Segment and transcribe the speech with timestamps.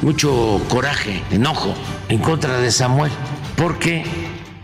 [0.00, 1.74] Mucho coraje, enojo
[2.08, 3.10] en contra de Samuel,
[3.56, 4.04] porque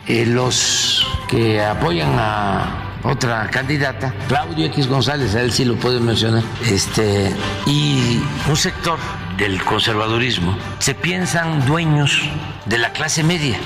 [0.07, 6.01] eh, los que apoyan a otra candidata, Claudio X González, a él sí lo puedo
[6.01, 7.35] mencionar, este,
[7.67, 8.97] y un sector
[9.37, 12.23] del conservadurismo, se piensan dueños
[12.67, 13.59] de la clase media.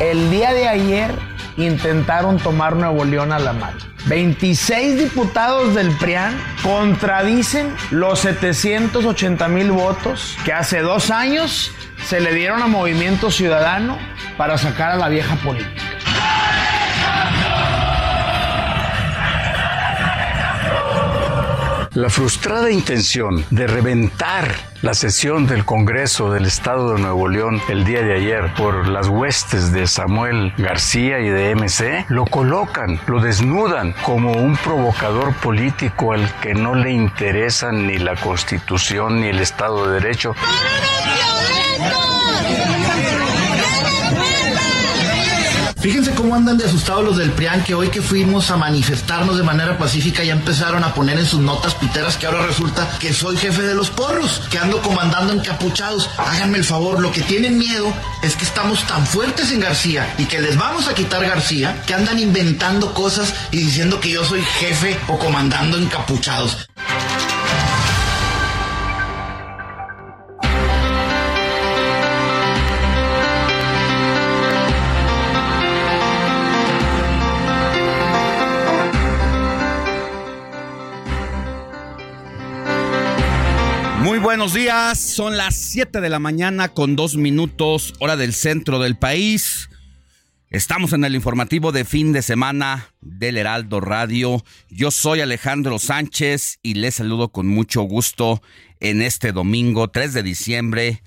[0.00, 3.78] El día de ayer intentaron tomar Nuevo León a la mano.
[4.06, 11.72] 26 diputados del PRIAN contradicen los 780 mil votos que hace dos años
[12.04, 13.98] se le dieron a Movimiento Ciudadano
[14.36, 15.82] para sacar a la vieja política.
[21.96, 27.86] La frustrada intención de reventar la sesión del Congreso del Estado de Nuevo León el
[27.86, 33.22] día de ayer por las huestes de Samuel García y de MC lo colocan, lo
[33.22, 39.40] desnudan como un provocador político al que no le interesa ni la Constitución ni el
[39.40, 40.34] Estado de Derecho.
[45.78, 49.42] Fíjense cómo andan de asustados los del PRIAN que hoy que fuimos a manifestarnos de
[49.42, 53.36] manera pacífica ya empezaron a poner en sus notas piteras que ahora resulta que soy
[53.36, 56.08] jefe de los porros, que ando comandando encapuchados.
[56.16, 60.24] Háganme el favor, lo que tienen miedo es que estamos tan fuertes en García y
[60.24, 64.42] que les vamos a quitar García que andan inventando cosas y diciendo que yo soy
[64.42, 66.68] jefe o comandando encapuchados.
[84.16, 88.78] Muy buenos días, son las 7 de la mañana con dos minutos, hora del centro
[88.78, 89.68] del país.
[90.48, 94.42] Estamos en el informativo de fin de semana del Heraldo Radio.
[94.70, 98.40] Yo soy Alejandro Sánchez y les saludo con mucho gusto
[98.80, 101.02] en este domingo 3 de diciembre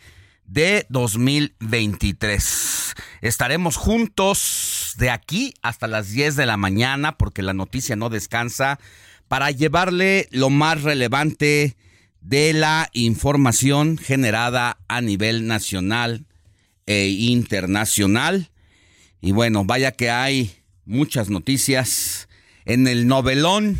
[0.46, 2.94] de 2023.
[3.22, 8.80] Estaremos juntos de aquí hasta las 10 de la mañana porque la noticia no descansa
[9.28, 11.75] para llevarle lo más relevante
[12.22, 16.25] de la información generada a nivel nacional
[16.85, 18.50] e internacional.
[19.22, 22.28] Y bueno, vaya que hay muchas noticias.
[22.66, 23.78] En el novelón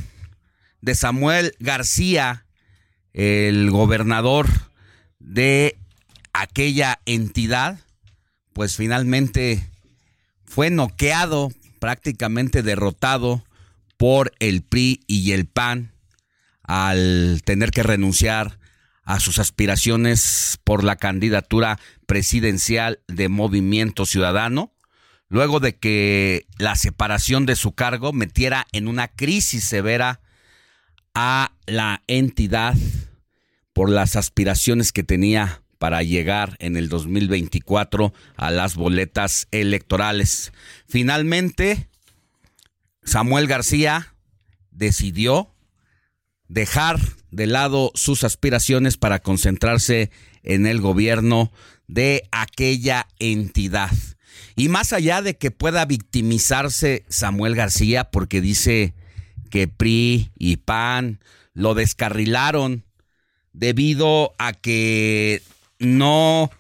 [0.82, 2.46] de Samuel García,
[3.14, 4.48] el gobernador
[5.20, 5.78] de
[6.34, 7.80] aquella entidad,
[8.54, 9.68] pues finalmente
[10.46, 13.44] fue noqueado, prácticamente derrotado
[13.98, 15.94] por el PRI y el PAN
[16.70, 18.60] al tener que renunciar
[19.04, 24.72] a sus aspiraciones por la candidatura presidencial de Movimiento Ciudadano,
[25.30, 30.22] luego de que la separación de su cargo metiera en una crisis severa
[31.16, 32.76] a la entidad
[33.74, 40.54] por las aspiraciones que tenía para llegar en el 2024 a las boletas electorales.
[40.88, 41.90] Finalmente,
[43.02, 44.14] Samuel García
[44.70, 45.56] decidió
[46.50, 47.00] dejar
[47.32, 50.12] de lado sus aspiraciones para concentrarse
[50.44, 51.52] en el gobierno
[51.88, 53.92] de aquella entidad.
[54.56, 58.94] Y más allá de que pueda victimizarse Samuel García porque dice
[59.50, 61.20] que PRI y PAN
[61.54, 62.84] lo descarrilaron
[63.54, 65.42] debido a que
[65.80, 66.52] no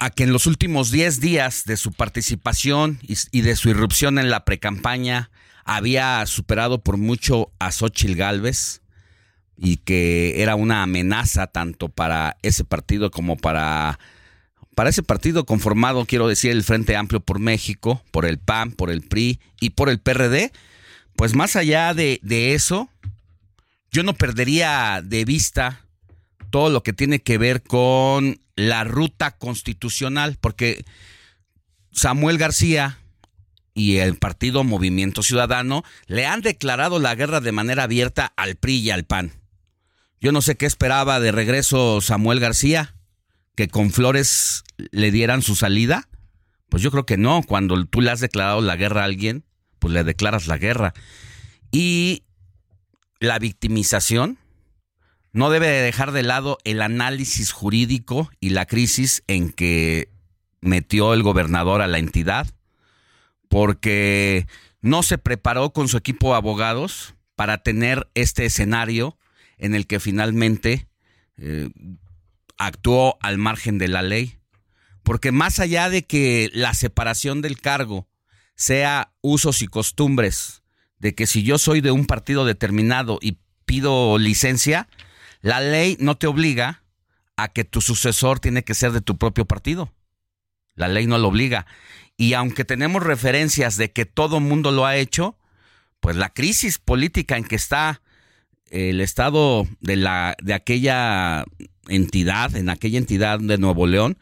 [0.00, 4.28] a que en los últimos 10 días de su participación y, de su irrupción en
[4.28, 5.30] la precampaña
[5.68, 8.80] había superado por mucho a Xochitl Galvez
[9.54, 13.98] y que era una amenaza tanto para ese partido como para,
[14.74, 18.90] para ese partido conformado, quiero decir, el Frente Amplio por México, por el PAN, por
[18.90, 20.52] el PRI y por el PRD.
[21.16, 22.88] Pues más allá de, de eso,
[23.92, 25.84] yo no perdería de vista
[26.48, 30.86] todo lo que tiene que ver con la ruta constitucional, porque
[31.92, 32.96] Samuel García
[33.78, 38.78] y el partido Movimiento Ciudadano le han declarado la guerra de manera abierta al PRI
[38.78, 39.32] y al PAN.
[40.20, 42.96] Yo no sé qué esperaba de regreso Samuel García,
[43.54, 46.08] que con Flores le dieran su salida.
[46.68, 49.44] Pues yo creo que no, cuando tú le has declarado la guerra a alguien,
[49.78, 50.92] pues le declaras la guerra.
[51.70, 52.24] Y
[53.20, 54.38] la victimización
[55.32, 60.10] no debe dejar de lado el análisis jurídico y la crisis en que
[60.60, 62.48] metió el gobernador a la entidad,
[63.48, 64.46] porque
[64.80, 69.18] no se preparó con su equipo de abogados para tener este escenario
[69.58, 70.88] en el que finalmente
[71.36, 71.70] eh,
[72.56, 74.38] actuó al margen de la ley.
[75.02, 78.08] Porque más allá de que la separación del cargo
[78.54, 80.62] sea usos y costumbres,
[80.98, 84.88] de que si yo soy de un partido determinado y pido licencia,
[85.40, 86.82] la ley no te obliga
[87.36, 89.92] a que tu sucesor tiene que ser de tu propio partido.
[90.74, 91.66] La ley no lo obliga.
[92.18, 95.38] Y aunque tenemos referencias de que todo mundo lo ha hecho,
[96.00, 98.02] pues la crisis política en que está
[98.70, 101.44] el estado de la de aquella
[101.86, 104.18] entidad, en aquella entidad de Nuevo León,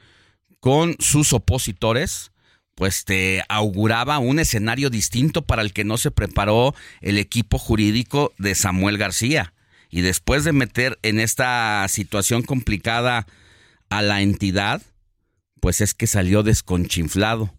[0.61, 2.33] con sus opositores,
[2.75, 8.35] pues te auguraba un escenario distinto para el que no se preparó el equipo jurídico
[8.37, 9.55] de Samuel García.
[9.89, 13.27] Y después de meter en esta situación complicada
[13.89, 14.83] a la entidad,
[15.61, 17.55] pues es que salió desconchinflado.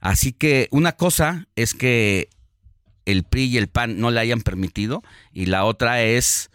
[0.00, 2.28] Así que una cosa es que
[3.06, 5.02] el PRI y el PAN no le hayan permitido
[5.32, 6.50] y la otra es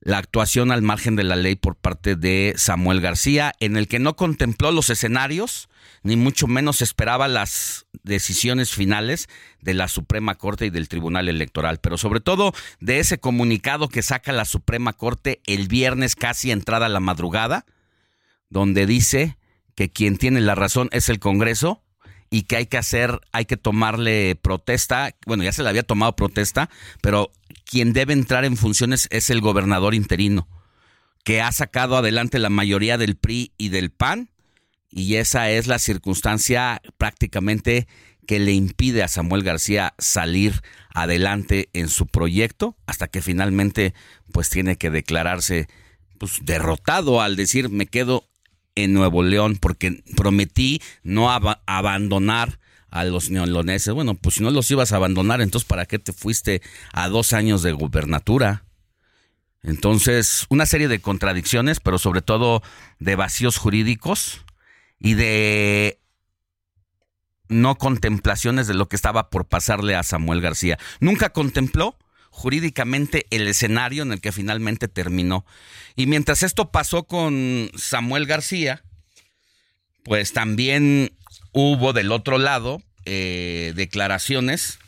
[0.00, 3.98] la actuación al margen de la ley por parte de Samuel García, en el que
[3.98, 5.68] no contempló los escenarios,
[6.04, 9.28] ni mucho menos esperaba las decisiones finales
[9.60, 14.02] de la Suprema Corte y del Tribunal Electoral, pero sobre todo de ese comunicado que
[14.02, 17.66] saca la Suprema Corte el viernes casi entrada la madrugada,
[18.48, 19.38] donde dice
[19.74, 21.82] que quien tiene la razón es el Congreso
[22.30, 26.16] y que hay que hacer, hay que tomarle protesta, bueno, ya se le había tomado
[26.16, 26.70] protesta,
[27.00, 27.32] pero
[27.64, 30.48] quien debe entrar en funciones es el gobernador interino,
[31.24, 34.30] que ha sacado adelante la mayoría del PRI y del PAN,
[34.90, 37.86] y esa es la circunstancia prácticamente
[38.26, 40.62] que le impide a Samuel García salir
[40.92, 43.94] adelante en su proyecto hasta que finalmente
[44.32, 45.68] pues tiene que declararse
[46.18, 48.24] pues derrotado al decir me quedo
[48.76, 51.30] en Nuevo León porque prometí no
[51.66, 53.92] abandonar a los neoloneses.
[53.92, 56.62] Bueno, pues si no los ibas a abandonar, entonces ¿para qué te fuiste
[56.92, 58.64] a dos años de gubernatura?
[59.62, 62.62] Entonces, una serie de contradicciones, pero sobre todo
[63.00, 64.44] de vacíos jurídicos
[65.00, 65.98] y de
[67.48, 70.78] no contemplaciones de lo que estaba por pasarle a Samuel García.
[71.00, 71.96] Nunca contempló
[72.36, 75.46] jurídicamente el escenario en el que finalmente terminó.
[75.96, 78.84] Y mientras esto pasó con Samuel García,
[80.04, 81.12] pues también
[81.52, 84.78] hubo del otro lado eh, declaraciones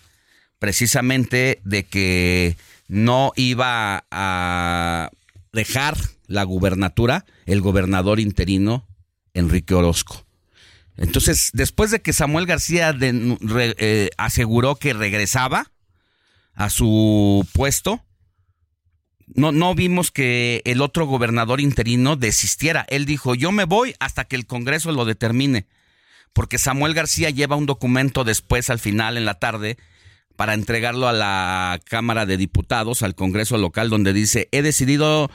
[0.58, 5.10] precisamente de que no iba a
[5.54, 5.96] dejar
[6.26, 8.86] la gubernatura el gobernador interino
[9.32, 10.26] Enrique Orozco.
[10.98, 15.70] Entonces, después de que Samuel García eh, aseguró que regresaba,
[16.58, 18.05] a su puesto,
[19.28, 22.84] no, no vimos que el otro gobernador interino desistiera.
[22.88, 25.66] Él dijo, yo me voy hasta que el Congreso lo determine.
[26.32, 29.78] Porque Samuel García lleva un documento después, al final, en la tarde,
[30.34, 35.31] para entregarlo a la Cámara de Diputados, al Congreso local, donde dice, he decidido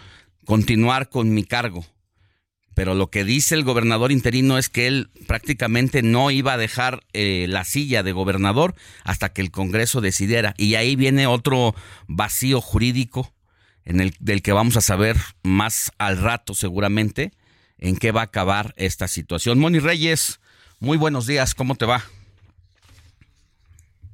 [0.45, 1.85] continuar con mi cargo.
[2.73, 7.03] Pero lo que dice el gobernador interino es que él prácticamente no iba a dejar
[7.13, 10.53] eh, la silla de gobernador hasta que el Congreso decidiera.
[10.57, 11.75] Y ahí viene otro
[12.07, 13.33] vacío jurídico
[13.85, 17.33] en el, del que vamos a saber más al rato seguramente
[17.77, 19.59] en qué va a acabar esta situación.
[19.59, 20.39] Moni Reyes,
[20.79, 22.03] muy buenos días, ¿cómo te va?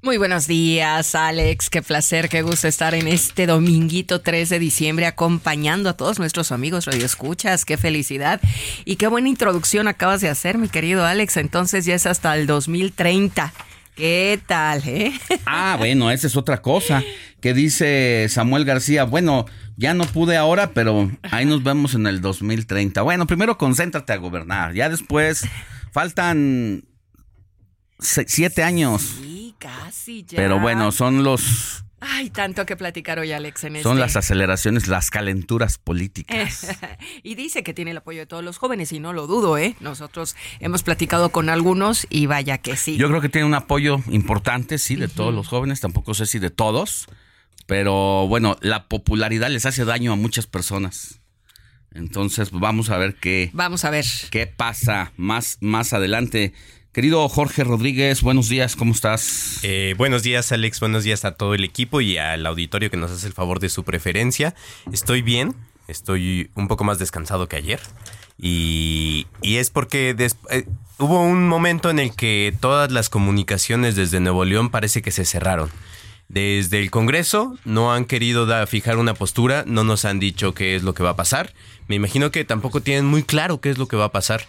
[0.01, 1.69] Muy buenos días, Alex.
[1.69, 6.53] Qué placer, qué gusto estar en este dominguito 3 de diciembre acompañando a todos nuestros
[6.53, 7.65] amigos radioescuchas.
[7.65, 8.39] Qué felicidad
[8.85, 11.35] y qué buena introducción acabas de hacer, mi querido Alex.
[11.35, 13.51] Entonces ya es hasta el 2030.
[13.93, 15.11] ¿Qué tal, eh?
[15.45, 17.03] Ah, bueno, esa es otra cosa
[17.41, 19.03] que dice Samuel García.
[19.03, 23.01] Bueno, ya no pude ahora, pero ahí nos vemos en el 2030.
[23.01, 24.73] Bueno, primero concéntrate a gobernar.
[24.73, 25.43] Ya después
[25.91, 26.85] faltan
[27.99, 29.01] siete años.
[29.21, 30.37] Sí, casi ya.
[30.37, 31.83] Pero bueno, son los...
[32.01, 36.65] Ay, tanto que platicar hoy, Alex, en Son este- las aceleraciones, las calenturas políticas.
[37.23, 39.75] y dice que tiene el apoyo de todos los jóvenes y no lo dudo, ¿eh?
[39.81, 42.95] Nosotros hemos platicado con algunos y vaya que sí.
[42.95, 46.39] Yo creo que tiene un apoyo importante, sí, de todos los jóvenes, tampoco sé si
[46.39, 47.07] de todos,
[47.67, 51.19] pero bueno, la popularidad les hace daño a muchas personas.
[51.91, 54.05] Entonces, vamos a ver qué, Vamos a ver.
[54.29, 56.53] qué pasa más, más adelante.
[56.99, 59.59] Querido Jorge Rodríguez, buenos días, ¿cómo estás?
[59.63, 60.81] Eh, buenos días, Alex.
[60.81, 63.69] Buenos días a todo el equipo y al auditorio que nos hace el favor de
[63.69, 64.53] su preferencia.
[64.91, 65.55] Estoy bien.
[65.87, 67.79] estoy un poco más descansado que ayer.
[68.37, 70.13] Y, y es porque
[70.49, 70.65] eh,
[70.97, 75.23] hubo un momento en el que todas las comunicaciones desde Nuevo León parece que se
[75.23, 75.71] cerraron.
[76.27, 80.83] Desde el Congreso no han querido fijar una postura, no nos han dicho qué es
[80.83, 81.53] lo que va a pasar.
[81.87, 84.41] Me imagino que tampoco tienen muy claro qué es lo que va a pasar.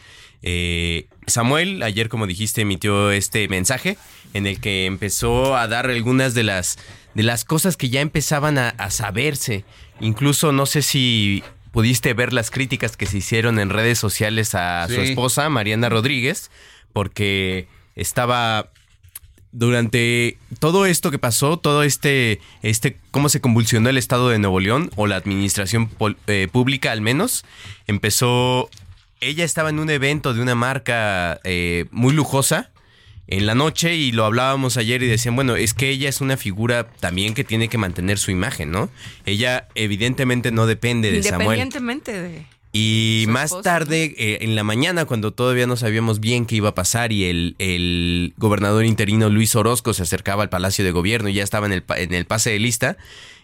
[0.42, 3.96] Eh, Samuel, ayer como dijiste, emitió este mensaje
[4.34, 6.78] en el que empezó a dar algunas de las,
[7.14, 9.64] de las cosas que ya empezaban a, saberse.
[10.00, 14.86] Incluso no sé si pudiste ver las críticas que se hicieron en redes sociales a
[14.88, 16.50] su esposa, Mariana Rodríguez,
[16.92, 18.70] porque estaba
[19.52, 24.60] durante todo esto que pasó, todo este, este, cómo se convulsionó el Estado de Nuevo
[24.60, 25.90] León, o la administración
[26.26, 27.44] eh, pública al menos,
[27.86, 28.70] empezó,
[29.20, 32.70] ella estaba en un evento de una marca eh, muy lujosa
[33.26, 36.36] en la noche y lo hablábamos ayer y decían, bueno, es que ella es una
[36.36, 38.90] figura también que tiene que mantener su imagen, ¿no?
[39.24, 41.60] Ella evidentemente no depende de Samuel.
[41.60, 42.46] Independientemente de...
[42.72, 46.74] Y más tarde, eh, en la mañana, cuando todavía no sabíamos bien qué iba a
[46.74, 51.34] pasar y el, el, gobernador interino Luis Orozco se acercaba al Palacio de Gobierno y
[51.34, 52.96] ya estaba en el, en el pase de lista,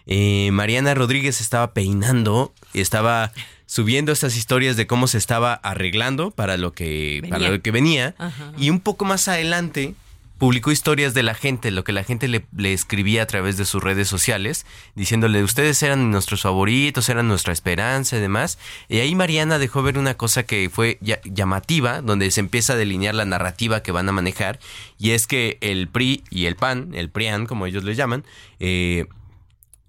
[0.07, 3.31] eh, Mariana Rodríguez estaba peinando, y estaba
[3.65, 7.71] subiendo estas historias de cómo se estaba arreglando para lo que venía, para lo que
[7.71, 8.15] venía.
[8.57, 9.93] Y un poco más adelante
[10.37, 13.83] publicó historias de la gente, lo que la gente le, escribía a través de sus
[13.83, 18.59] redes sociales, diciéndole, ustedes eran nuestros favoritos, eran nuestra esperanza y demás.
[18.87, 23.15] Y ahí Mariana dejó ver una cosa que fue llamativa, donde se empieza a delinear
[23.15, 24.59] la narrativa que van a manejar,
[24.99, 28.23] y es que el PRI y el PAN, el PRIAN, como ellos le llaman,
[28.59, 29.05] eh,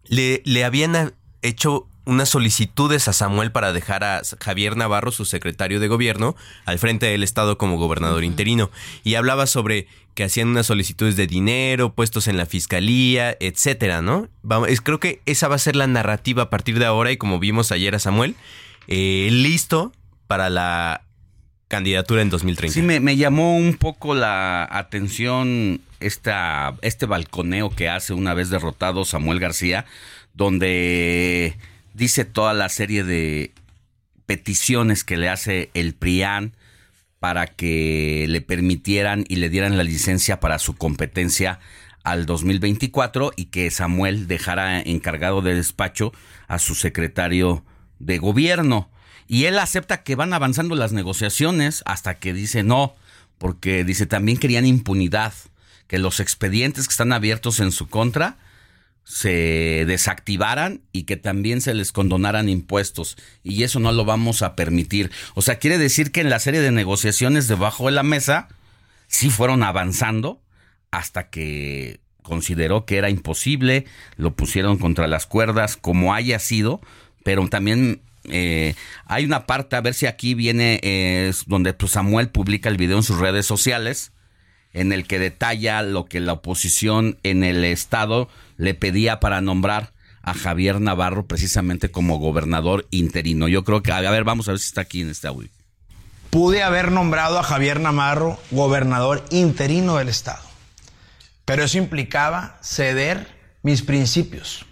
[0.08, 5.78] le, le habían hecho unas solicitudes a Samuel para dejar a Javier Navarro, su secretario
[5.78, 8.70] de gobierno, al frente del Estado como gobernador interino.
[9.04, 14.28] Y hablaba sobre que hacían unas solicitudes de dinero, puestos en la fiscalía, etcétera, ¿no?
[14.42, 17.38] Vamos, creo que esa va a ser la narrativa a partir de ahora, y como
[17.38, 18.36] vimos ayer a Samuel,
[18.86, 19.92] eh, listo
[20.26, 21.02] para la
[21.68, 22.74] candidatura en 2030.
[22.74, 29.04] Sí, me, llamó un poco la atención esta, este balconeo que hace una vez derrotado
[29.04, 29.84] Samuel García,
[30.34, 31.56] donde
[31.94, 33.52] dice toda la serie de
[34.26, 36.52] peticiones que le hace el PRIAN
[37.20, 41.60] para que le permitieran y le dieran la licencia para su competencia
[42.04, 46.12] al 2024 y que Samuel dejara encargado de despacho
[46.46, 47.64] a su secretario
[47.98, 48.88] de gobierno.
[49.28, 52.96] Y él acepta que van avanzando las negociaciones hasta que dice no,
[53.36, 55.34] porque dice también querían impunidad,
[55.86, 58.38] que los expedientes que están abiertos en su contra
[59.04, 63.16] se desactivaran y que también se les condonaran impuestos.
[63.42, 65.10] Y eso no lo vamos a permitir.
[65.34, 68.48] O sea, quiere decir que en la serie de negociaciones debajo de la mesa
[69.06, 70.42] sí fueron avanzando
[70.90, 76.82] hasta que consideró que era imposible, lo pusieron contra las cuerdas, como haya sido,
[77.24, 78.74] pero también eh,
[79.06, 82.96] hay una parte, a ver si aquí viene, eh, donde pues, Samuel publica el video
[82.96, 84.12] en sus redes sociales,
[84.72, 89.92] en el que detalla lo que la oposición en el Estado le pedía para nombrar
[90.22, 93.48] a Javier Navarro precisamente como gobernador interino.
[93.48, 95.48] Yo creo que, a ver, vamos a ver si está aquí en este audio.
[96.30, 100.42] Pude haber nombrado a Javier Navarro gobernador interino del Estado,
[101.46, 103.26] pero eso implicaba ceder
[103.62, 104.66] mis principios,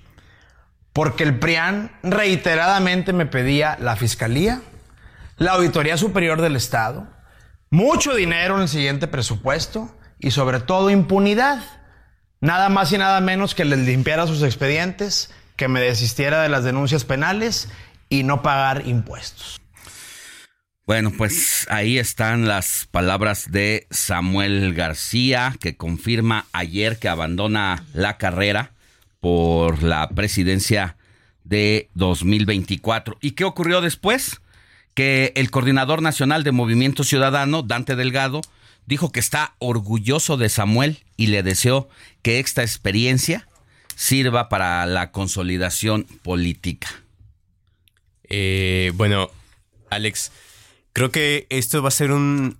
[0.97, 4.63] porque el PRIAN reiteradamente me pedía la Fiscalía,
[5.37, 7.07] la Auditoría Superior del Estado,
[7.69, 11.63] mucho dinero en el siguiente presupuesto y sobre todo impunidad.
[12.41, 16.65] Nada más y nada menos que les limpiara sus expedientes, que me desistiera de las
[16.65, 17.69] denuncias penales
[18.09, 19.61] y no pagar impuestos.
[20.87, 28.17] Bueno, pues ahí están las palabras de Samuel García, que confirma ayer que abandona la
[28.17, 28.71] carrera
[29.27, 30.97] por la presidencia
[31.43, 33.19] de 2024.
[33.21, 34.41] ¿Y qué ocurrió después?
[34.95, 38.41] Que el coordinador nacional de Movimiento Ciudadano, Dante Delgado,
[38.87, 41.89] dijo que está orgulloso de Samuel y le deseó
[42.23, 43.49] que esta experiencia
[43.97, 46.87] sirva para la consolidación política.
[48.29, 49.33] Eh, bueno,
[49.91, 50.31] Alex,
[50.93, 52.59] creo que esto va a ser un,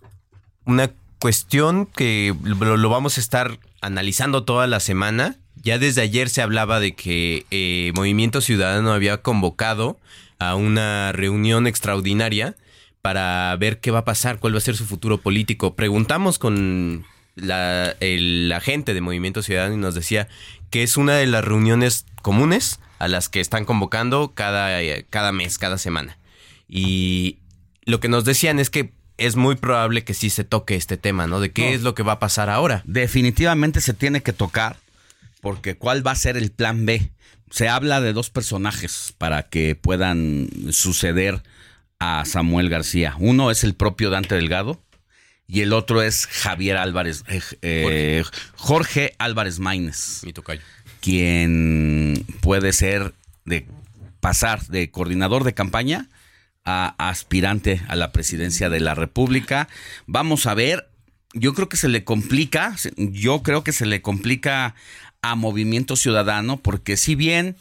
[0.65, 5.37] una cuestión que lo, vamos a estar analizando toda la semana.
[5.67, 9.99] Ya desde ayer se hablaba de que eh, Movimiento Ciudadano había convocado
[10.39, 12.55] a una reunión extraordinaria
[13.03, 15.75] para ver qué va a pasar, cuál va a ser su futuro político.
[15.75, 17.05] Preguntamos con
[17.35, 20.29] la, el, gente de Movimiento Ciudadano y nos decía
[20.71, 24.79] que es una de las reuniones comunes a las que están convocando cada,
[25.11, 26.17] cada mes, cada semana.
[26.69, 27.39] Y
[27.87, 31.27] lo que nos decían es que es muy probable que sí se toque este tema,
[31.27, 31.41] ¿no?
[31.41, 32.85] De qué es lo que va a pasar ahora.
[32.87, 34.77] Definitivamente se tiene que tocar,
[35.41, 37.11] porque ¿cuál va a ser el plan B?
[37.51, 41.43] se habla de dos personajes para que puedan suceder
[41.99, 43.15] a Samuel García.
[43.19, 44.83] Uno es el propio Dante Delgado
[45.47, 48.25] y el otro es Javier Álvarez, eh, eh,
[48.57, 49.15] Jorge.
[49.19, 50.21] Álvarez Maínez.
[50.25, 50.61] Mi tocayo.
[51.01, 53.15] Quien puede ser
[53.45, 53.67] de
[54.21, 56.09] pasar de coordinador de campaña
[56.65, 59.69] a aspirante a la presidencia de la República.
[60.07, 60.91] Vamos a ver,
[61.33, 64.75] yo creo que se le complica, yo creo que se le complica
[65.31, 67.57] a Movimiento Ciudadano, porque si bien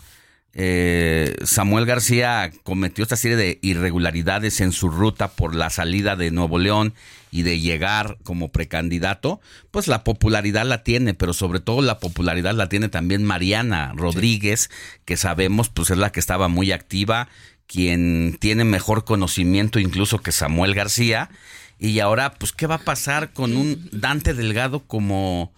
[0.53, 6.31] eh, Samuel García cometió esta serie de irregularidades en su ruta por la salida de
[6.31, 6.93] Nuevo León
[7.29, 9.41] y de llegar como precandidato,
[9.71, 14.69] pues la popularidad la tiene, pero sobre todo la popularidad la tiene también Mariana Rodríguez,
[15.03, 17.27] que sabemos pues es la que estaba muy activa,
[17.67, 21.29] quien tiene mejor conocimiento incluso que Samuel García.
[21.77, 25.51] Y ahora, pues, ¿qué va a pasar con un Dante Delgado como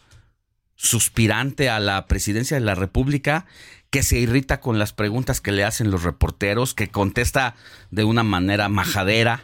[0.77, 3.46] suspirante a la presidencia de la República,
[3.89, 7.55] que se irrita con las preguntas que le hacen los reporteros, que contesta
[7.91, 9.43] de una manera majadera,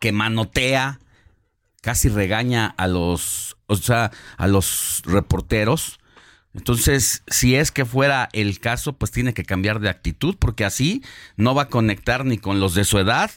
[0.00, 0.98] que manotea,
[1.80, 6.00] casi regaña a los, o sea, a los reporteros.
[6.54, 11.02] Entonces, si es que fuera el caso, pues tiene que cambiar de actitud, porque así
[11.36, 13.30] no va a conectar ni con los de su edad,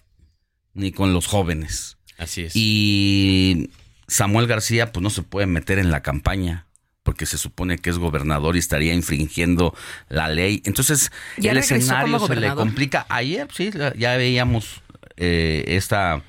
[0.73, 1.97] ni con los jóvenes.
[2.17, 2.55] Así es.
[2.55, 3.69] Y
[4.07, 6.64] Samuel García, pues no se puede meter en la campaña
[7.05, 9.75] porque se supone que es gobernador y estaría infringiendo
[10.09, 10.63] la ley.
[10.65, 13.05] Entonces, ¿Ya el escenario se le complica.
[13.09, 14.81] Ayer, sí, ya veíamos
[15.15, 16.23] eh, esta,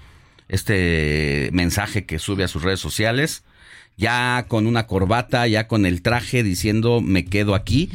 [0.48, 3.42] este mensaje que sube a sus redes sociales,
[3.96, 7.90] ya con una corbata, ya con el traje diciendo me quedo aquí.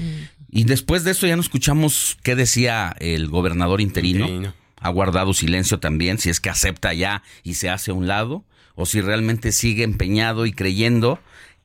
[0.50, 4.26] Y después de eso ya no escuchamos qué decía el gobernador interino.
[4.26, 4.56] Interino.
[4.78, 8.44] Ha guardado silencio también, si es que acepta ya y se hace a un lado,
[8.74, 11.20] o si realmente sigue empeñado y creyendo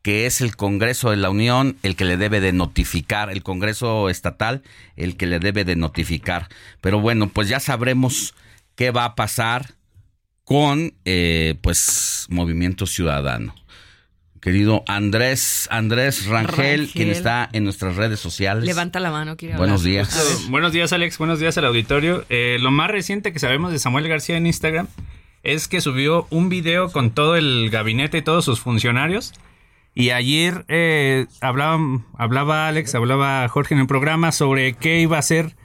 [0.07, 4.09] que es el Congreso de la Unión el que le debe de notificar, el Congreso
[4.09, 4.63] estatal
[4.95, 6.47] el que le debe de notificar.
[6.81, 8.33] Pero bueno, pues ya sabremos
[8.77, 9.75] qué va a pasar
[10.45, 13.53] con eh, pues Movimiento Ciudadano.
[14.41, 16.89] Querido Andrés, Andrés Rangel, Rangel.
[16.93, 18.65] quien está en nuestras redes sociales.
[18.65, 19.93] Levanta la mano, quiere Buenos hablar.
[19.93, 20.41] días.
[20.43, 20.51] Ver.
[20.53, 21.19] Buenos días, Alex.
[21.19, 22.25] Buenos días al auditorio.
[22.29, 24.87] Eh, lo más reciente que sabemos de Samuel García en Instagram
[25.43, 29.33] es que subió un video con todo el gabinete y todos sus funcionarios.
[29.99, 31.81] Y ayer eh, hablaba,
[32.19, 35.57] hablaba Alex, hablaba Jorge en el programa sobre qué iba a hacer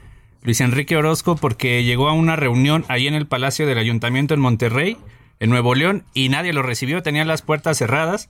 [0.42, 4.40] Luis Enrique Orozco porque llegó a una reunión ahí en el Palacio del Ayuntamiento en
[4.40, 4.96] Monterrey,
[5.42, 8.30] en Nuevo León, y nadie lo recibió, tenían las puertas cerradas.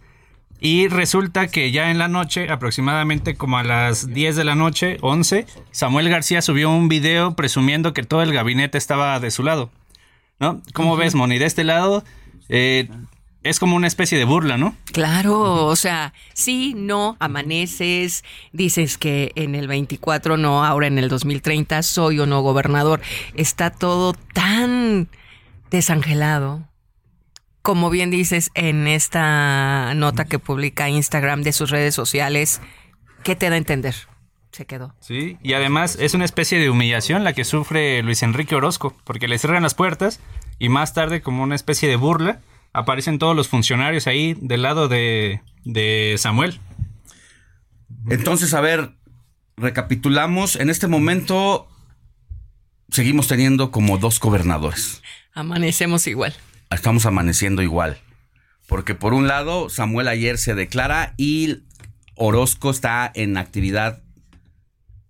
[0.60, 4.98] Y resulta que ya en la noche, aproximadamente como a las 10 de la noche,
[5.02, 9.70] 11, Samuel García subió un video presumiendo que todo el gabinete estaba de su lado.
[10.40, 10.64] ¿No?
[10.74, 11.38] ¿Cómo ves, Moni?
[11.38, 12.04] De este lado
[12.50, 12.90] eh,
[13.44, 14.76] es como una especie de burla, ¿no?
[14.92, 21.10] Claro, o sea, sí, no, amaneces, dices que en el 24 no, ahora en el
[21.10, 23.02] 2030 soy o no gobernador.
[23.34, 25.10] Está todo tan
[25.72, 26.68] desangelado.
[27.64, 32.62] Como bien dices en esta nota que publica Instagram de sus redes sociales,
[33.24, 33.96] ¿qué te da a entender?
[34.52, 34.94] Se quedó.
[35.00, 39.28] Sí, y además es una especie de humillación la que sufre Luis Enrique Orozco, porque
[39.28, 40.20] le cierran las puertas
[40.60, 42.40] y más tarde, como una especie de burla,
[42.74, 46.60] aparecen todos los funcionarios ahí del lado de, de Samuel.
[48.10, 48.92] Entonces, a ver,
[49.58, 50.56] recapitulamos.
[50.56, 51.68] En este momento
[52.90, 55.02] seguimos teniendo como dos gobernadores.
[55.34, 56.34] Amanecemos igual.
[56.70, 57.98] Estamos amaneciendo igual.
[58.68, 61.64] Porque por un lado, Samuel ayer se declara y
[62.16, 64.02] Orozco está en actividad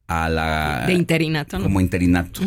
[0.08, 1.64] a la De interinato, ¿no?
[1.66, 2.42] como interinato.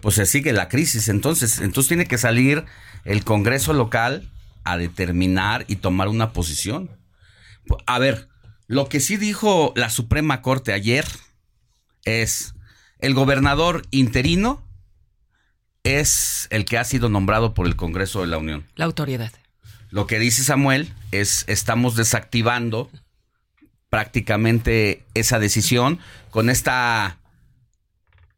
[0.00, 1.08] Pues se sigue la crisis.
[1.08, 2.64] Entonces, entonces tiene que salir
[3.04, 4.30] el Congreso local
[4.64, 6.90] a determinar y tomar una posición.
[7.86, 8.28] A ver,
[8.66, 11.06] lo que sí dijo la Suprema Corte ayer
[12.04, 12.54] es
[12.98, 14.62] el gobernador interino
[15.82, 18.66] es el que ha sido nombrado por el Congreso de la Unión.
[18.76, 19.32] La autoridad.
[19.88, 22.90] Lo que dice Samuel es estamos desactivando
[23.88, 25.98] prácticamente esa decisión
[26.30, 27.18] con esta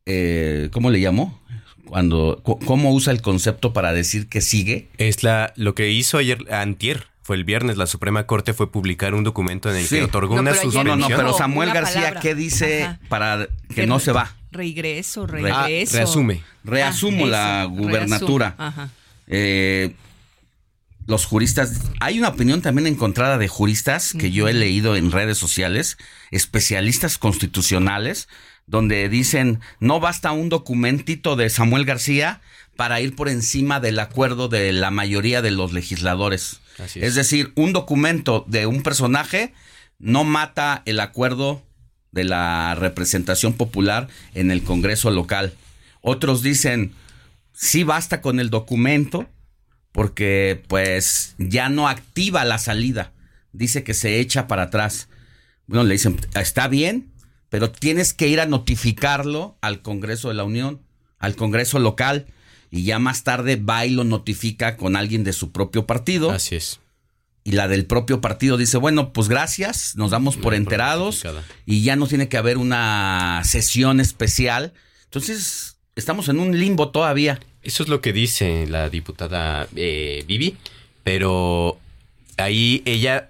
[0.06, 1.41] eh, ¿cómo le llamó?
[1.86, 4.88] Cuando cu- cómo usa el concepto para decir que sigue.
[4.98, 9.14] Es la, lo que hizo ayer, antier, fue el viernes, la Suprema Corte fue publicar
[9.14, 9.96] un documento en el Sí.
[9.96, 11.18] que otorgó No, una ayer No, no, no, suspensión.
[11.20, 12.20] pero Samuel García, palabra.
[12.20, 13.00] ¿qué dice Ajá.
[13.08, 14.34] para que Que no se va?
[14.50, 15.26] Regreso, Ah,
[15.66, 15.96] regreso.
[15.96, 16.42] reasume.
[16.64, 18.54] Reasumo Ah, la eso, gubernatura.
[18.58, 18.90] Ajá.
[19.28, 19.94] Eh,
[21.06, 25.36] los juristas, hay una opinión también encontrada de juristas que yo he leído en redes
[25.38, 25.98] sociales,
[26.30, 28.28] especialistas constitucionales,
[28.66, 32.40] donde dicen, no basta un documentito de Samuel García
[32.76, 36.60] para ir por encima del acuerdo de la mayoría de los legisladores.
[36.78, 37.08] Así es.
[37.08, 37.14] es.
[37.14, 39.52] decir, un documento de un personaje
[39.98, 41.62] no mata el acuerdo
[42.12, 45.54] de la representación popular en el Congreso local.
[46.00, 46.92] Otros dicen,
[47.52, 49.28] sí basta con el documento
[49.92, 53.12] porque pues ya no activa la salida.
[53.52, 55.08] Dice que se echa para atrás.
[55.66, 57.11] Bueno, le dicen, está bien,
[57.52, 60.80] pero tienes que ir a notificarlo al Congreso de la Unión,
[61.18, 62.24] al Congreso local,
[62.70, 66.30] y ya más tarde va y lo notifica con alguien de su propio partido.
[66.30, 66.80] Así es.
[67.44, 71.24] Y la del propio partido dice, bueno, pues gracias, nos damos por enterados
[71.66, 74.72] y ya no tiene que haber una sesión especial.
[75.04, 77.38] Entonces, estamos en un limbo todavía.
[77.62, 80.56] Eso es lo que dice la diputada eh, Vivi,
[81.04, 81.78] pero
[82.38, 83.28] ahí ella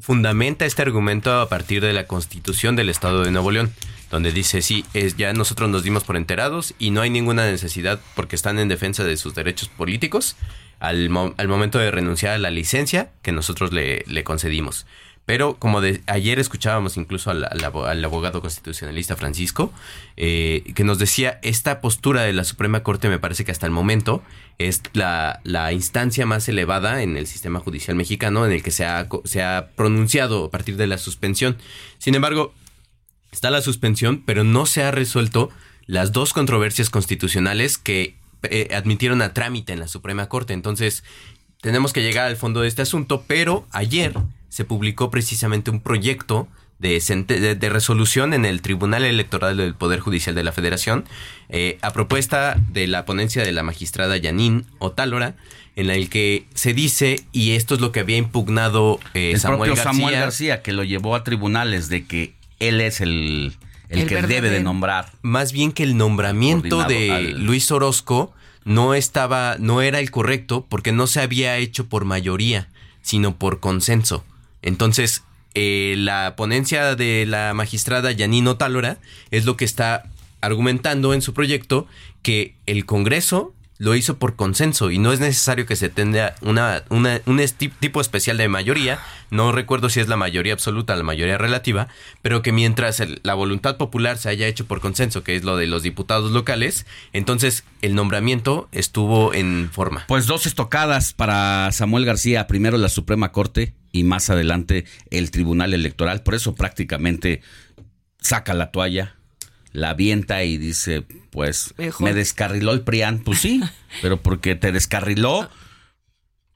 [0.00, 3.72] fundamenta este argumento a partir de la constitución del Estado de Nuevo León,
[4.10, 8.00] donde dice, sí, es, ya nosotros nos dimos por enterados y no hay ninguna necesidad
[8.14, 10.36] porque están en defensa de sus derechos políticos
[10.80, 14.86] al, al momento de renunciar a la licencia que nosotros le, le concedimos.
[15.28, 17.62] Pero como de, ayer escuchábamos incluso al,
[18.02, 19.70] abogado constitucionalista Francisco,
[20.16, 23.70] eh, que nos decía, esta postura de la Suprema Corte me parece que hasta el
[23.70, 24.22] momento
[24.56, 28.86] es la, la, instancia más elevada en el sistema judicial mexicano en el que se
[28.86, 31.58] ha, se ha pronunciado a partir de la suspensión.
[31.98, 32.54] Sin embargo,
[33.30, 35.50] está la suspensión, pero no se ha resuelto
[35.84, 40.54] las dos controversias constitucionales que eh, admitieron a trámite en la Suprema Corte.
[40.54, 41.04] Entonces,
[41.60, 44.14] tenemos que llegar al fondo de este asunto, pero ayer
[44.48, 50.34] se publicó precisamente un proyecto de, de, resolución en el Tribunal Electoral del Poder Judicial
[50.34, 51.04] de la Federación,
[51.48, 55.34] eh, a propuesta de la ponencia de la magistrada Yanín Otálora,
[55.74, 59.70] en el que se dice, y esto es lo que había impugnado eh, el Samuel,
[59.70, 63.56] propio García, Samuel García, que lo llevó a tribunales de que él es el,
[63.88, 65.12] el, que debe de nombrar.
[65.22, 68.32] Más bien que el nombramiento de Luis Orozco
[68.68, 72.68] no estaba, no era el correcto porque no se había hecho por mayoría,
[73.00, 74.24] sino por consenso.
[74.60, 75.22] Entonces,
[75.54, 78.98] eh, la ponencia de la magistrada Yanino Tálora
[79.30, 80.04] es lo que está
[80.42, 81.86] argumentando en su proyecto
[82.20, 86.82] que el Congreso lo hizo por consenso y no es necesario que se tenga una,
[86.90, 87.40] un
[87.78, 88.98] tipo especial de mayoría,
[89.30, 91.88] no recuerdo si es la mayoría absoluta o la mayoría relativa,
[92.20, 95.68] pero que mientras la voluntad popular se haya hecho por consenso, que es lo de
[95.68, 100.04] los diputados locales, entonces el nombramiento estuvo en forma.
[100.08, 105.72] Pues dos estocadas para Samuel García, primero la Suprema Corte y más adelante el Tribunal
[105.72, 107.42] Electoral, por eso prácticamente
[108.20, 109.17] saca la toalla
[109.78, 113.20] la avienta y dice, pues me descarriló el PRIAN.
[113.20, 113.60] Pues sí,
[114.02, 115.48] pero porque te descarriló,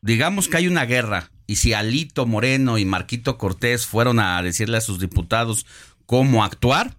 [0.01, 1.31] digamos que hay una guerra.
[1.47, 5.67] Y si Alito Moreno y Marquito Cortés fueron a decirle a sus diputados
[6.07, 6.97] cómo actuar,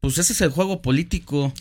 [0.00, 1.52] pues ese es el juego político.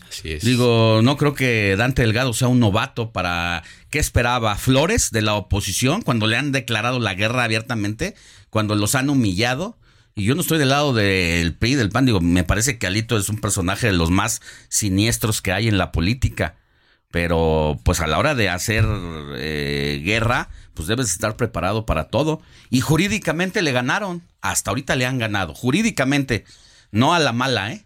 [0.42, 3.64] Digo, no creo que Dante Delgado sea un novato para...
[3.90, 4.56] ¿Qué esperaba?
[4.56, 8.16] ¿Flores de la oposición cuando le han declarado la guerra abiertamente?
[8.50, 9.78] ¿Cuando los han humillado?
[10.18, 13.18] Y yo no estoy del lado del PRI, del PAN, digo, me parece que Alito
[13.18, 16.56] es un personaje de los más siniestros que hay en la política.
[17.12, 18.86] Pero pues a la hora de hacer
[19.36, 22.42] eh, guerra, pues debes estar preparado para todo.
[22.70, 24.24] Y jurídicamente le ganaron.
[24.40, 25.54] Hasta ahorita le han ganado.
[25.54, 26.46] Jurídicamente.
[26.92, 27.85] No a la mala, ¿eh?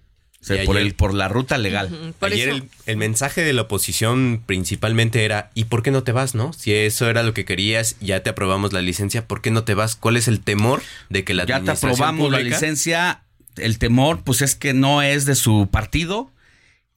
[0.65, 2.13] Por, el, por la ruta legal.
[2.21, 6.53] ayer el, mensaje de la oposición principalmente era, ¿y por qué no te vas, no?
[6.53, 9.73] Si eso era lo que querías, ya te aprobamos la licencia, ¿por qué no te
[9.73, 9.95] vas?
[9.95, 13.23] ¿Cuál es el temor de que la Ya te aprobamos la licencia,
[13.57, 16.31] el temor pues es que no es de su partido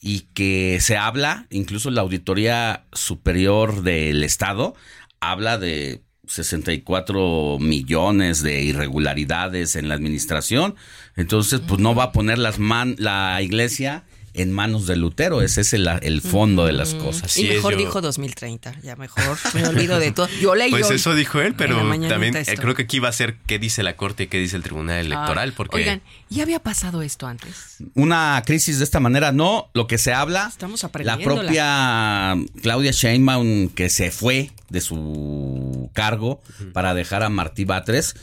[0.01, 4.75] y que se habla, incluso la Auditoría Superior del Estado
[5.21, 10.77] habla de 64 millones de irregularidades en la administración.
[11.17, 15.43] Entonces, pues no va a poner las man la iglesia en manos de Lutero.
[15.43, 17.37] Ese es el, el fondo de las cosas.
[17.37, 19.39] Y mejor dijo 2030, ya mejor.
[19.55, 20.29] Me olvido de todo.
[20.41, 20.71] Yo leí.
[20.71, 21.77] Pues eso dijo él, pero
[22.09, 24.57] también eh, creo que aquí va a ser qué dice la Corte y qué dice
[24.57, 25.53] el Tribunal Electoral.
[25.53, 25.77] porque...
[25.77, 27.77] Oigan, ¿ya había pasado esto antes?
[27.95, 29.71] Una crisis de esta manera, no.
[29.75, 30.49] Lo que se habla.
[30.49, 36.41] Estamos La propia Claudia Sheinbaum, que se fue de su cargo
[36.73, 38.15] para dejar a Martí Batres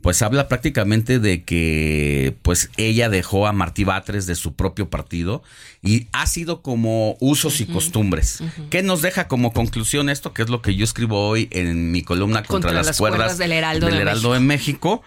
[0.00, 5.42] pues habla prácticamente de que pues ella dejó a Martí Batres de su propio partido
[5.82, 8.40] y ha sido como usos y costumbres.
[8.70, 10.32] ¿Qué nos deja como conclusión esto?
[10.32, 13.86] Que es lo que yo escribo hoy en mi columna contra, las, cuerdas, del Heraldo,
[13.86, 14.32] de, México.
[14.34, 15.02] de México,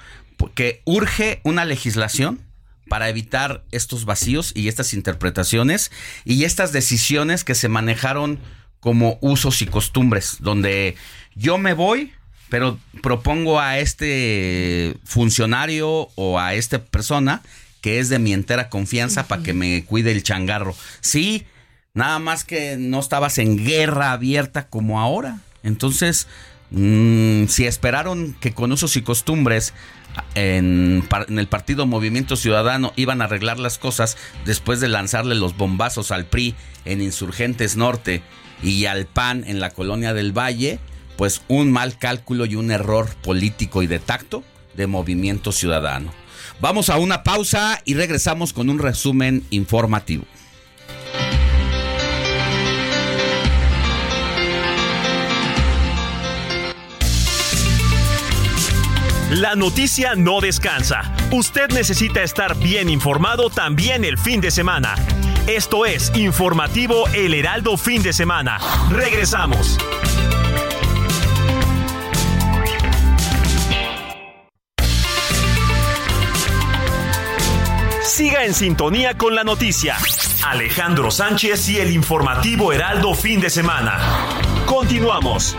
[0.55, 2.41] que urge una legislación
[2.89, 5.91] para evitar estos vacíos y estas interpretaciones
[6.25, 8.39] y estas decisiones que se manejaron
[8.79, 10.95] como usos y costumbres, donde
[11.35, 12.13] yo me voy,
[12.49, 17.41] pero propongo a este funcionario o a esta persona
[17.81, 20.75] que es de mi entera confianza para que me cuide el changarro.
[20.99, 21.45] Sí,
[21.93, 25.39] nada más que no estabas en guerra abierta como ahora.
[25.63, 26.27] Entonces,
[26.71, 29.73] mm, si esperaron que con usos y costumbres
[30.35, 35.55] en, en, el partido Movimiento Ciudadano iban a arreglar las cosas después de lanzarle los
[35.55, 38.21] bombazos al PRI en Insurgentes Norte
[38.61, 40.79] y al PAN en la colonia del Valle,
[41.19, 44.41] pues un mal cálculo y un error político y de tacto
[44.75, 46.13] de Movimiento Ciudadano.
[46.61, 50.23] Vamos a una pausa y regresamos con un resumen informativo.
[59.29, 61.13] La noticia no descansa.
[61.31, 64.95] Usted necesita estar bien informado también el fin de semana.
[65.47, 68.57] Esto es Informativo El Heraldo Fin de Semana.
[68.89, 69.77] Regresamos.
[78.19, 79.95] Siga en sintonía con la noticia.
[80.43, 83.97] Alejandro Sánchez y el informativo Heraldo fin de semana.
[84.65, 85.55] Continuamos.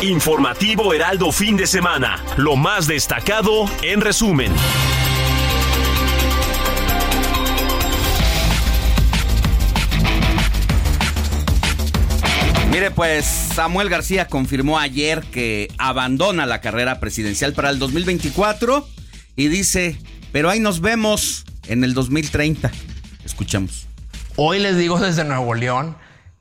[0.00, 2.22] Informativo Heraldo fin de semana.
[2.36, 4.52] Lo más destacado en resumen.
[12.76, 18.86] Mire, pues Samuel García confirmó ayer que abandona la carrera presidencial para el 2024
[19.34, 19.98] y dice,
[20.30, 22.70] pero ahí nos vemos en el 2030.
[23.24, 23.86] Escuchamos.
[24.36, 25.96] Hoy les digo desde Nuevo León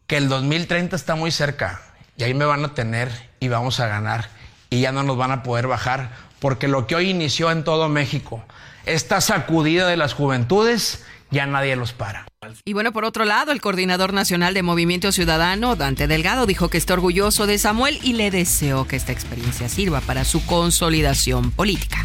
[0.07, 1.81] que el 2030 está muy cerca
[2.17, 4.27] y ahí me van a tener y vamos a ganar
[4.69, 7.87] y ya no nos van a poder bajar porque lo que hoy inició en todo
[7.87, 8.43] México,
[8.85, 12.25] esta sacudida de las juventudes, ya nadie los para.
[12.65, 16.77] Y bueno, por otro lado, el coordinador nacional de Movimiento Ciudadano, Dante Delgado, dijo que
[16.77, 22.03] está orgulloso de Samuel y le deseó que esta experiencia sirva para su consolidación política.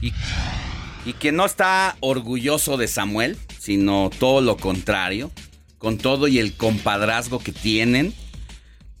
[0.00, 0.12] Y,
[1.04, 5.30] y que no está orgulloso de Samuel, sino todo lo contrario,
[5.78, 8.14] con todo y el compadrazgo que tienen,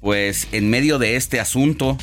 [0.00, 1.96] pues en medio de este asunto,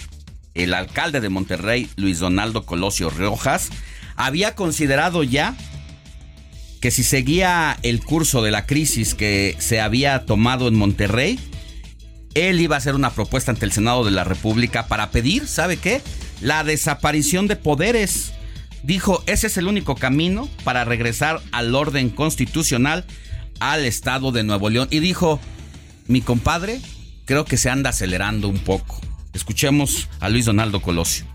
[0.53, 3.69] el alcalde de Monterrey, Luis Donaldo Colosio Rojas,
[4.15, 5.55] había considerado ya
[6.79, 11.39] que si seguía el curso de la crisis que se había tomado en Monterrey,
[12.35, 15.77] él iba a hacer una propuesta ante el Senado de la República para pedir, ¿sabe
[15.77, 16.01] qué?
[16.41, 18.31] La desaparición de poderes.
[18.83, 23.05] Dijo, ese es el único camino para regresar al orden constitucional
[23.59, 24.87] al Estado de Nuevo León.
[24.89, 25.39] Y dijo,
[26.07, 26.79] mi compadre,
[27.25, 29.01] creo que se anda acelerando un poco.
[29.33, 31.25] Escuchemos a Luis Donaldo Colosio.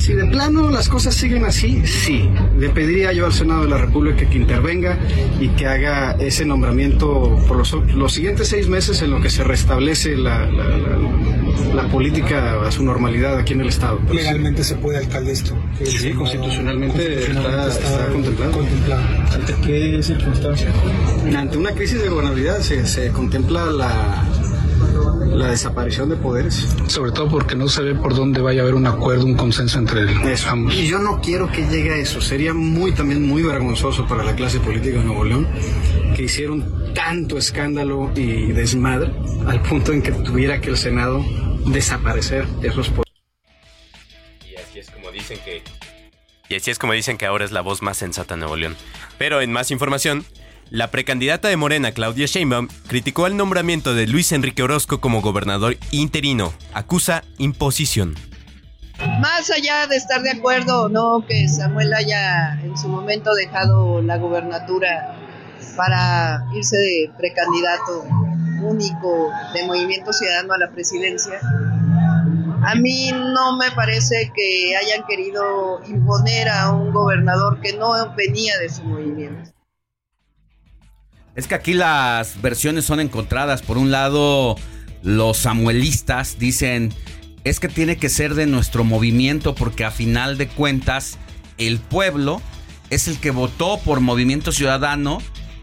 [0.00, 2.26] Si de plano las cosas siguen así, sí.
[2.58, 4.98] Le pediría yo al Senado de la República que intervenga
[5.38, 10.16] y que haga ese nombramiento por los, siguientes seis meses en lo que se restablece
[10.16, 10.48] la,
[11.92, 14.00] política a su normalidad aquí en el Estado.
[14.10, 15.54] ¿Legalmente se puede, alcalde, esto?
[15.84, 18.54] Sí, constitucionalmente, está, contemplado.
[19.34, 20.72] ¿Ante qué circunstancias?
[21.36, 24.24] Ante una crisis de gobernabilidad se contempla la
[25.32, 26.66] la desaparición de poderes.
[26.86, 29.78] Sobre todo porque no se ve por dónde vaya a haber un acuerdo, un consenso
[29.78, 30.02] entre
[30.46, 30.74] ambos.
[30.74, 32.20] Y yo no quiero que llegue a eso.
[32.20, 35.48] Sería muy también muy vergonzoso para la clase política de Nuevo León
[36.14, 39.12] que hicieron tanto escándalo y desmadre
[39.46, 41.24] al punto en que tuviera que el Senado
[41.66, 43.14] desaparecer esos poderes.
[44.44, 45.62] Y así es como dicen que
[46.50, 48.76] y así es como dicen que ahora es la voz más sensata de Nuevo León.
[49.18, 50.24] Pero en más información,
[50.70, 55.76] la precandidata de Morena, Claudia Sheinbaum, criticó el nombramiento de Luis Enrique Orozco como gobernador
[55.90, 56.54] interino.
[56.72, 58.14] Acusa imposición.
[59.20, 64.02] Más allá de estar de acuerdo o no que Samuel haya en su momento dejado
[64.02, 65.16] la gubernatura
[65.76, 68.04] para irse de precandidato
[68.62, 71.40] único de Movimiento Ciudadano a la presidencia,
[72.62, 78.58] a mí no me parece que hayan querido imponer a un gobernador que no venía
[78.58, 79.50] de su movimiento.
[81.34, 83.62] Es que aquí las versiones son encontradas.
[83.62, 84.56] Por un lado,
[85.02, 86.92] los samuelistas dicen,
[87.44, 91.18] es que tiene que ser de nuestro movimiento porque a final de cuentas
[91.58, 92.42] el pueblo
[92.90, 95.22] es el que votó por Movimiento Ciudadano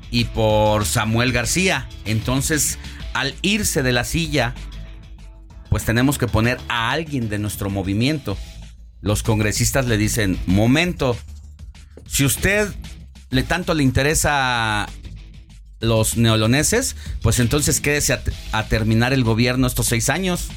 [0.09, 1.87] y por Samuel García.
[2.05, 2.79] Entonces,
[3.13, 4.55] al irse de la silla,
[5.69, 8.37] pues tenemos que poner a alguien de nuestro movimiento.
[9.01, 11.17] Los congresistas le dicen, momento,
[12.07, 12.73] si usted
[13.29, 14.87] le tanto le interesa
[15.79, 18.19] los neoloneses, pues entonces quédese
[18.51, 20.49] a, terminar el gobierno estos seis años.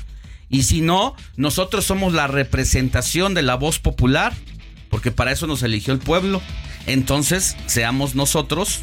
[0.48, 4.34] Y si no, nosotros somos la representación de la voz popular,
[4.88, 6.42] porque para eso nos eligió el pueblo.
[6.86, 8.80] Entonces, seamos nosotros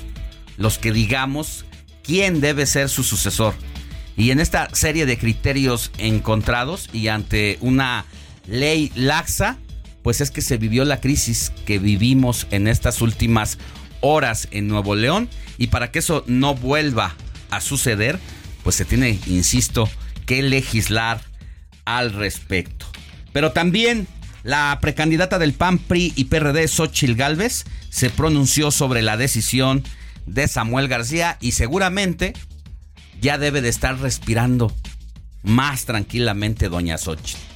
[0.57, 1.65] los que digamos
[2.03, 3.53] quién debe ser su sucesor.
[4.15, 8.05] Y en esta serie de criterios encontrados y ante una
[8.47, 9.57] ley laxa,
[10.01, 13.57] pues es que se vivió la crisis que vivimos en estas últimas
[14.01, 17.15] horas en Nuevo León y para que eso no vuelva
[17.49, 18.19] a suceder,
[18.63, 19.89] pues se tiene, insisto,
[20.25, 21.21] que legislar
[21.85, 22.85] al respecto.
[23.33, 24.07] Pero también
[24.43, 29.83] la precandidata del PAN, PRI y PRD, Xochil Gálvez, se pronunció sobre la decisión
[30.25, 32.33] de Samuel García y seguramente
[33.21, 34.73] ya debe de estar respirando
[35.43, 37.46] más tranquilamente doña Xochitl.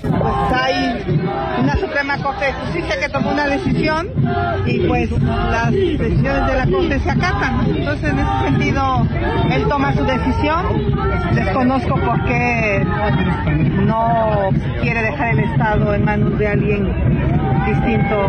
[0.00, 0.12] Pues
[0.52, 1.04] hay
[1.58, 4.08] una Suprema Corte de Justicia que tomó una decisión
[4.66, 7.66] y pues las decisiones de la Corte se acatan.
[7.66, 9.08] Entonces en ese sentido
[9.50, 11.34] él toma su decisión.
[11.34, 12.84] Desconozco por qué
[13.86, 14.50] no
[14.82, 16.84] quiere dejar el Estado en manos de alguien
[17.66, 18.28] distinto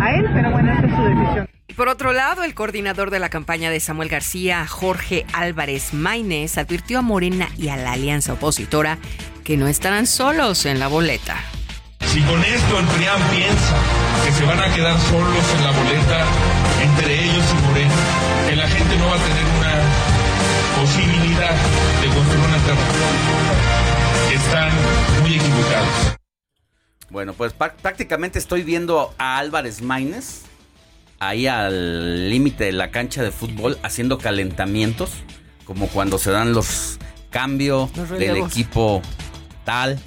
[0.00, 1.46] a él, pero bueno, esa es su decisión.
[1.76, 6.98] Por otro lado, el coordinador de la campaña de Samuel García, Jorge Álvarez Maínez, advirtió
[6.98, 8.98] a Morena y a la alianza opositora
[9.50, 11.36] que no estarán solos en la boleta.
[12.06, 13.76] Si con esto el PRIAM piensa
[14.24, 16.24] que se van a quedar solos en la boleta
[16.84, 17.94] entre ellos y Morena,
[18.48, 19.74] que la gente no va a tener una
[20.80, 21.50] posibilidad
[22.00, 23.08] de construir una alternativa,
[24.32, 24.72] están
[25.22, 26.16] muy equivocados.
[27.10, 30.42] Bueno, pues prácticamente estoy viendo a Álvarez Maínez
[31.18, 35.10] ahí al límite de la cancha de fútbol haciendo calentamientos,
[35.64, 39.02] como cuando se dan los cambios del equipo
[39.64, 39.98] tal.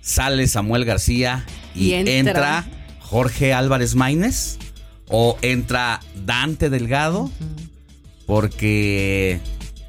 [0.00, 2.64] Sale Samuel García y, entra.
[3.14, 4.58] Jorge Álvarez Maínez
[5.08, 7.30] o entra Dante Delgado,
[8.26, 9.38] porque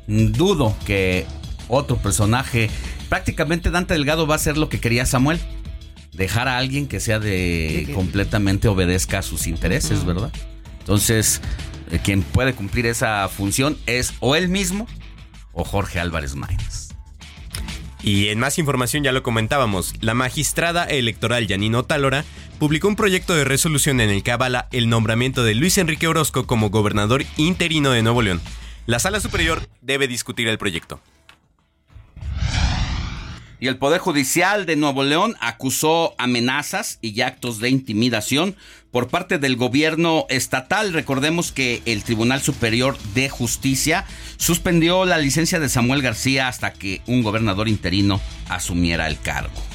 [0.05, 1.25] dudo que
[1.67, 2.69] otro personaje,
[3.09, 5.39] prácticamente Dante Delgado va a hacer lo que quería Samuel
[6.11, 10.31] dejar a alguien que sea de completamente obedezca a sus intereses, ¿verdad?
[10.79, 11.41] Entonces,
[11.91, 14.87] eh, quien puede cumplir esa función es o él mismo
[15.51, 16.84] o Jorge Álvarez Maínez.
[18.05, 22.23] Y en más información ya lo comentábamos, la magistrada electoral Yanino Talora
[22.59, 26.45] publicó un proyecto de resolución en el que avala el nombramiento de Luis Enrique Orozco
[26.45, 28.41] como gobernador interino de Nuevo León.
[28.85, 31.01] La sala superior debe discutir el proyecto.
[33.59, 38.55] Y el Poder Judicial de Nuevo León acusó amenazas y actos de intimidación
[38.91, 40.93] por parte del gobierno estatal.
[40.93, 44.05] Recordemos que el Tribunal Superior de Justicia
[44.37, 49.74] suspendió la licencia de Samuel García hasta que un gobernador interino asumiera el cargo.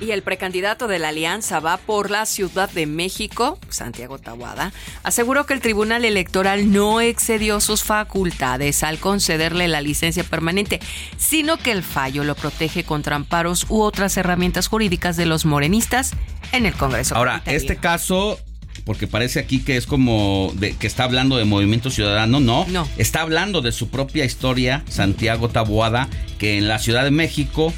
[0.00, 5.46] Y el precandidato de la Alianza va por la Ciudad de México, Santiago Tahuada, aseguró
[5.46, 10.80] que el Tribunal Electoral no excedió sus facultades al concederle la licencia permanente,
[11.16, 16.12] sino que el fallo lo protege contra amparos u otras herramientas jurídicas de los morenistas
[16.52, 17.16] en el Congreso.
[17.16, 18.38] Ahora, este caso
[18.84, 22.86] porque parece aquí que es como de, que está hablando de Movimiento Ciudadano, no, no,
[22.98, 27.72] está hablando de su propia historia, Santiago Taboada, que en la Ciudad de México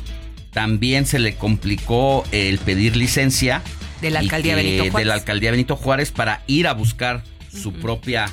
[0.53, 3.63] también se le complicó el pedir licencia
[4.01, 4.99] de la alcaldía Benito Juárez.
[4.99, 8.27] de la alcaldía Benito Juárez para ir a buscar su propia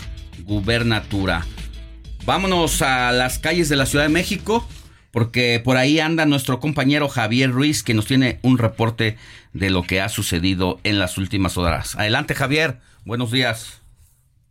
[0.43, 1.45] gubernatura.
[2.25, 4.67] Vámonos a las calles de la Ciudad de México
[5.11, 9.17] porque por ahí anda nuestro compañero Javier Ruiz que nos tiene un reporte
[9.53, 11.95] de lo que ha sucedido en las últimas horas.
[11.95, 13.81] Adelante Javier, buenos días.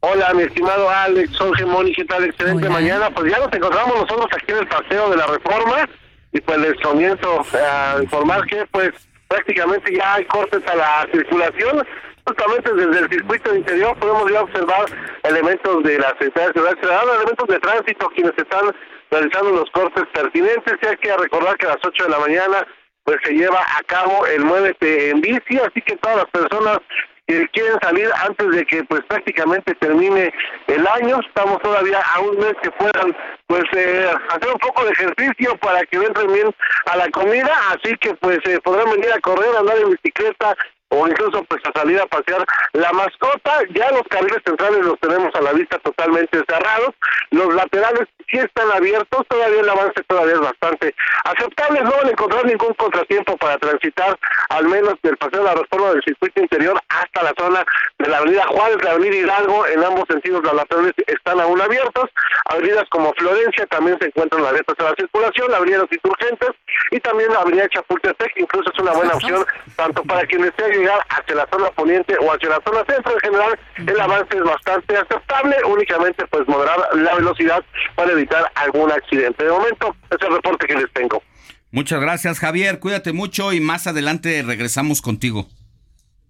[0.01, 2.25] Hola, mi estimado Alex, Jorge Moni, ¿qué tal?
[2.25, 3.11] Excelente mañana.
[3.11, 5.89] Pues ya nos encontramos nosotros aquí en el Paseo de la Reforma
[6.35, 8.91] y pues les comienzo a informar que pues
[9.29, 11.87] prácticamente ya hay cortes a la circulación.
[12.27, 14.87] Justamente desde el circuito interior podemos ya observar
[15.23, 18.75] elementos de la Secretaría de Seguridad Ciudadana, elementos de tránsito quienes están
[19.11, 20.75] realizando los cortes pertinentes.
[20.83, 22.67] Y hay que recordar que a las 8 de la mañana
[23.05, 26.79] pues se lleva a cabo el Muévete en bici, así que todas las personas
[27.27, 30.33] que quieren salir antes de que pues prácticamente termine
[30.67, 31.21] el año.
[31.27, 35.85] Estamos todavía a un mes que puedan pues eh, hacer un poco de ejercicio para
[35.87, 36.55] que entren bien
[36.87, 40.55] a la comida, así que pues eh, podrán venir a correr, andar en bicicleta
[40.91, 43.61] o incluso pues a salir a pasear la mascota.
[43.75, 46.95] Ya los carriles centrales los tenemos a la vista totalmente cerrados.
[47.31, 51.81] Los laterales sí están abiertos, todavía el avance todavía es bastante aceptable.
[51.83, 54.19] No van a encontrar ningún contratiempo para transitar,
[54.51, 57.65] al menos del paseo de la reforma del circuito interior hasta la zona
[57.99, 59.67] de la avenida Juárez, la avenida Hidalgo.
[59.67, 62.11] En ambos sentidos los laterales están aún abiertos.
[62.47, 66.51] Avenidas como Florencia también se encuentran abiertas a la circulación, la avenida Los Insurgentes
[66.91, 69.45] y también la avenida Chapultepec, incluso es una buena opción
[69.77, 73.13] tanto para quienes sean llegar hacia la zona poniente o hacia la zona centro.
[73.13, 77.65] En general, el avance es bastante aceptable, únicamente pues moderar la velocidad
[77.95, 79.45] para evitar algún accidente.
[79.45, 81.23] De momento, es el reporte que les tengo.
[81.71, 82.79] Muchas gracias, Javier.
[82.79, 85.49] Cuídate mucho y más adelante regresamos contigo.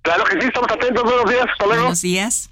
[0.03, 1.03] Claro que sí, estamos atentos.
[1.03, 1.47] Buenos días.
[1.51, 1.83] Hasta luego.
[1.83, 2.51] Buenos días.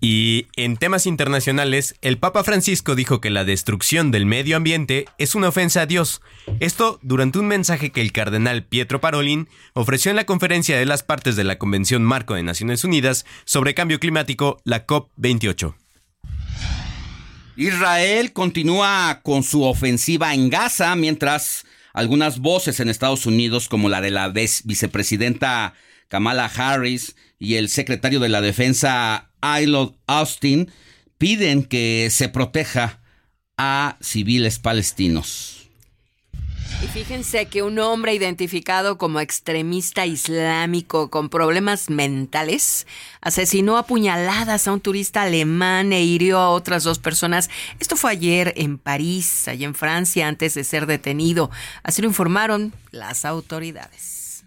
[0.00, 5.34] Y en temas internacionales, el Papa Francisco dijo que la destrucción del medio ambiente es
[5.34, 6.22] una ofensa a Dios.
[6.60, 11.02] Esto durante un mensaje que el cardenal Pietro Parolin ofreció en la conferencia de las
[11.02, 15.74] partes de la Convención Marco de Naciones Unidas sobre Cambio Climático, la COP28.
[17.58, 24.00] Israel continúa con su ofensiva en Gaza, mientras algunas voces en Estados Unidos, como la
[24.00, 25.74] de la vicepresidenta
[26.06, 30.70] Kamala Harris y el secretario de la Defensa, Aylod Austin,
[31.18, 33.00] piden que se proteja
[33.56, 35.57] a civiles palestinos.
[36.80, 42.86] Y fíjense que un hombre identificado como extremista islámico con problemas mentales
[43.20, 47.50] asesinó a puñaladas a un turista alemán e hirió a otras dos personas.
[47.80, 51.50] Esto fue ayer en París, allá en Francia, antes de ser detenido.
[51.82, 54.44] Así lo informaron las autoridades.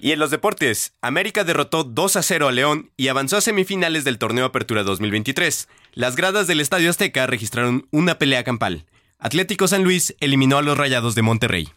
[0.00, 4.02] Y en los deportes, América derrotó 2 a 0 a León y avanzó a semifinales
[4.02, 5.68] del torneo Apertura 2023.
[5.92, 8.84] Las gradas del Estadio Azteca registraron una pelea campal.
[9.18, 11.68] Atlético San Luis eliminó a los Rayados de Monterrey.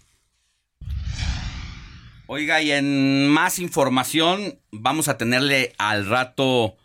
[2.26, 6.76] Oiga, y en más información vamos a tenerle al rato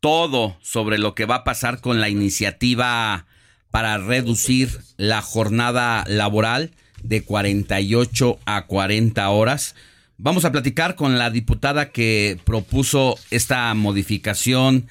[0.00, 3.26] todo sobre lo que va a pasar con la iniciativa
[3.70, 6.72] para reducir la jornada laboral
[7.02, 9.76] de 48 a 40 horas.
[10.18, 14.88] Vamos a platicar con la diputada que propuso esta modificación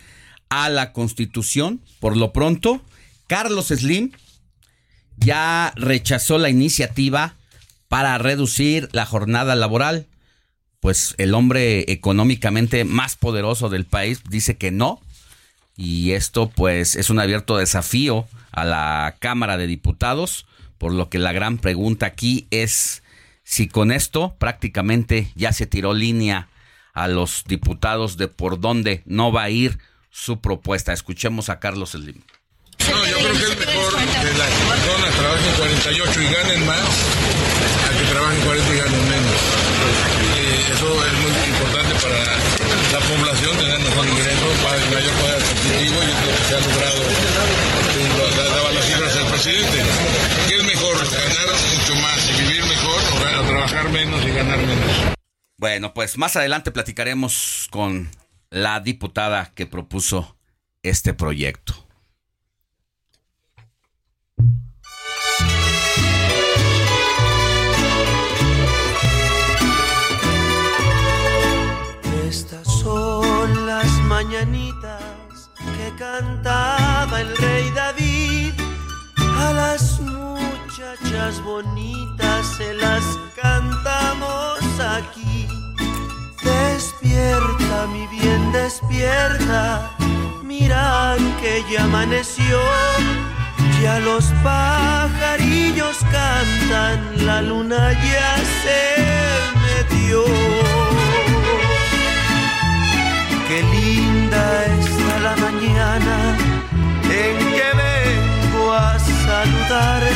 [0.49, 1.81] a la Constitución.
[1.99, 2.81] Por lo pronto,
[3.27, 4.11] Carlos Slim
[5.21, 7.35] ya rechazó la iniciativa
[7.87, 10.07] para reducir la jornada laboral.
[10.79, 14.99] Pues el hombre económicamente más poderoso del país dice que no.
[15.77, 20.45] Y esto pues es un abierto desafío a la Cámara de Diputados,
[20.77, 23.03] por lo que la gran pregunta aquí es
[23.43, 26.49] si con esto prácticamente ya se tiró línea
[26.93, 30.93] a los diputados de por dónde no va a ir su propuesta.
[30.93, 32.21] Escuchemos a Carlos Slim.
[32.89, 37.97] No, yo creo que es mejor que las personas trabajen 48 y ganen más a
[37.97, 39.41] que trabajen 40 y ganen menos.
[40.35, 42.19] Eh, eso es muy importante para
[42.91, 44.45] la población, tener mejor ingreso,
[44.91, 47.01] mayor poder adquisitivo y es lo que se ha logrado.
[48.55, 49.77] Daba las cifras del presidente.
[50.47, 50.95] ¿Qué es mejor?
[50.97, 54.91] Ganar mucho más y vivir mejor o trabajar menos y ganar menos.
[55.57, 58.09] Bueno, pues más adelante platicaremos con
[58.49, 60.35] la diputada que propuso
[60.81, 61.90] este proyecto.
[76.21, 78.53] Cantaba el rey David.
[79.17, 83.03] A las muchachas bonitas se las
[83.41, 84.59] cantamos
[84.97, 85.47] aquí.
[86.43, 89.91] Despierta, mi bien, despierta.
[90.43, 92.59] Miran que ya amaneció.
[93.81, 98.81] Ya los pajarillos cantan, la luna ya se
[99.65, 100.23] metió.
[103.47, 106.37] Qué linda está la mañana
[107.03, 110.11] en que vengo a saludarte.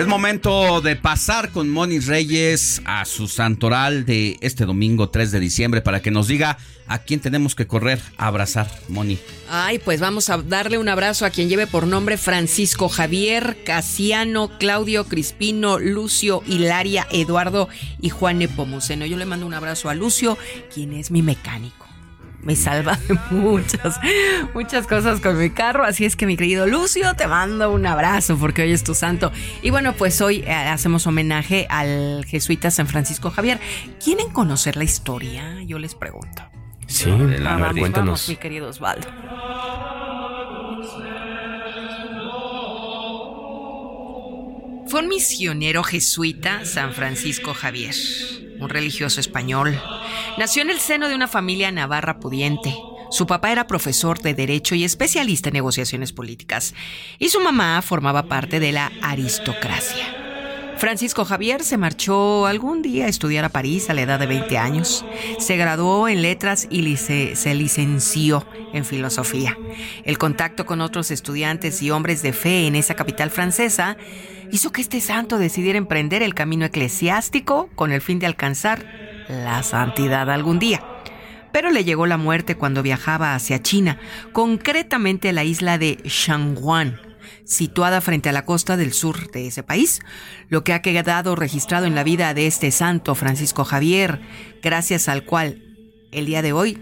[0.00, 5.40] Es momento de pasar con Moni Reyes a su santoral de este domingo 3 de
[5.40, 6.56] diciembre para que nos diga
[6.88, 9.18] a quién tenemos que correr a abrazar, Moni.
[9.48, 14.58] Ay, pues vamos a darle un abrazo a quien lleve por nombre Francisco Javier, Casiano,
[14.58, 17.68] Claudio, Crispino, Lucio, Hilaria, Eduardo
[18.00, 19.06] y Juan Nepomuceno.
[19.06, 20.38] Yo le mando un abrazo a Lucio,
[20.72, 21.89] quien es mi mecánico
[22.42, 24.00] me salva de muchas,
[24.54, 25.84] muchas cosas con mi carro.
[25.84, 29.32] Así es que mi querido Lucio, te mando un abrazo porque hoy es tu santo.
[29.62, 33.60] Y bueno, pues hoy eh, hacemos homenaje al jesuita San Francisco Javier.
[34.02, 35.62] ¿Quieren conocer la historia?
[35.64, 36.42] Yo les pregunto.
[36.86, 38.28] Sí, a ver, cuéntanos.
[38.28, 39.06] mi querido Osvaldo.
[44.90, 47.94] Fue un misionero jesuita, San Francisco Javier,
[48.60, 49.80] un religioso español
[50.38, 52.74] Nació en el seno de una familia navarra pudiente.
[53.10, 56.74] Su papá era profesor de Derecho y especialista en negociaciones políticas,
[57.18, 60.19] y su mamá formaba parte de la aristocracia.
[60.80, 64.56] Francisco Javier se marchó algún día a estudiar a París a la edad de 20
[64.56, 65.04] años.
[65.38, 69.58] Se graduó en letras y se licenció en filosofía.
[70.04, 73.98] El contacto con otros estudiantes y hombres de fe en esa capital francesa
[74.50, 78.86] hizo que este santo decidiera emprender el camino eclesiástico con el fin de alcanzar
[79.28, 80.82] la santidad algún día.
[81.52, 83.98] Pero le llegó la muerte cuando viajaba hacia China,
[84.32, 87.09] concretamente a la isla de Shangguan,
[87.50, 90.00] situada frente a la costa del sur de ese país,
[90.48, 94.20] lo que ha quedado registrado en la vida de este santo Francisco Javier,
[94.62, 95.62] gracias al cual
[96.12, 96.78] el día de hoy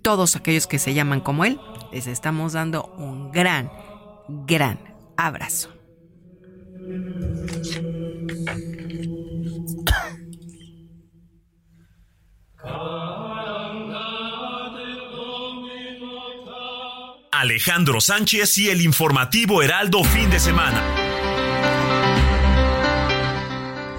[0.00, 1.58] todos aquellos que se llaman como él
[1.92, 3.70] les estamos dando un gran,
[4.46, 4.78] gran
[5.16, 5.70] abrazo.
[17.42, 20.80] Alejandro Sánchez y el informativo Heraldo fin de semana.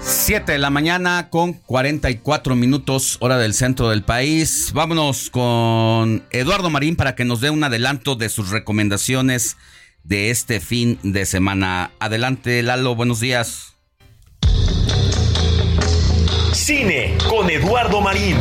[0.00, 4.72] 7 de la mañana con 44 minutos hora del centro del país.
[4.72, 9.58] Vámonos con Eduardo Marín para que nos dé un adelanto de sus recomendaciones
[10.04, 11.90] de este fin de semana.
[12.00, 13.74] Adelante Lalo, buenos días.
[16.54, 18.38] Cine con Eduardo Marín.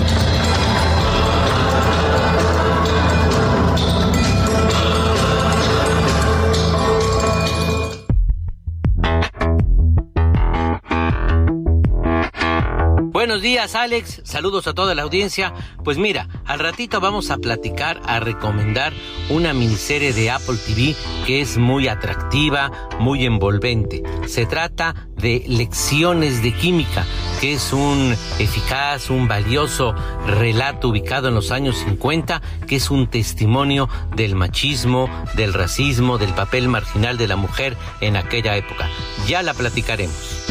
[13.24, 15.54] Buenos días Alex, saludos a toda la audiencia.
[15.86, 18.92] Pues mira, al ratito vamos a platicar, a recomendar
[19.30, 20.94] una miniserie de Apple TV
[21.26, 24.04] que es muy atractiva, muy envolvente.
[24.28, 27.06] Se trata de Lecciones de Química,
[27.40, 29.96] que es un eficaz, un valioso
[30.28, 36.34] relato ubicado en los años 50, que es un testimonio del machismo, del racismo, del
[36.34, 38.90] papel marginal de la mujer en aquella época.
[39.26, 40.44] Ya la platicaremos.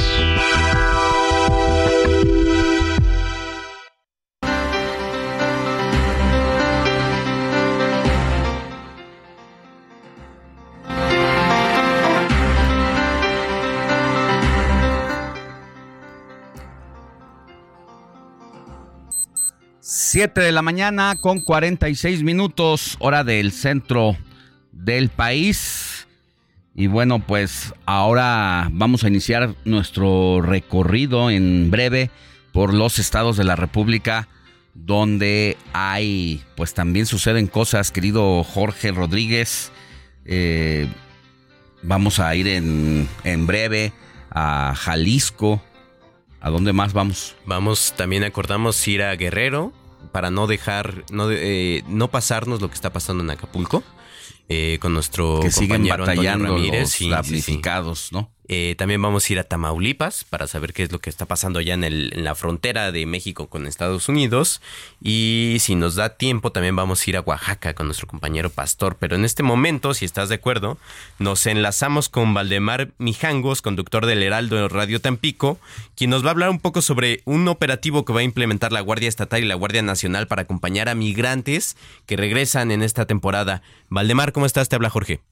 [20.12, 24.14] Siete de la mañana con 46 minutos, hora del centro
[24.70, 26.06] del país.
[26.74, 32.10] Y bueno, pues ahora vamos a iniciar nuestro recorrido en breve
[32.52, 34.28] por los estados de la República
[34.74, 39.72] donde hay, pues también suceden cosas, querido Jorge Rodríguez.
[40.26, 40.88] Eh,
[41.82, 43.94] vamos a ir en, en breve
[44.30, 45.62] a Jalisco.
[46.38, 47.34] ¿A dónde más vamos?
[47.46, 49.72] Vamos, también acordamos ir a Guerrero
[50.12, 53.82] para no dejar, no, eh, no pasarnos lo que está pasando en Acapulco.
[54.48, 56.80] eh, con nuestro Que siguen compañero batallando Ramírez.
[56.82, 57.10] los Sí, sí, sí.
[57.10, 58.30] damnificados, ¿no?
[58.54, 61.58] Eh, también vamos a ir a Tamaulipas para saber qué es lo que está pasando
[61.58, 64.60] allá en, la frontera de México con Estados Unidos.
[65.00, 68.98] Y si nos da tiempo, también vamos a ir a Oaxaca con nuestro compañero Pastor.
[69.00, 70.76] Pero en este momento, si estás de acuerdo,
[71.18, 75.58] nos enlazamos con Valdemar Mijangos, conductor del Heraldo Radio Tampico,
[75.96, 78.82] quien nos va a hablar un poco sobre un operativo que va a implementar la
[78.82, 81.74] Guardia Estatal y la Guardia Nacional para acompañar a migrantes
[82.04, 83.62] que regresan en esta temporada.
[83.88, 84.68] Valdemar, ¿cómo estás?
[84.68, 85.22] Te habla Jorge.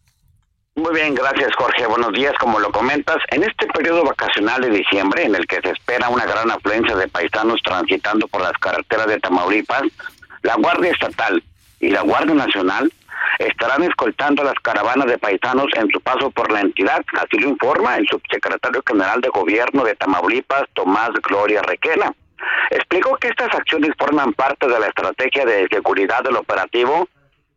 [0.76, 1.84] Muy bien, gracias Jorge.
[1.86, 2.32] Buenos días.
[2.38, 6.24] Como lo comentas, en este periodo vacacional de diciembre, en el que se espera una
[6.24, 9.82] gran afluencia de paisanos transitando por las carreteras de Tamaulipas,
[10.42, 11.42] la Guardia Estatal
[11.80, 12.90] y la Guardia Nacional
[13.40, 17.96] estarán escoltando las caravanas de paisanos en su paso por la entidad, así lo informa
[17.96, 22.14] el subsecretario general de Gobierno de Tamaulipas, Tomás Gloria Requena.
[22.70, 27.08] Explicó que estas acciones forman parte de la estrategia de seguridad del operativo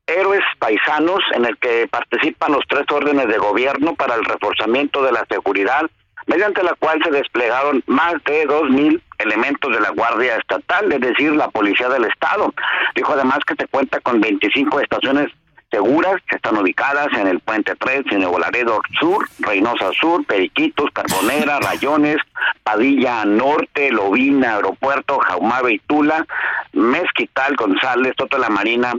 [0.05, 5.13] Héroes Paisanos, en el que participan los tres órdenes de gobierno para el reforzamiento de
[5.13, 5.83] la seguridad,
[6.27, 11.31] mediante la cual se desplegaron más de 2.000 elementos de la Guardia Estatal, es decir,
[11.33, 12.53] la Policía del Estado.
[12.95, 15.29] Dijo además que se cuenta con 25 estaciones
[15.71, 20.91] seguras que están ubicadas en el Puente 3, en Nuevo Laredo Sur, Reynosa Sur, Periquitos,
[20.93, 22.17] Carbonera, Rayones,
[22.61, 26.25] Padilla Norte, Lobina, Aeropuerto, Jaumave y Tula,
[26.73, 28.93] Mezquital, González, Toto la Marina,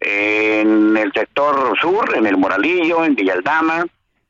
[0.00, 3.86] en el sector sur, en el Moralillo, en Villaldama,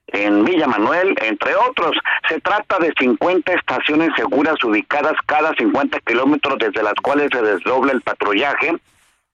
[0.08, 1.92] en Villa Manuel, entre otros.
[2.28, 7.92] Se trata de 50 estaciones seguras ubicadas cada 50 kilómetros desde las cuales se desdobla
[7.92, 8.76] el patrullaje,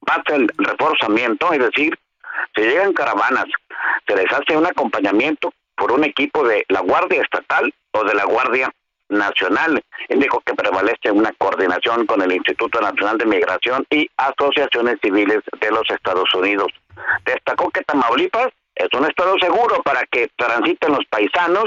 [0.00, 1.98] pasa el reforzamiento, es decir,
[2.54, 3.46] se llegan caravanas,
[4.06, 8.24] se les hace un acompañamiento por un equipo de la Guardia Estatal o de la
[8.24, 8.70] Guardia
[9.08, 9.82] Nacional.
[10.08, 15.70] Dijo que prevalece una coordinación con el Instituto Nacional de Migración y asociaciones civiles de
[15.70, 16.68] los Estados Unidos.
[17.24, 21.64] Destacó que Tamaulipas es un estado seguro para que transiten los paisanos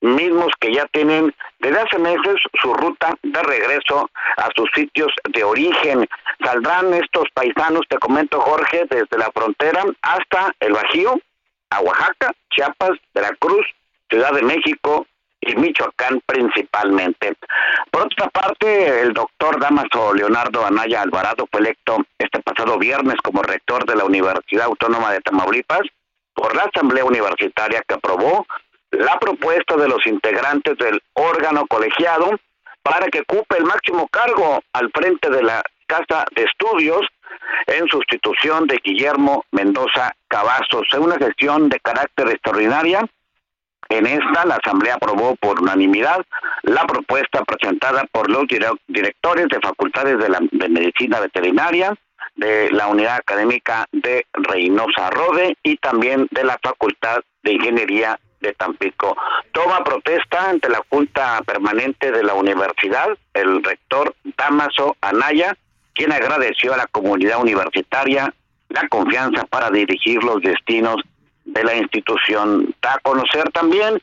[0.00, 5.42] mismos que ya tienen desde hace meses su ruta de regreso a sus sitios de
[5.44, 6.06] origen.
[6.44, 11.18] Saldrán estos paisanos, te comento Jorge, desde la frontera hasta el Bajío,
[11.70, 13.66] a Oaxaca, Chiapas, Veracruz,
[14.08, 15.06] Ciudad de México
[15.40, 17.34] y Michoacán principalmente.
[17.90, 23.42] Por otra parte, el doctor Damaso Leonardo Anaya Alvarado fue electo este pasado viernes como
[23.42, 25.82] rector de la Universidad Autónoma de Tamaulipas
[26.34, 28.46] por la Asamblea Universitaria que aprobó
[28.90, 32.38] la propuesta de los integrantes del órgano colegiado
[32.82, 37.06] para que ocupe el máximo cargo al frente de la Casa de Estudios
[37.66, 40.86] en sustitución de Guillermo Mendoza Cavazos.
[40.92, 43.04] En una sesión de carácter extraordinaria,
[43.88, 46.24] en esta la Asamblea aprobó por unanimidad
[46.62, 51.94] la propuesta presentada por los dire- directores de facultades de, la, Medicina Veterinaria,
[52.34, 58.52] de la Unidad Académica de Reynosa Rode y también de la Facultad de Ingeniería de
[58.52, 59.16] Tampico.
[59.52, 65.56] Toma protesta ante la Junta Permanente de la Universidad el rector Damaso Anaya,
[65.94, 68.32] quien agradeció a la comunidad universitaria
[68.68, 70.96] la confianza para dirigir los destinos
[71.46, 72.74] de la institución.
[72.82, 74.00] Da a conocer también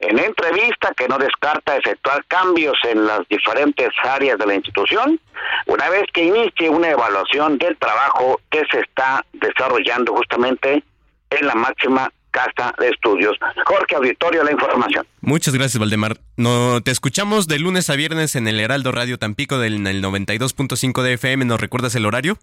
[0.00, 5.20] en entrevista que no descarta efectuar cambios en las diferentes áreas de la institución,
[5.66, 10.82] una vez que inicie una evaluación del trabajo que se está desarrollando justamente
[11.30, 13.36] en la máxima casa de estudios.
[13.64, 15.06] Jorge Auditorio, la información.
[15.20, 16.18] Muchas gracias, Valdemar.
[16.36, 21.14] No, te escuchamos de lunes a viernes en el Heraldo Radio Tampico del 92.5 de
[21.14, 21.44] FM.
[21.44, 22.38] ¿Nos recuerdas el horario?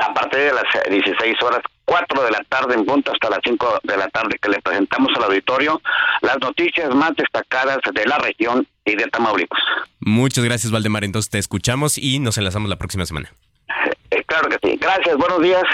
[0.00, 3.80] A partir de las 16 horas, 4 de la tarde en punto hasta las 5
[3.82, 5.80] de la tarde que le presentamos al auditorio
[6.20, 9.60] las noticias más destacadas de la región y de Tamaulipas.
[10.00, 11.04] Muchas gracias, Valdemar.
[11.04, 13.32] Entonces te escuchamos y nos enlazamos la próxima semana.
[14.10, 14.78] Eh, claro que sí.
[14.80, 15.64] Gracias, buenos días.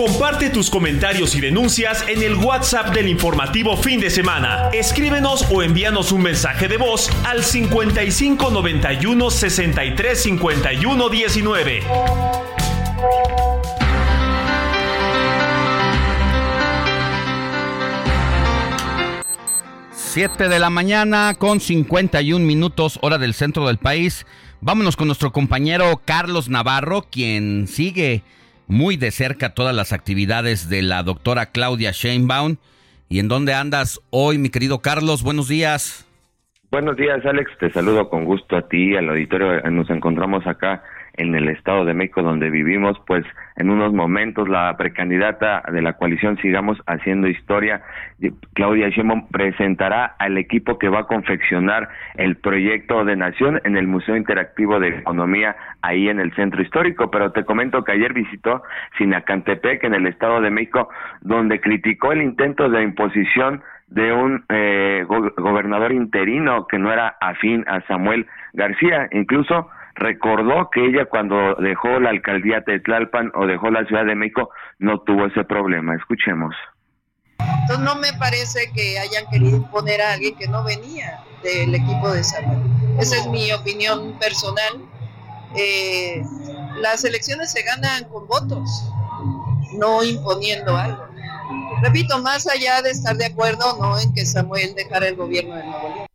[0.00, 4.70] Comparte tus comentarios y denuncias en el WhatsApp del informativo fin de semana.
[4.72, 11.82] Escríbenos o envíanos un mensaje de voz al 55 91 63 51 19.
[19.92, 24.24] Siete de la mañana con 51 minutos hora del centro del país.
[24.62, 28.22] Vámonos con nuestro compañero Carlos Navarro, quien sigue
[28.70, 32.56] muy de cerca todas las actividades de la doctora Claudia Sheinbaum.
[33.08, 35.22] ¿Y en dónde andas hoy, mi querido Carlos?
[35.22, 36.06] Buenos días.
[36.70, 37.50] Buenos días, Alex.
[37.58, 39.60] Te saludo con gusto a ti, al auditorio.
[39.70, 40.84] Nos encontramos acá
[41.14, 43.24] en el Estado de México donde vivimos, pues
[43.56, 47.82] en unos momentos la precandidata de la coalición Sigamos Haciendo Historia,
[48.54, 53.86] Claudia Sheinbaum, presentará al equipo que va a confeccionar el proyecto de nación en el
[53.86, 58.62] Museo Interactivo de Economía ahí en el Centro Histórico, pero te comento que ayer visitó
[58.98, 60.88] Sinacantepec en el Estado de México
[61.20, 67.64] donde criticó el intento de imposición de un eh, gobernador interino que no era afín
[67.66, 73.70] a Samuel García, incluso recordó que ella cuando dejó la alcaldía de Tlalpan o dejó
[73.70, 75.94] la Ciudad de México no tuvo ese problema.
[75.94, 76.54] Escuchemos.
[77.38, 82.10] Entonces no me parece que hayan querido imponer a alguien que no venía del equipo
[82.12, 82.60] de Samuel.
[82.98, 84.84] Esa es mi opinión personal.
[85.56, 86.22] Eh,
[86.76, 88.90] las elecciones se ganan con votos,
[89.78, 91.06] no imponiendo algo.
[91.82, 95.64] Repito, más allá de estar de acuerdo no en que Samuel dejara el gobierno de
[95.64, 96.10] Nuevo León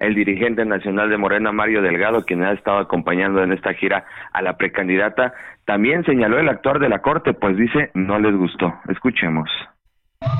[0.00, 4.42] el dirigente nacional de Morena, Mario Delgado, quien ha estado acompañando en esta gira a
[4.42, 5.34] la precandidata,
[5.66, 8.74] también señaló el actuar de la Corte, pues dice no les gustó.
[8.88, 9.48] Escuchemos.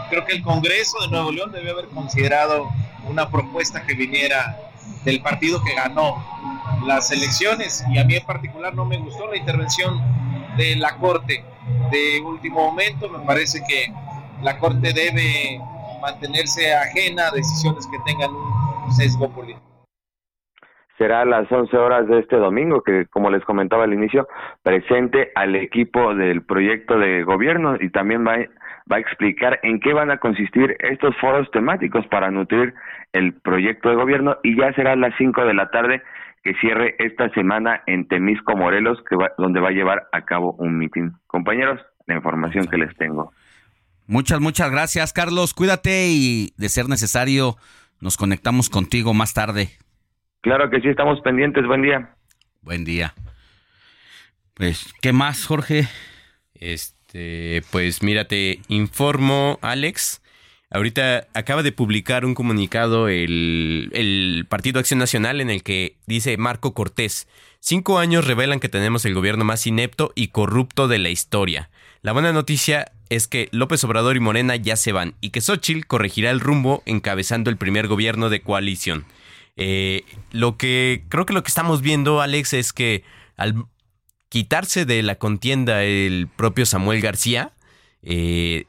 [0.09, 2.69] Creo que el Congreso de Nuevo León debió haber considerado
[3.09, 4.57] una propuesta que viniera
[5.05, 6.23] del partido que ganó
[6.87, 10.01] las elecciones y a mí en particular no me gustó la intervención
[10.57, 11.45] de la Corte
[11.91, 13.09] de último momento.
[13.09, 13.93] Me parece que
[14.43, 15.61] la Corte debe
[16.01, 18.31] mantenerse ajena a decisiones que tengan
[18.91, 19.87] un sesgo político.
[20.99, 24.29] Será a las 11 horas de este domingo que, como les comentaba al inicio,
[24.63, 28.37] presente al equipo del proyecto de gobierno y también va,
[28.91, 32.75] va a explicar en qué van a consistir estos foros temáticos para nutrir
[33.15, 36.03] el proyecto de gobierno y ya será a las 5 de la tarde
[36.43, 40.77] que cierre esta semana en Temisco, Morelos, que donde va a llevar a cabo un
[40.77, 41.13] mitin.
[41.27, 43.33] Compañeros, la información que les tengo.
[44.07, 45.55] Muchas, muchas gracias, Carlos.
[45.55, 47.57] Cuídate y, de ser necesario,
[48.01, 49.71] nos conectamos contigo más tarde.
[50.41, 51.67] Claro que sí, estamos pendientes.
[51.67, 52.17] Buen día.
[52.63, 53.15] Buen día.
[54.55, 55.89] Pues, ¿qué más, Jorge?
[56.55, 60.23] Este, pues mira, te informo, Alex.
[60.71, 66.37] Ahorita acaba de publicar un comunicado el, el Partido Acción Nacional en el que dice
[66.37, 67.27] Marco Cortés.
[67.59, 71.71] Cinco años revelan que tenemos el gobierno más inepto y corrupto de la historia.
[72.03, 75.87] La buena noticia es que López Obrador y Morena ya se van y que Xochitl
[75.87, 79.05] corregirá el rumbo encabezando el primer gobierno de coalición.
[79.57, 83.05] Eh, lo que creo que lo que estamos viendo, Alex, es que
[83.37, 83.67] al
[84.29, 87.53] quitarse de la contienda el propio Samuel García,
[88.03, 88.65] eh,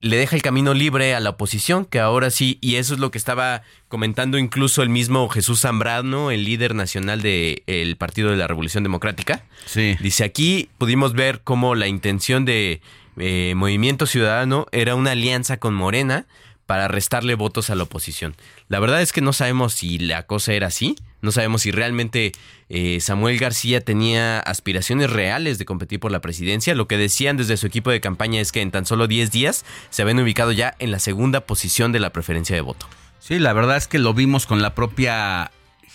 [0.00, 3.10] le deja el camino libre a la oposición, que ahora sí, y eso es lo
[3.10, 8.46] que estaba comentando incluso el mismo Jesús Zambrano, el líder nacional del Partido de la
[8.46, 9.44] Revolución Democrática.
[9.64, 9.96] Sí.
[10.00, 12.82] Dice, aquí pudimos ver cómo la intención de
[13.16, 16.26] eh, Movimiento Ciudadano era una alianza con Morena
[16.66, 18.34] para restarle votos a la oposición.
[18.68, 22.32] La verdad es que no sabemos si la cosa era así, no sabemos si realmente
[22.68, 26.74] eh, Samuel García tenía aspiraciones reales de competir por la presidencia.
[26.74, 29.64] Lo que decían desde su equipo de campaña es que en tan solo 10 días
[29.90, 32.86] se habían ubicado ya en la segunda posición de la preferencia de voto.
[33.20, 35.50] Sí, la verdad es que lo vimos con la propia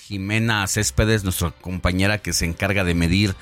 [0.08, 3.36] Jimena Céspedes, nuestra compañera que se encarga de medir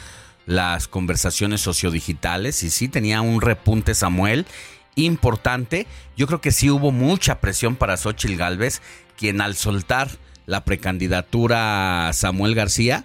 [0.47, 2.63] las conversaciones sociodigitales.
[2.63, 4.47] Y sí, tenía un repunte Samuel
[4.95, 5.85] importante.
[6.15, 8.81] Yo creo que sí hubo mucha presión para Xochitl Galvez,
[9.15, 10.09] quien al soltar
[10.47, 13.03] la precandidatura a Samuel García,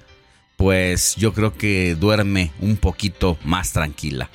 [0.57, 4.31] pues yo creo que duerme un poquito más tranquila.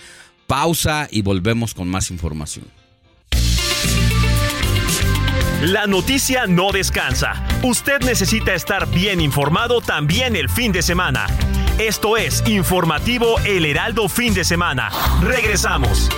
[0.45, 2.76] Pausa y volvemos con más información.
[5.61, 7.43] La noticia no descansa.
[7.63, 11.25] Usted necesita estar bien informado también el fin de semana.
[11.79, 14.91] Esto es Informativo El Heraldo Fin de Semana.
[15.21, 16.09] Regresamos.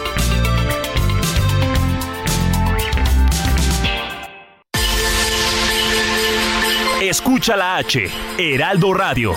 [7.01, 9.33] Escucha la H, Heraldo Radio.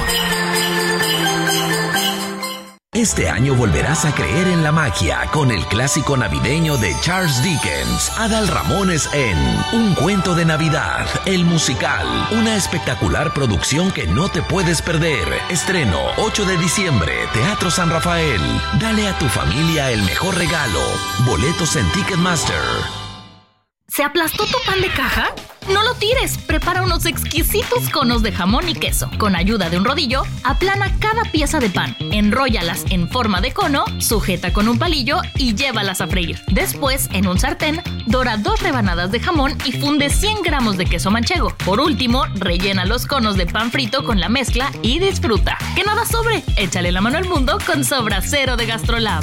[2.95, 8.13] Este año volverás a creer en la magia con el clásico navideño de Charles Dickens,
[8.19, 9.39] Adal Ramones en
[9.73, 15.27] Un cuento de Navidad, el musical, una espectacular producción que no te puedes perder.
[15.49, 18.43] Estreno 8 de diciembre, Teatro San Rafael.
[18.79, 20.83] Dale a tu familia el mejor regalo.
[21.25, 23.02] Boletos en Ticketmaster.
[23.93, 25.35] ¿Se aplastó tu pan de caja?
[25.69, 29.11] No lo tires, prepara unos exquisitos conos de jamón y queso.
[29.19, 33.85] Con ayuda de un rodillo, aplana cada pieza de pan, enróllalas en forma de cono,
[33.99, 36.41] sujeta con un palillo y llévalas a freír.
[36.49, 41.11] Después, en un sartén, dora dos rebanadas de jamón y funde 100 gramos de queso
[41.11, 41.55] manchego.
[41.63, 45.59] Por último, rellena los conos de pan frito con la mezcla y disfruta.
[45.77, 49.23] Que nada sobre, échale la mano al mundo con Sobra Cero de Gastrolab.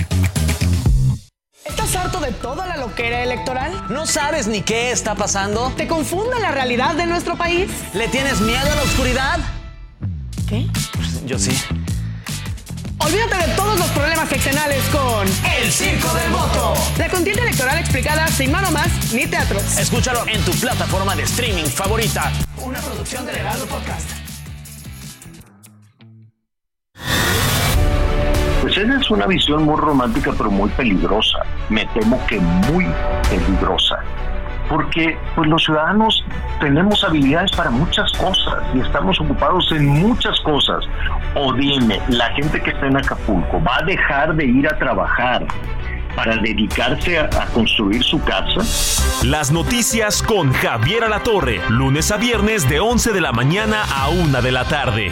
[1.70, 3.72] ¿Estás harto de toda la loquera electoral?
[3.90, 5.72] ¿No sabes ni qué está pasando?
[5.78, 7.70] ¿Te confunde la realidad de nuestro país?
[7.94, 9.40] ¿Le tienes miedo a la oscuridad?
[10.48, 10.68] ¿Qué?
[11.26, 11.52] Yo sí.
[12.98, 15.28] Olvídate de todos los problemas seccionales con
[15.62, 16.74] El Circo del Voto.
[16.98, 19.78] La contienda electoral explicada sin mano más ni teatros.
[19.78, 22.32] Escúchalo en tu plataforma de streaming favorita.
[22.58, 24.29] Una producción de Heraldo Podcast.
[28.80, 31.40] Esa es una visión muy romántica pero muy peligrosa.
[31.70, 32.88] Me temo que muy
[33.30, 34.00] peligrosa.
[34.70, 36.24] Porque pues los ciudadanos
[36.60, 40.86] tenemos habilidades para muchas cosas y estamos ocupados en muchas cosas.
[41.36, 45.46] O dime, la gente que está en Acapulco va a dejar de ir a trabajar
[46.16, 48.62] para dedicarse a, a construir su casa.
[49.26, 54.42] Las noticias con Javier Alatorre, lunes a viernes de 11 de la mañana a 1
[54.42, 55.12] de la tarde.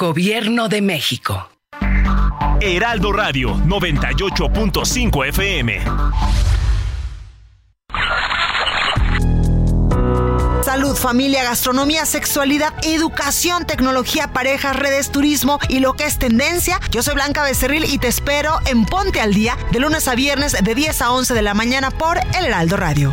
[0.00, 1.48] Gobierno de México.
[2.60, 5.80] Heraldo Radio 98.5 FM.
[10.62, 16.78] Salud, familia, gastronomía, sexualidad, educación, tecnología, parejas, redes, turismo y lo que es tendencia.
[16.92, 20.52] Yo soy Blanca Becerril y te espero en Ponte al Día de lunes a viernes
[20.62, 23.12] de 10 a 11 de la mañana por El Heraldo Radio.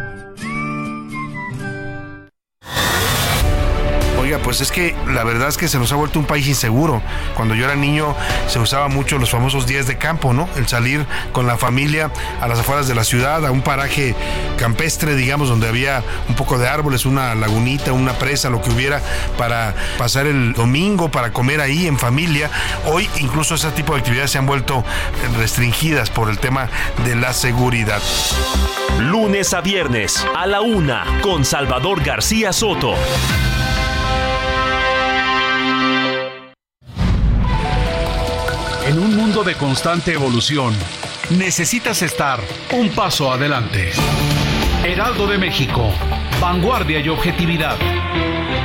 [4.51, 7.01] Pues es que la verdad es que se nos ha vuelto un país inseguro.
[7.35, 8.13] Cuando yo era niño
[8.49, 10.49] se usaba mucho los famosos días de campo, ¿no?
[10.57, 14.13] El salir con la familia a las afueras de la ciudad, a un paraje
[14.57, 19.01] campestre, digamos, donde había un poco de árboles, una lagunita, una presa, lo que hubiera
[19.37, 22.51] para pasar el domingo, para comer ahí en familia.
[22.87, 24.83] Hoy incluso ese tipo de actividades se han vuelto
[25.37, 26.67] restringidas por el tema
[27.05, 28.01] de la seguridad.
[28.99, 32.95] Lunes a viernes a la una con Salvador García Soto.
[38.91, 40.73] En un mundo de constante evolución,
[41.29, 42.41] necesitas estar
[42.73, 43.89] un paso adelante.
[44.83, 45.93] Heraldo de México,
[46.41, 47.77] vanguardia y objetividad.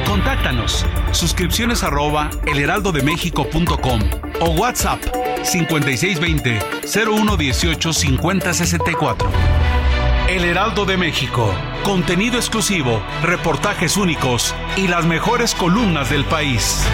[0.04, 0.84] Contáctanos.
[1.12, 4.00] Suscripciones arroba elheraldodemexico.com
[4.40, 5.00] o WhatsApp
[5.44, 9.30] 5620 0118 5064.
[10.28, 11.54] El Heraldo de México,
[11.84, 16.84] contenido exclusivo, reportajes únicos y las mejores columnas del país.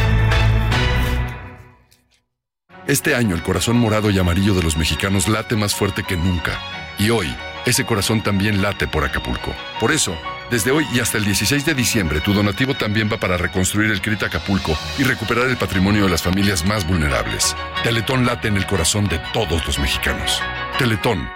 [2.86, 6.58] Este año el corazón morado y amarillo de los mexicanos late más fuerte que nunca.
[6.98, 7.32] Y hoy,
[7.64, 9.54] ese corazón también late por Acapulco.
[9.78, 10.16] Por eso,
[10.50, 14.00] desde hoy y hasta el 16 de diciembre, tu donativo también va para reconstruir el
[14.00, 17.54] CRIT Acapulco y recuperar el patrimonio de las familias más vulnerables.
[17.84, 20.42] Teletón late en el corazón de todos los mexicanos.
[20.76, 21.30] Teletón.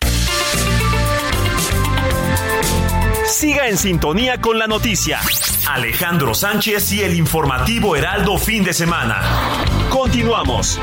[3.28, 5.20] Siga en sintonía con la noticia.
[5.68, 9.20] Alejandro Sánchez y el informativo Heraldo fin de semana.
[9.90, 10.80] Continuamos.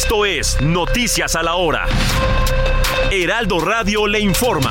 [0.00, 1.84] Esto es Noticias a la Hora.
[3.10, 4.70] Heraldo Radio le informa.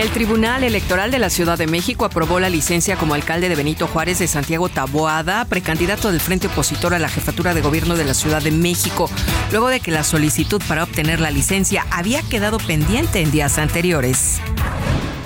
[0.00, 3.86] El Tribunal Electoral de la Ciudad de México aprobó la licencia como alcalde de Benito
[3.86, 8.14] Juárez de Santiago Taboada, precandidato del Frente Opositor a la jefatura de gobierno de la
[8.14, 9.08] Ciudad de México,
[9.52, 14.40] luego de que la solicitud para obtener la licencia había quedado pendiente en días anteriores.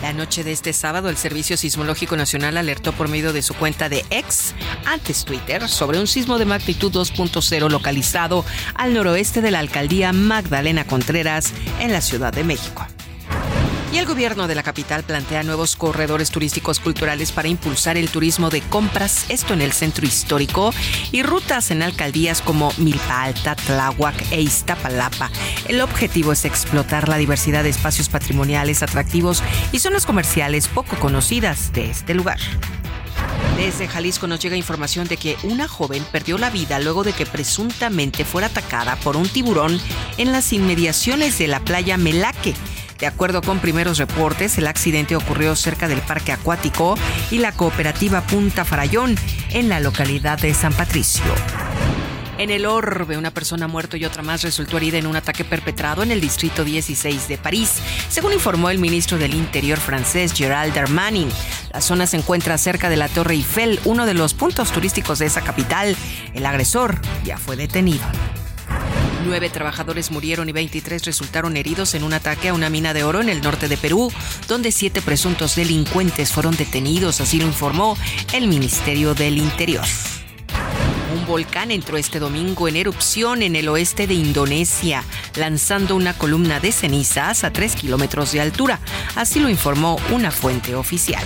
[0.03, 3.89] La noche de este sábado, el Servicio Sismológico Nacional alertó por medio de su cuenta
[3.89, 4.53] de ex,
[4.85, 8.45] antes Twitter, sobre un sismo de magnitud 2.0 localizado
[8.75, 12.85] al noroeste de la alcaldía Magdalena Contreras en la Ciudad de México.
[13.93, 18.49] Y el gobierno de la capital plantea nuevos corredores turísticos culturales para impulsar el turismo
[18.49, 20.73] de compras, esto en el centro histórico,
[21.13, 25.31] y rutas en alcaldías como Milpa Alta, Tláhuac e Iztapalapa.
[25.69, 31.71] El objetivo es explotar la diversidad de espacios patrimoniales atractivos y zonas comerciales poco conocidas
[31.75, 32.39] de este lugar.
[33.59, 37.27] Desde Jalisco nos llega información de que una joven perdió la vida luego de que
[37.27, 39.79] presuntamente fuera atacada por un tiburón
[40.17, 42.55] en las inmediaciones de la playa Melaque.
[43.03, 46.95] De acuerdo con primeros reportes, el accidente ocurrió cerca del parque acuático
[47.33, 49.17] y la cooperativa Punta Farallón,
[49.51, 51.25] en la localidad de San Patricio.
[52.39, 56.05] En el Orbe, una persona muerta y otra más resultó herida en un ataque perpetrado
[56.05, 61.29] en el distrito 16 de París, según informó el ministro del Interior francés Gerald Darmanin.
[61.73, 65.27] La zona se encuentra cerca de la Torre Eiffel, uno de los puntos turísticos de
[65.27, 65.97] esa capital.
[66.35, 68.05] El agresor ya fue detenido.
[69.25, 73.21] Nueve trabajadores murieron y 23 resultaron heridos en un ataque a una mina de oro
[73.21, 74.13] en el norte de Perú,
[74.49, 77.97] donde siete presuntos delincuentes fueron detenidos, así lo informó
[78.33, 79.85] el Ministerio del Interior.
[81.15, 85.05] Un volcán entró este domingo en erupción en el oeste de Indonesia,
[85.37, 88.81] lanzando una columna de cenizas a 3 kilómetros de altura.
[89.15, 91.23] Así lo informó una fuente oficial.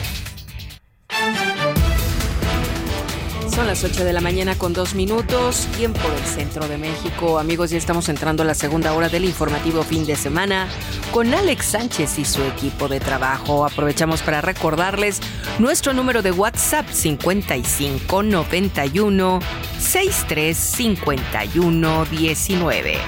[3.57, 7.39] Son las 8 de la mañana con dos minutos, tiempo del centro de México.
[7.39, 10.69] Amigos, ya estamos entrando a la segunda hora del informativo fin de semana
[11.11, 13.65] con Alex Sánchez y su equipo de trabajo.
[13.65, 15.23] Aprovechamos para recordarles
[15.59, 19.41] nuestro número de WhatsApp 55 91
[19.79, 22.99] 63 51 19.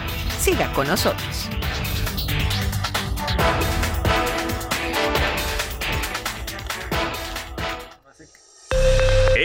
[0.40, 1.50] Siga con nosotros.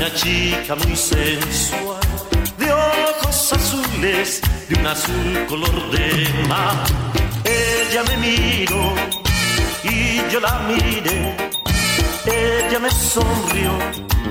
[0.00, 2.00] Una chica muy sensual,
[2.56, 6.74] de ojos azules, de un azul color de mar.
[7.44, 8.94] Ella me miró
[9.84, 11.36] y yo la miré.
[12.24, 13.72] Ella me sonrió,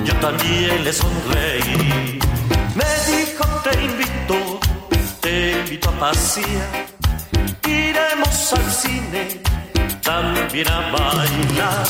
[0.06, 2.20] yo también le sonreí.
[2.74, 4.60] Me dijo te invito,
[5.22, 6.88] te invito a pasear.
[7.68, 9.40] Iremos al cine,
[10.02, 11.86] también a bailar.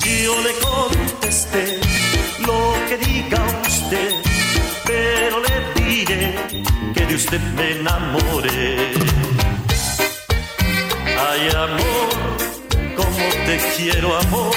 [0.00, 1.80] Yo le contesté
[2.46, 4.10] lo que diga usted,
[4.84, 6.34] pero le diré
[6.94, 8.92] que de usted me enamoré.
[11.28, 12.08] Ay, amor,
[12.96, 14.54] como te quiero, amor.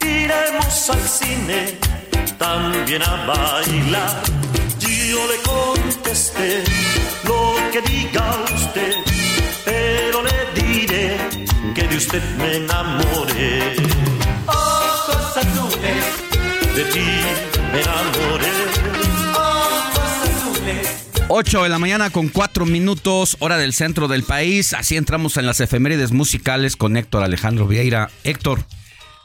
[0.00, 1.78] Iremos al cine,
[2.38, 4.22] también a bailar.
[4.78, 6.64] Yo le contesté
[7.24, 8.94] lo que diga usted,
[9.66, 11.18] pero le diré
[11.74, 13.76] que de usted me enamoré.
[14.46, 16.04] Ojos azules,
[16.74, 17.08] de ti
[17.72, 18.21] me enamoré.
[21.34, 24.74] 8 de la mañana con 4 minutos, hora del centro del país.
[24.74, 28.10] Así entramos en las efemérides musicales con Héctor Alejandro Vieira.
[28.22, 28.64] Héctor.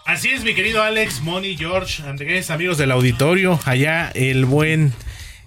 [0.06, 3.60] Así es, mi querido Alex, Moni, George, Andrés, amigos del auditorio.
[3.66, 4.94] Allá el buen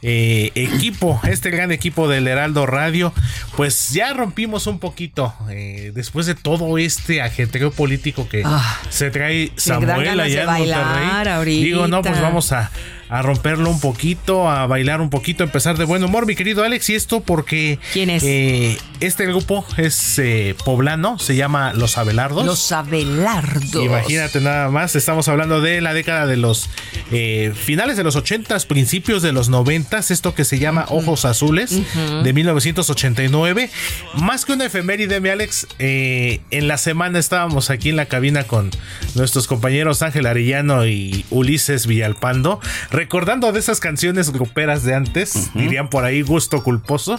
[0.03, 3.15] eh, equipo, este gran equipo del Heraldo Radio,
[3.57, 9.11] pues ya rompimos un poquito eh, después de todo este ajetreo político que Ah, se
[9.11, 11.33] trae Samuel allá en Monterrey.
[11.33, 11.65] ahorita.
[11.65, 12.71] Digo, no, pues vamos a,
[13.11, 16.65] a romperlo un poquito, a bailar un poquito, a empezar de buen humor, mi querido
[16.65, 18.23] Alex, y esto porque ¿Quién es?
[18.23, 22.45] eh, este grupo es eh, poblano, se llama Los Abelardos.
[22.47, 23.75] Los Abelardos.
[23.85, 26.69] Imagínate nada más, estamos hablando de la década de los
[27.11, 31.81] eh, finales de los 80s, principios de los 90s, esto que se llama Ojos Azules
[32.23, 33.71] de 1989.
[34.15, 38.45] Más que una efeméride, mi Alex, eh, en la semana estábamos aquí en la cabina
[38.45, 38.71] con
[39.15, 42.61] nuestros compañeros Ángel Arellano y Ulises Villalpando,
[43.05, 47.17] recordando de esas canciones gruperas de antes, dirían por ahí gusto culposo,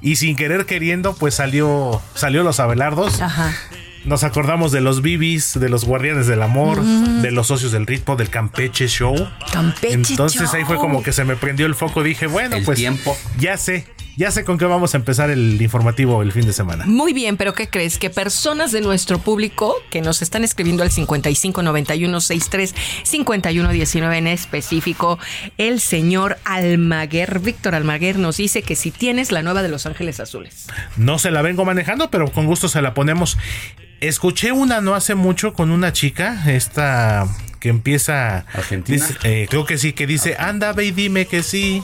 [0.00, 3.20] y sin querer queriendo, pues salió, salió Los Abelardos.
[3.20, 3.52] Ajá.
[4.04, 7.22] Nos acordamos de los Bibis, de los Guardianes del Amor, Mm.
[7.22, 9.16] de los Socios del Ritmo, del Campeche Show.
[9.50, 12.02] Campeche Entonces ahí fue como que se me prendió el foco.
[12.04, 13.16] Dije, bueno, El pues tiempo.
[13.38, 16.84] ya sé, ya sé con qué vamos a empezar el informativo el fin de semana.
[16.86, 17.98] Muy bien, pero ¿qué crees?
[17.98, 24.18] Que personas de nuestro público que nos están escribiendo al 55 91 63 51 19
[24.18, 25.18] en específico,
[25.58, 30.20] el señor Almaguer, Víctor Almaguer, nos dice que si tienes la nueva de Los Ángeles
[30.20, 30.68] Azules.
[30.96, 33.38] No se la vengo manejando, pero con gusto se la ponemos.
[34.00, 37.26] Escuché una no hace mucho con una chica, esta
[37.60, 38.44] que empieza.
[38.52, 39.06] Argentina.
[39.06, 41.82] dice, eh, creo que sí, que dice, anda, ve y dime que sí.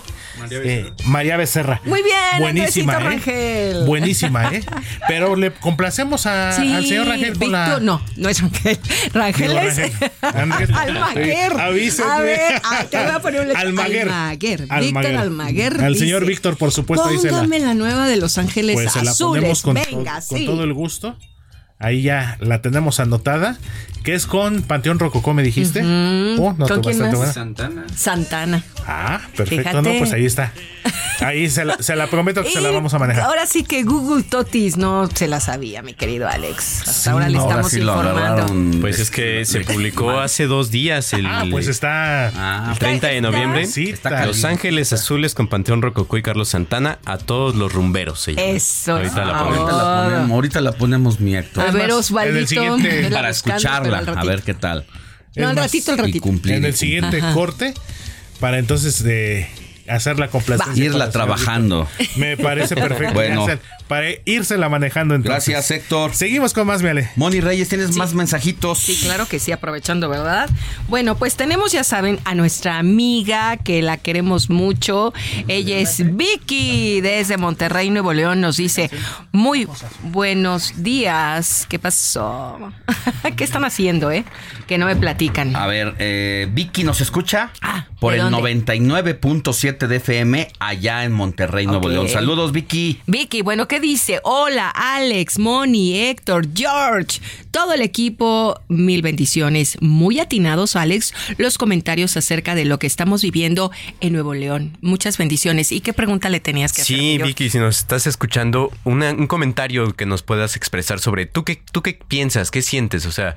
[0.50, 1.80] Eh, María Becerra.
[1.84, 3.00] Muy bien, Buenísima, ¿eh?
[3.00, 3.84] Rangel.
[3.84, 4.62] Buenísima, ¿eh?
[5.08, 7.80] Pero le complacemos a- Sí, al señor Rangel con la.
[7.80, 8.78] No, no es Rangel.
[9.12, 10.10] Rangel Digo, es Rangel.
[10.74, 11.52] Almaguer.
[11.52, 12.10] Sí, avísenme.
[12.12, 13.68] A ver, ah, te voy a poner un letrero.
[13.68, 14.08] Almaguer.
[14.08, 14.66] Almaguer.
[14.80, 15.80] Víctor Almaguer.
[15.80, 19.02] Al dice, señor Víctor, por supuesto, la- Póngame la nueva de Los Ángeles Pues se
[19.02, 19.40] la Azules.
[19.40, 20.46] ponemos con, Venga, con sí.
[20.46, 21.16] todo el gusto.
[21.80, 23.56] Ahí ya la tenemos anotada.
[24.04, 25.80] Que es con Panteón Rococó, me dijiste.
[25.82, 27.14] Oh, no, ¿Con quién más?
[27.14, 27.32] buena.
[27.34, 27.84] Santana.
[27.94, 28.64] Santana.
[28.86, 29.68] Ah, perfecto.
[29.68, 29.92] Fíjate.
[29.92, 30.52] No, pues ahí está.
[31.20, 33.24] Ahí se la, se la prometo que se la vamos a manejar.
[33.24, 36.88] Ahora sí que Google Totis no se la sabía, mi querido Alex.
[36.88, 38.80] Hasta ahora le ahora estamos sí lo informando.
[38.80, 42.70] Pues es que se publicó hace dos días el, Ah, pues está.
[42.72, 43.66] el 30 de noviembre.
[43.66, 48.18] Sí, Está Los Ángeles Azules con Panteón Rococó y Carlos Santana a todos los rumberos.
[48.18, 48.48] se llama.
[48.48, 48.92] Eso.
[48.96, 49.58] Ahorita la Ah, ponemos.
[49.70, 51.69] Ahorita la ponemos, ahorita la ponemos mi Héctor.
[51.70, 52.76] A ver, Osvaldito.
[53.12, 54.86] Para escucharla, a ver qué tal.
[55.36, 56.22] No, al ratito, al ratito.
[56.22, 56.56] cumplir.
[56.56, 57.32] En el siguiente Ajá.
[57.34, 57.74] corte,
[58.40, 59.48] para entonces de
[59.88, 60.84] hacer la complacencia.
[60.84, 61.88] Irla trabajando.
[62.16, 63.14] Me parece perfecto.
[63.14, 63.46] Bueno.
[63.90, 65.48] Para írsela manejando entonces.
[65.48, 66.14] Gracias, Héctor.
[66.14, 67.10] Seguimos con más, Miale.
[67.16, 68.78] Moni Reyes, ¿tienes más mensajitos?
[68.78, 70.48] Sí, claro que sí, aprovechando, ¿verdad?
[70.86, 75.12] Bueno, pues tenemos, ya saben, a nuestra amiga que la queremos mucho.
[75.48, 78.40] Ella es Vicky desde Monterrey, Nuevo León.
[78.40, 78.92] Nos dice,
[79.32, 79.66] muy
[80.04, 81.66] buenos días.
[81.68, 82.72] ¿Qué pasó?
[83.36, 84.24] ¿Qué están haciendo, eh?
[84.68, 85.56] Que no me platican.
[85.56, 87.50] A ver, eh, Vicky nos escucha
[87.98, 88.54] por ¿de el dónde?
[88.54, 91.88] 99.7 de FM allá en Monterrey, Nuevo.
[91.88, 92.08] León.
[92.08, 93.00] Saludos, Vicky.
[93.08, 94.20] Vicky, bueno, ¿qué dice?
[94.24, 97.20] Hola, Alex, Moni, Héctor, George,
[97.50, 99.76] todo el equipo, mil bendiciones.
[99.80, 103.70] Muy atinados, Alex, los comentarios acerca de lo que estamos viviendo
[104.00, 104.76] en Nuevo León.
[104.80, 105.72] Muchas bendiciones.
[105.72, 106.96] ¿Y qué pregunta le tenías que hacer?
[106.98, 107.18] Sí?
[107.18, 111.60] Vicky, si nos estás escuchando, una- un comentario que nos puedas expresar sobre tú qué,
[111.72, 113.36] tú qué piensas, qué sientes, o sea,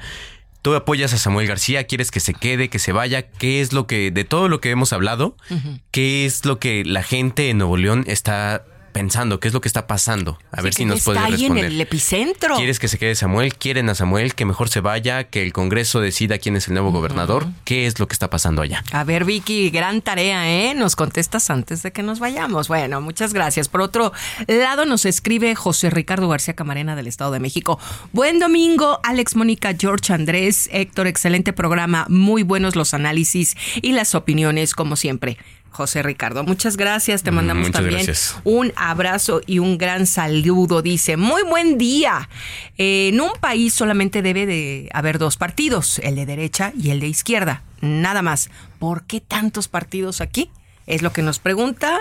[0.61, 3.85] tú apoyas a Samuel García, quieres que se quede, que se vaya, qué es lo
[3.85, 5.35] que, de todo lo que hemos hablado,
[5.91, 8.63] qué es lo que la gente en Nuevo León está
[8.93, 11.65] pensando, qué es lo que está pasando, a ver si nos Está puedes ahí responder.
[11.65, 12.55] en el epicentro.
[12.55, 13.55] ¿Quieres que se quede Samuel?
[13.55, 14.35] ¿Quieren a Samuel?
[14.35, 15.25] ¿Que mejor se vaya?
[15.25, 17.47] ¿Que el Congreso decida quién es el nuevo gobernador?
[17.65, 18.83] ¿Qué es lo que está pasando allá?
[18.91, 20.73] A ver, Vicky, gran tarea, ¿eh?
[20.75, 22.67] Nos contestas antes de que nos vayamos.
[22.69, 23.67] Bueno, muchas gracias.
[23.67, 24.13] Por otro
[24.47, 27.79] lado, nos escribe José Ricardo García Camarena del Estado de México.
[28.11, 32.05] Buen domingo, Alex, Mónica, George, Andrés, Héctor, excelente programa.
[32.09, 35.37] Muy buenos los análisis y las opiniones, como siempre.
[35.73, 37.23] José Ricardo, muchas gracias.
[37.23, 38.37] Te mandamos muchas también gracias.
[38.45, 40.81] un abrazo y un gran saludo.
[40.81, 42.29] Dice, muy buen día.
[42.77, 46.99] Eh, en un país solamente debe de haber dos partidos, el de derecha y el
[46.99, 47.63] de izquierda.
[47.81, 48.49] Nada más.
[48.79, 50.49] ¿Por qué tantos partidos aquí?
[50.85, 51.99] Es lo que nos pregunta,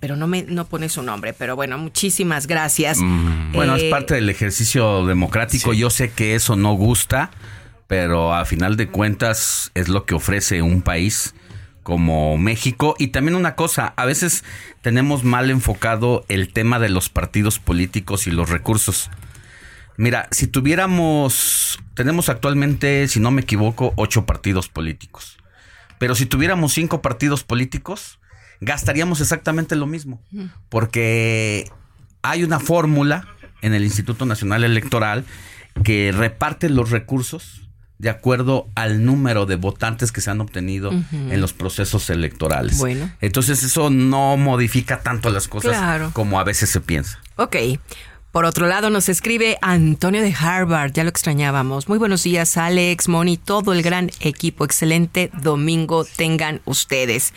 [0.00, 1.32] pero no me no pone su nombre.
[1.32, 2.98] Pero bueno, muchísimas gracias.
[2.98, 5.72] Mm, Bueno, Eh, es parte del ejercicio democrático.
[5.74, 7.30] Yo sé que eso no gusta,
[7.86, 11.34] pero a final de cuentas es lo que ofrece un país
[11.82, 12.94] como México.
[12.98, 14.44] Y también una cosa, a veces
[14.80, 19.10] tenemos mal enfocado el tema de los partidos políticos y los recursos.
[19.96, 25.38] Mira, si tuviéramos, tenemos actualmente, si no me equivoco, ocho partidos políticos.
[25.98, 28.18] Pero si tuviéramos cinco partidos políticos,
[28.60, 30.20] gastaríamos exactamente lo mismo.
[30.68, 31.70] Porque
[32.22, 33.28] hay una fórmula
[33.60, 35.24] en el Instituto Nacional Electoral
[35.84, 37.61] que reparte los recursos
[38.02, 42.78] de acuerdo al número de votantes que se han obtenido en los procesos electorales.
[42.78, 43.08] Bueno.
[43.20, 46.10] Entonces eso no modifica tanto las cosas Claro.
[46.12, 47.20] como a veces se piensa.
[47.36, 47.56] Ok.
[48.32, 51.88] Por otro lado, nos escribe Antonio de Harvard, ya lo extrañábamos.
[51.88, 54.64] Muy buenos días, Alex, Moni, todo el gran equipo.
[54.64, 57.34] Excelente domingo tengan ustedes.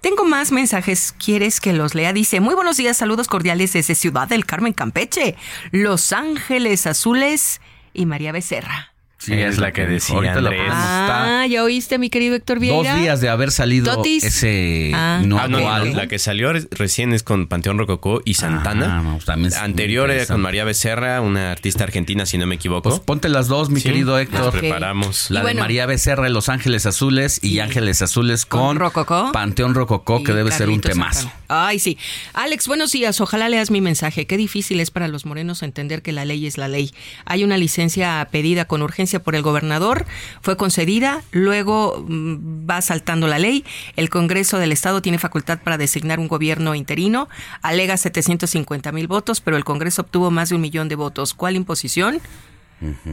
[0.00, 2.14] Tengo más mensajes, ¿quieres que los lea?
[2.14, 5.34] Dice, muy buenos días, saludos cordiales desde Ciudad del Carmen, Campeche,
[5.72, 7.60] Los Ángeles Azules
[7.92, 8.92] y María Becerra.
[9.18, 10.62] Sí, es la que decía Ahorita la Andrés.
[10.66, 12.92] Está Ah, ¿ya oíste, mi querido Héctor Vieira?
[12.92, 14.22] dos días de haber salido Totis.
[14.22, 15.22] ese Ah.
[15.24, 15.96] no, Ah, no, no, álbum.
[15.96, 19.02] la que salió re- recién es con Panteón Rococó y Santana.
[19.04, 22.90] Ah, también Anterior era con María Becerra, una artista argentina, si no me equivoco.
[22.90, 24.52] Pues ponte las dos, mi Sí, querido las Héctor.
[24.52, 25.30] preparamos.
[25.30, 25.56] La bueno.
[25.56, 29.32] de María Becerra de Los Ángeles Azules y Ángeles Azules Con con, Rococó.
[29.32, 31.20] Panteón Rococó, que debe ser un temazo.
[31.22, 31.40] Santana.
[31.48, 31.96] Ay, sí.
[32.34, 33.20] Alex, buenos días.
[33.20, 34.26] Ojalá leas mi mensaje.
[34.26, 36.92] Qué difícil es para los morenos entender que la ley es la ley.
[37.24, 40.06] Hay una licencia pedida con urgencia por el gobernador,
[40.42, 43.64] fue concedida, luego mm, va saltando la ley.
[43.96, 47.28] El Congreso del Estado tiene facultad para designar un gobierno interino.
[47.62, 51.34] Alega 750 mil votos, pero el Congreso obtuvo más de un millón de votos.
[51.34, 52.20] ¿Cuál imposición?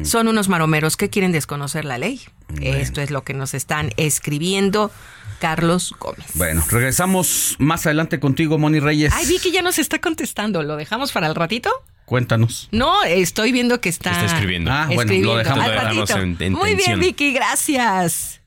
[0.04, 2.22] Son unos maromeros que quieren desconocer la ley.
[2.62, 4.92] Esto es lo que nos están escribiendo
[5.40, 6.26] Carlos Gómez.
[6.36, 9.14] Bueno, regresamos más adelante contigo, Moni Reyes.
[9.16, 10.64] Ay, Vicky ya nos está contestando.
[10.64, 11.72] ¿Lo dejamos para el ratito?
[12.06, 12.68] Cuéntanos.
[12.72, 14.72] No, estoy viendo que está, Está escribiendo.
[14.72, 15.32] Ah, bueno, escribiendo.
[15.34, 15.66] lo dejamos.
[15.66, 16.20] Dejamos ratito.
[16.20, 17.00] en- en Muy bien.
[17.00, 18.42] Vicky, gracias.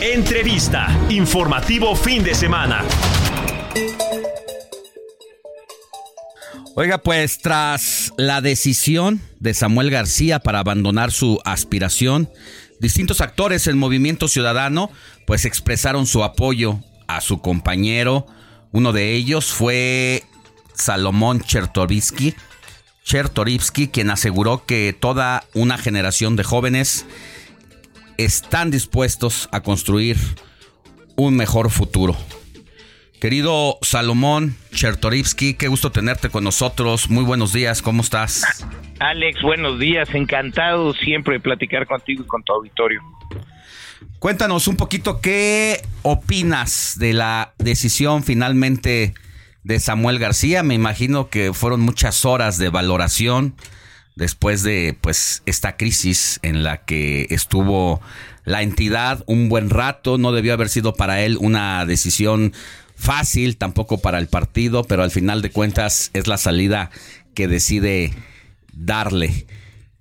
[0.00, 0.88] Entrevista.
[1.10, 2.84] Informativo fin de semana.
[6.76, 12.30] Oiga, pues tras la decisión de Samuel García para abandonar su aspiración,
[12.80, 14.90] distintos actores del movimiento ciudadano
[15.26, 18.26] pues expresaron su apoyo a su compañero.
[18.72, 20.22] Uno de ellos fue
[20.76, 22.34] Salomón Chertorivsky,
[23.04, 27.06] Chertorivsky, quien aseguró que toda una generación de jóvenes
[28.18, 30.16] están dispuestos a construir
[31.16, 32.16] un mejor futuro.
[33.20, 37.08] Querido Salomón Chertorivsky, qué gusto tenerte con nosotros.
[37.08, 38.64] Muy buenos días, ¿cómo estás?
[38.98, 40.08] Alex, buenos días.
[40.14, 43.02] Encantado siempre de platicar contigo y con tu auditorio.
[44.18, 49.14] Cuéntanos un poquito qué opinas de la decisión finalmente
[49.66, 50.62] de Samuel García.
[50.62, 53.54] Me imagino que fueron muchas horas de valoración
[54.14, 58.00] después de pues esta crisis en la que estuvo
[58.44, 60.18] la entidad un buen rato.
[60.18, 62.52] No debió haber sido para él una decisión
[62.94, 66.90] fácil, tampoco para el partido, pero al final de cuentas es la salida
[67.34, 68.12] que decide
[68.72, 69.46] darle.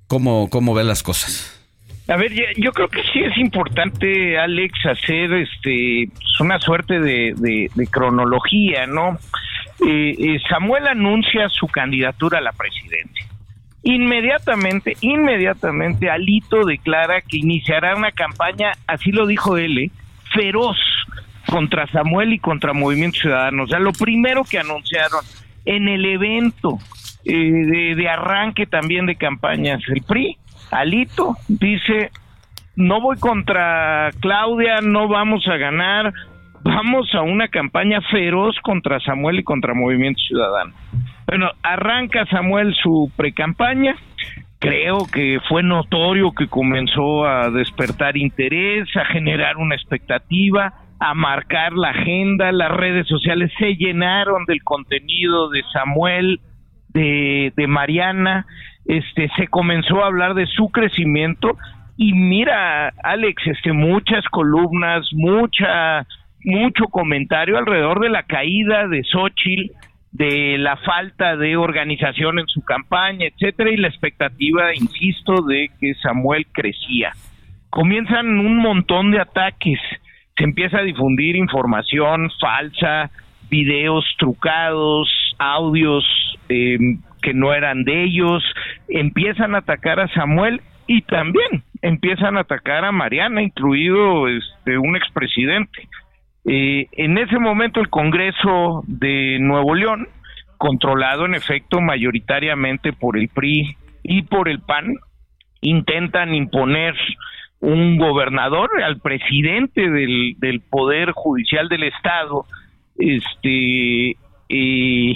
[0.06, 1.52] ¿Cómo, cómo ves las cosas?
[2.08, 7.88] A ver, yo creo que sí es importante, Alex, hacer este pues, una suerte de
[7.90, 9.18] cronología, ¿no?
[9.86, 13.26] Eh, Samuel anuncia su candidatura a la presidencia.
[13.84, 19.92] Inmediatamente, inmediatamente, Alito declara que iniciará una campaña, así lo dijo él, ¿eh?
[20.34, 20.78] feroz
[21.48, 23.64] contra Samuel y contra Movimiento Ciudadano.
[23.64, 25.24] O sea, lo primero que anunciaron
[25.66, 26.80] en el evento
[27.26, 30.38] eh, de, de arranque también de campañas, el PRI,
[30.72, 32.12] Alito, dice,
[32.76, 36.14] no voy contra Claudia, no vamos a ganar,
[36.66, 40.74] vamos a una campaña feroz contra Samuel y contra Movimiento Ciudadano.
[41.28, 43.96] Bueno, arranca Samuel su precampaña,
[44.60, 51.74] creo que fue notorio que comenzó a despertar interés, a generar una expectativa, a marcar
[51.74, 56.40] la agenda, las redes sociales se llenaron del contenido de Samuel,
[56.90, 58.48] de, de Mariana,
[58.86, 61.58] este se comenzó a hablar de su crecimiento.
[61.98, 66.06] Y mira, Alex, este muchas columnas, mucha
[66.46, 69.74] mucho comentario alrededor de la caída de Xochitl,
[70.12, 75.94] de la falta de organización en su campaña, etcétera, y la expectativa, insisto, de que
[75.96, 77.12] Samuel crecía.
[77.70, 79.80] Comienzan un montón de ataques,
[80.38, 83.10] se empieza a difundir información falsa,
[83.50, 86.06] videos trucados, audios
[86.48, 86.78] eh,
[87.22, 88.44] que no eran de ellos,
[88.88, 94.96] empiezan a atacar a Samuel y también empiezan a atacar a Mariana, incluido este, un
[94.96, 95.90] expresidente.
[96.46, 100.08] Eh, en ese momento el Congreso de Nuevo León,
[100.58, 104.96] controlado en efecto mayoritariamente por el PRI y por el PAN,
[105.62, 106.94] intentan imponer
[107.62, 112.46] un gobernador al presidente del, poder judicial del estado,
[112.98, 114.16] este,
[114.50, 115.14] eh,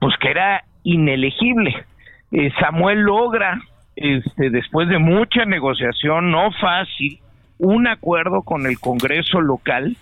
[0.00, 1.84] pues que era inelegible.
[2.32, 3.60] eh, Samuel logra,
[3.94, 7.20] este, después de mucha negociación, no fácil,
[7.58, 9.96] un acuerdo con el Congreso local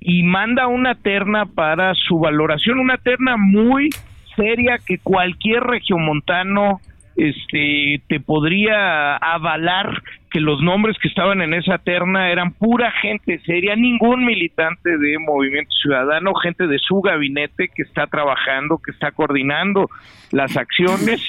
[0.00, 3.90] y manda una terna para su valoración, una terna muy
[4.36, 6.80] seria que cualquier regiomontano
[7.16, 13.38] este te podría avalar que los nombres que estaban en esa terna eran pura gente
[13.46, 19.12] seria, ningún militante de Movimiento Ciudadano, gente de su gabinete que está trabajando, que está
[19.12, 19.88] coordinando
[20.32, 21.22] las acciones.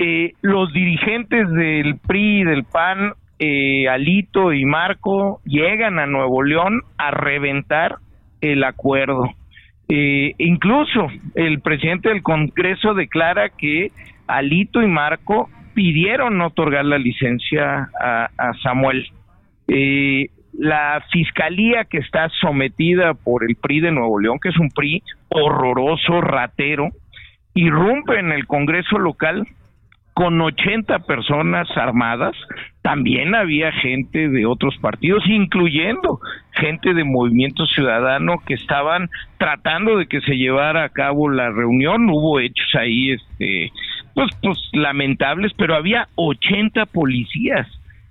[0.00, 6.42] Eh, los dirigentes del PRI y del PAN, eh, Alito y Marco, llegan a Nuevo
[6.42, 7.96] León a reventar
[8.40, 9.30] el acuerdo.
[9.88, 13.90] Eh, incluso el presidente del Congreso declara que
[14.26, 19.06] Alito y Marco pidieron no otorgar la licencia a, Samuel.
[19.68, 24.70] Eh, la fiscalía que está sometida por el PRI de Nuevo León, que es un
[24.70, 26.88] PRI horroroso, ratero,
[27.54, 29.46] irrumpe en el Congreso local
[30.18, 32.34] con 80 personas armadas,
[32.82, 36.18] también había gente de otros partidos, incluyendo
[36.50, 42.10] gente de Movimiento Ciudadano que estaban tratando de que se llevara a cabo la reunión.
[42.10, 43.70] Hubo hechos ahí, este,
[44.12, 47.68] pues, pues lamentables, pero había 80 policías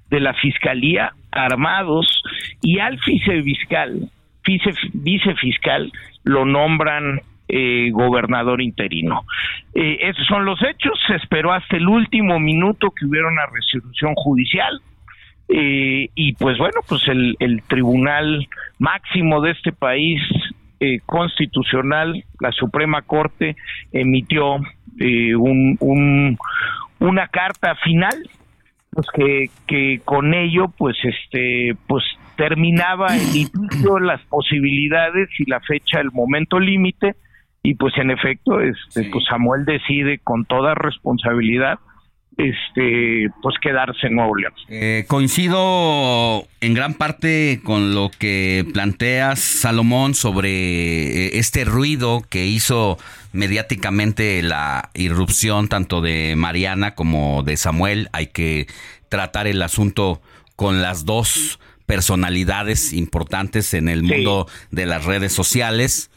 [0.09, 2.23] de la fiscalía armados
[2.61, 4.09] y al vicefiscal,
[4.45, 5.91] vice, vicefiscal
[6.23, 7.19] lo nombran
[7.49, 9.23] eh, gobernador interino.
[9.73, 10.99] Eh, esos son los hechos.
[11.07, 14.81] Se esperó hasta el último minuto que hubiera una resolución judicial.
[15.49, 18.47] Eh, y pues bueno, pues el, tribunal
[18.79, 20.21] máximo de este país
[21.05, 23.55] constitucional, la Suprema Corte,
[23.91, 24.57] emitió
[25.39, 26.37] un,
[26.99, 28.29] una carta final
[28.91, 32.03] pues que, que con ello pues este pues
[32.35, 37.15] terminaba el litigio las posibilidades y la fecha el momento límite
[37.63, 41.79] y pues en efecto este pues Samuel decide con toda responsabilidad
[42.37, 44.53] este pues quedarse en Nuevo León.
[44.69, 52.45] Eh, coincido en gran parte con lo que planteas Salomón sobre eh, este ruido que
[52.45, 52.97] hizo
[53.33, 58.09] mediáticamente la irrupción tanto de Mariana como de Samuel.
[58.13, 58.67] Hay que
[59.09, 60.21] tratar el asunto
[60.55, 66.11] con las dos personalidades importantes en el mundo de las redes sociales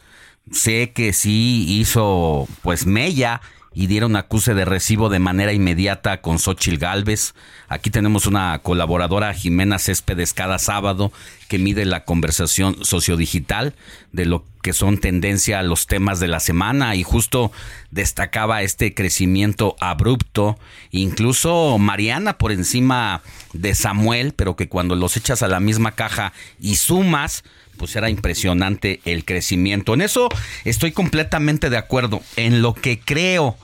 [0.49, 3.41] sé que sí hizo pues mella
[3.73, 7.33] y dieron acuse de recibo de manera inmediata con Xochil Galvez.
[7.69, 11.13] Aquí tenemos una colaboradora, Jimena Céspedes, cada sábado
[11.47, 13.73] que mide la conversación sociodigital
[14.11, 17.51] de lo que son tendencia a los temas de la semana y justo
[17.91, 20.59] destacaba este crecimiento abrupto,
[20.91, 23.21] incluso Mariana por encima
[23.53, 27.43] de Samuel, pero que cuando los echas a la misma caja y sumas,
[27.81, 29.95] pues era impresionante el crecimiento.
[29.95, 30.29] En eso
[30.65, 32.21] estoy completamente de acuerdo.
[32.35, 33.57] En lo que creo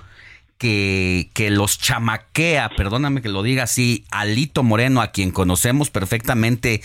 [0.57, 6.81] que, que los chamaquea, perdóname que lo diga así, Alito Moreno, a quien conocemos perfectamente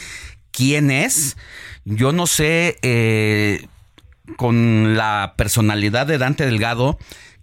[0.51, 1.39] quién es,
[1.87, 3.67] yo no sé, eh,
[4.37, 6.99] con la personalidad de Dante Delgado,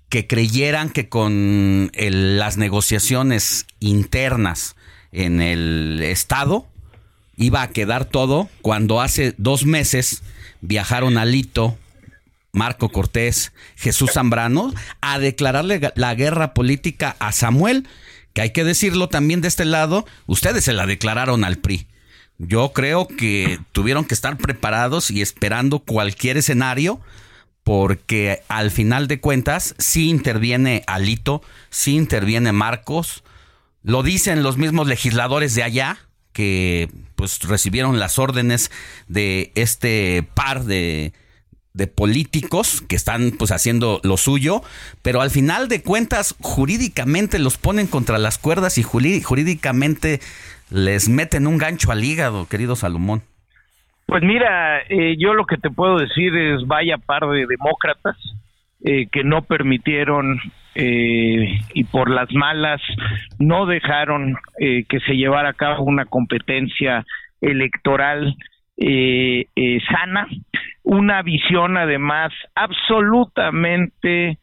[0.07, 4.75] que creyeran que con las negociaciones internas
[5.11, 6.67] en el Estado,
[7.39, 10.21] iba a quedar todo cuando hace dos meses
[10.61, 11.77] viajaron a Lito,
[12.51, 17.87] Marco Cortés, Jesús Zambrano, a declararle la guerra política a Samuel,
[18.33, 21.87] que hay que decirlo también de este lado, ustedes se la declararon al PRI.
[22.37, 26.99] Yo creo que tuvieron que estar preparados y esperando cualquier escenario,
[27.63, 33.23] porque al final de cuentas sí interviene Alito, sí interviene Marcos,
[33.81, 38.71] lo dicen los mismos legisladores de allá, que pues recibieron las órdenes
[39.07, 41.13] de este par de,
[41.73, 44.61] de políticos que están pues haciendo lo suyo,
[45.01, 50.19] pero al final de cuentas jurídicamente los ponen contra las cuerdas y jurídicamente
[50.69, 53.23] les meten un gancho al hígado, querido Salomón.
[54.05, 58.17] Pues mira, eh, yo lo que te puedo decir es vaya par de demócratas
[58.83, 60.39] eh, que no permitieron
[60.75, 62.79] eh, y por las malas
[63.39, 67.05] no dejaron eh, que se llevara a cabo una competencia
[67.41, 68.37] electoral
[68.77, 69.45] eh,
[69.91, 70.27] sana,
[70.83, 74.37] una visión además absolutamente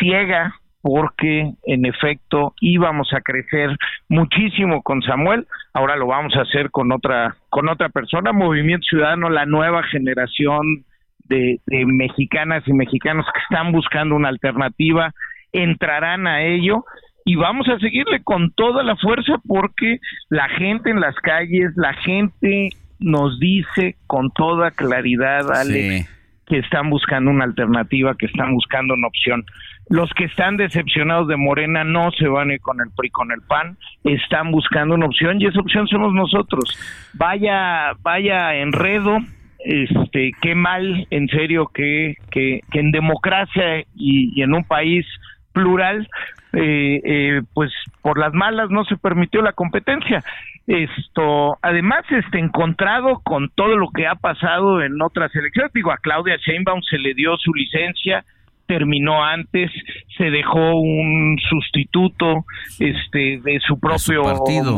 [0.00, 3.76] ciega porque en efecto íbamos a crecer
[4.08, 9.28] muchísimo con Samuel, ahora lo vamos a hacer con otra con otra persona, Movimiento Ciudadano,
[9.28, 10.84] la nueva generación
[11.30, 15.14] de, de mexicanas y mexicanos que están buscando una alternativa
[15.52, 16.84] entrarán a ello
[17.24, 19.98] y vamos a seguirle con toda la fuerza porque
[20.28, 26.08] la gente en las calles, la gente nos dice con toda claridad, Alex,
[26.46, 29.44] que están buscando una alternativa, que están buscando una opción.
[29.88, 33.32] Los que están decepcionados de Morena no se van a ir con el PRI, con
[33.32, 36.78] el PAN, están buscando una opción y esa opción somos nosotros.
[37.14, 39.18] Vaya, vaya enredo,
[39.64, 45.06] este, qué mal, en serio, que, que, en democracia y, en un país
[45.52, 46.08] plural,
[46.52, 47.72] eh, eh, pues
[48.02, 50.22] por las malas no se permitió la competencia.
[50.66, 55.98] Esto, además, este, encontrado con todo lo que ha pasado en otras elecciones, digo, a
[55.98, 58.24] Claudia Sheinbaum se le dio su licencia,
[58.70, 59.68] terminó antes,
[60.16, 62.44] se dejó un sustituto
[62.78, 64.22] este de su propio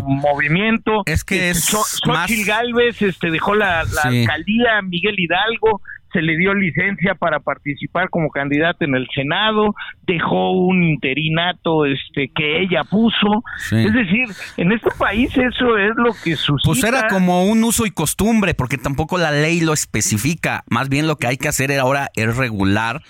[0.06, 1.02] movimiento.
[1.04, 6.52] Es que este, es Xochitl Galvez este dejó la, alcaldía, Miguel Hidalgo se le dio
[6.52, 9.74] licencia para participar como candidato en el Senado,
[10.06, 13.42] dejó un interinato este que ella puso.
[13.70, 14.26] Es decir,
[14.58, 16.66] en este país eso es lo que sucede.
[16.66, 20.64] Pues era como un uso y costumbre, porque tampoco la ley lo especifica.
[20.68, 23.00] Más bien lo que hay que hacer ahora es regular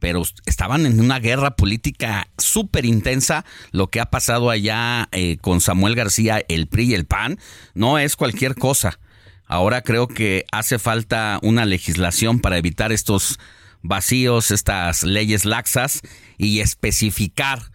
[0.00, 3.44] pero estaban en una guerra política súper intensa.
[3.70, 7.38] Lo que ha pasado allá eh, con Samuel García, el PRI y el PAN,
[7.74, 8.98] no es cualquier cosa.
[9.46, 13.38] Ahora creo que hace falta una legislación para evitar estos
[13.82, 16.00] vacíos, estas leyes laxas
[16.38, 17.70] y especificar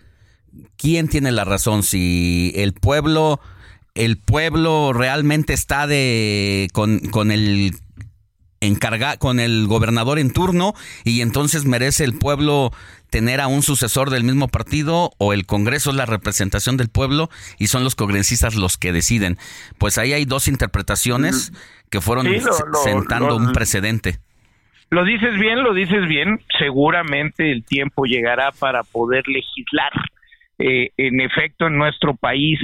[0.78, 3.40] quién tiene la razón, si el pueblo
[3.94, 7.74] el pueblo realmente está de con, con el
[8.66, 10.74] encarga con el gobernador en turno
[11.04, 12.72] y entonces merece el pueblo
[13.10, 17.30] tener a un sucesor del mismo partido o el Congreso es la representación del pueblo
[17.58, 19.38] y son los congresistas los que deciden.
[19.78, 21.54] Pues ahí hay dos interpretaciones
[21.90, 22.28] que fueron
[22.84, 24.20] sentando un precedente.
[24.90, 26.42] Lo dices bien, lo dices bien.
[26.60, 29.92] Seguramente el tiempo llegará para poder legislar.
[30.58, 32.60] Eh, en efecto, en nuestro país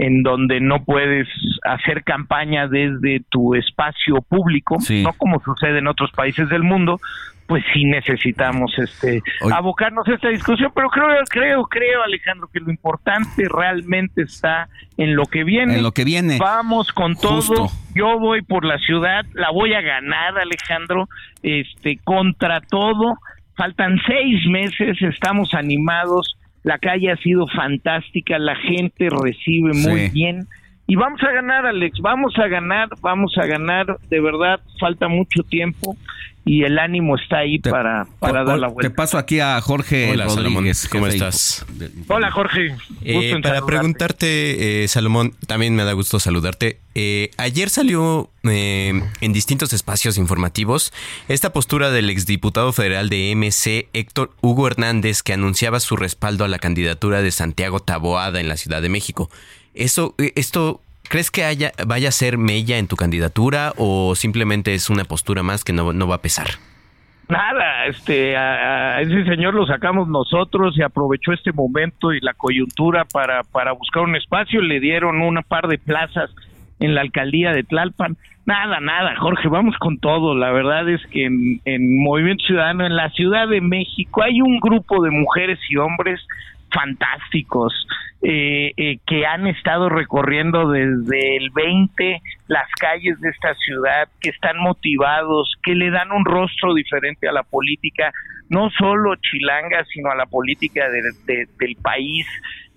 [0.00, 1.28] en donde no puedes
[1.62, 6.98] hacer campaña desde tu espacio público, no como sucede en otros países del mundo,
[7.46, 9.20] pues sí necesitamos este
[9.52, 15.16] abocarnos a esta discusión, pero creo creo creo Alejandro que lo importante realmente está en
[15.16, 15.76] lo que viene.
[15.76, 16.38] En lo que viene.
[16.38, 17.68] Vamos con todo.
[17.94, 21.08] Yo voy por la ciudad, la voy a ganar, Alejandro,
[21.42, 23.18] este contra todo.
[23.54, 30.46] Faltan seis meses, estamos animados la calle ha sido fantástica, la gente recibe muy bien.
[30.90, 35.44] Y vamos a ganar, Alex, vamos a ganar, vamos a ganar, de verdad, falta mucho
[35.44, 35.96] tiempo
[36.44, 38.90] y el ánimo está ahí para, para dar la vuelta.
[38.90, 40.88] Te paso aquí a Jorge Hola, Rodríguez.
[40.88, 41.64] ¿Cómo estás?
[42.08, 42.74] Hola, Jorge.
[43.02, 46.80] Eh, para preguntarte, eh, Salomón, también me da gusto saludarte.
[46.96, 50.92] Eh, ayer salió en distintos espacios informativos
[51.28, 56.48] esta postura del exdiputado federal de MC, Héctor Hugo Hernández, que anunciaba su respaldo a
[56.48, 59.30] la candidatura de Santiago Taboada en la Ciudad de México.
[59.74, 60.80] Eso, esto
[61.10, 65.42] ¿Crees que haya, vaya a ser mella en tu candidatura o simplemente es una postura
[65.42, 66.46] más que no, va a pesar?
[67.28, 73.04] Nada, este, a, ese señor lo sacamos nosotros y aprovechó este momento y la coyuntura
[73.12, 76.30] para, para buscar un espacio, le dieron una par de plazas
[76.78, 78.16] en la alcaldía de Tlalpan.
[78.46, 80.36] Nada, nada, Jorge, vamos con todo.
[80.36, 85.02] La verdad es que en Movimiento Ciudadano, en la Ciudad de México, hay un grupo
[85.02, 86.20] de mujeres y hombres
[86.72, 87.72] fantásticos
[88.22, 94.28] eh, eh, que han estado recorriendo desde el 20 las calles de esta ciudad, que
[94.28, 98.12] están motivados, que le dan un rostro diferente a la política,
[98.50, 102.26] no solo chilanga, sino a la política del país.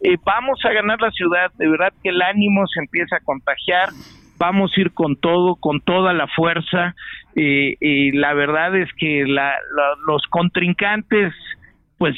[0.02, 3.90] Eh, vamos a ganar la ciudad, de verdad que el ánimo se empieza a contagiar,
[4.38, 6.95] vamos a ir con todo, con toda la fuerza.
[7.36, 11.34] y la verdad es que los contrincantes,
[11.98, 12.15] pues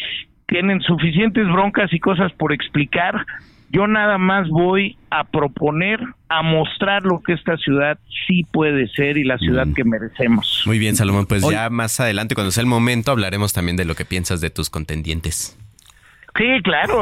[0.47, 3.25] tienen suficientes broncas y cosas por explicar.
[3.69, 5.99] Yo nada más voy a proponer,
[6.29, 7.97] a mostrar lo que esta ciudad
[8.27, 9.73] sí puede ser y la ciudad mm.
[9.73, 10.63] que merecemos.
[10.65, 11.25] Muy bien, Salomón.
[11.25, 14.49] Pues ya más adelante, cuando sea el momento, hablaremos también de lo que piensas de
[14.49, 15.57] tus contendientes.
[16.37, 17.01] Sí, claro.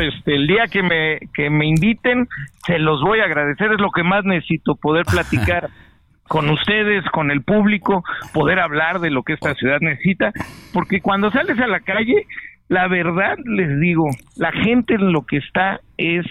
[0.00, 2.26] Este, el día que me, que me inviten,
[2.66, 5.68] se los voy a agradecer, es lo que más necesito, poder platicar
[6.28, 10.32] con ustedes, con el público, poder hablar de lo que esta ciudad necesita,
[10.72, 12.24] porque cuando sales a la calle,
[12.68, 14.06] la verdad les digo,
[14.36, 16.24] la gente en lo que está es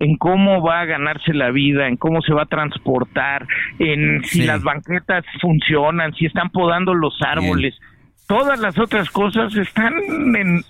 [0.00, 3.46] en cómo va a ganarse la vida, en cómo se va a transportar,
[3.78, 7.78] en si las banquetas funcionan, si están podando los árboles
[8.26, 9.92] todas las otras cosas están
[10.36, 10.64] en,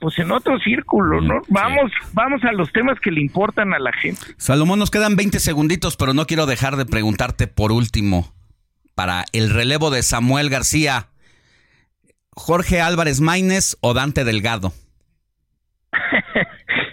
[0.00, 1.40] pues en otro círculo, ¿no?
[1.48, 4.20] Vamos, vamos a los temas que le importan a la gente.
[4.36, 8.32] Salomón, nos quedan 20 segunditos, pero no quiero dejar de preguntarte por último,
[8.94, 11.08] para el relevo de Samuel García,
[12.34, 14.72] Jorge Álvarez Maínez o Dante Delgado.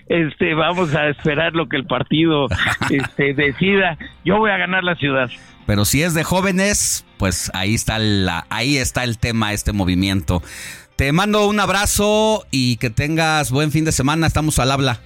[0.07, 2.47] este, vamos a esperar lo que el partido
[2.89, 3.97] este, decida.
[4.25, 5.29] Yo voy a ganar la ciudad.
[5.65, 10.41] Pero si es de jóvenes, pues ahí está, la, ahí está el tema, este movimiento.
[10.95, 14.25] Te mando un abrazo y que tengas buen fin de semana.
[14.25, 15.01] Estamos al habla.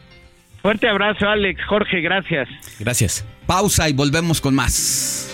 [0.61, 1.59] Fuerte abrazo, Alex.
[1.67, 2.47] Jorge, gracias.
[2.79, 3.25] Gracias.
[3.47, 5.33] Pausa y volvemos con más.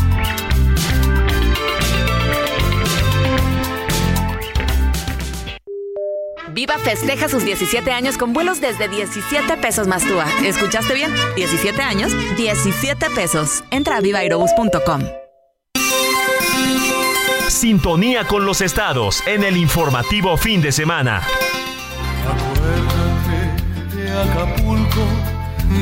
[6.53, 10.25] Viva festeja sus 17 años con vuelos desde 17 pesos más TUA.
[10.45, 11.09] ¿Escuchaste bien?
[11.35, 13.63] 17 años, 17 pesos.
[13.71, 15.01] Entra a vivairobus.com.
[17.47, 21.21] Sintonía con los estados en el informativo fin de semana.
[22.27, 25.05] Acuérdate de Acapulco,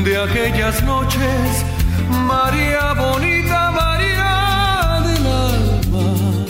[0.04, 1.64] de aquellas noches,
[2.08, 6.46] María bonita, María del alma.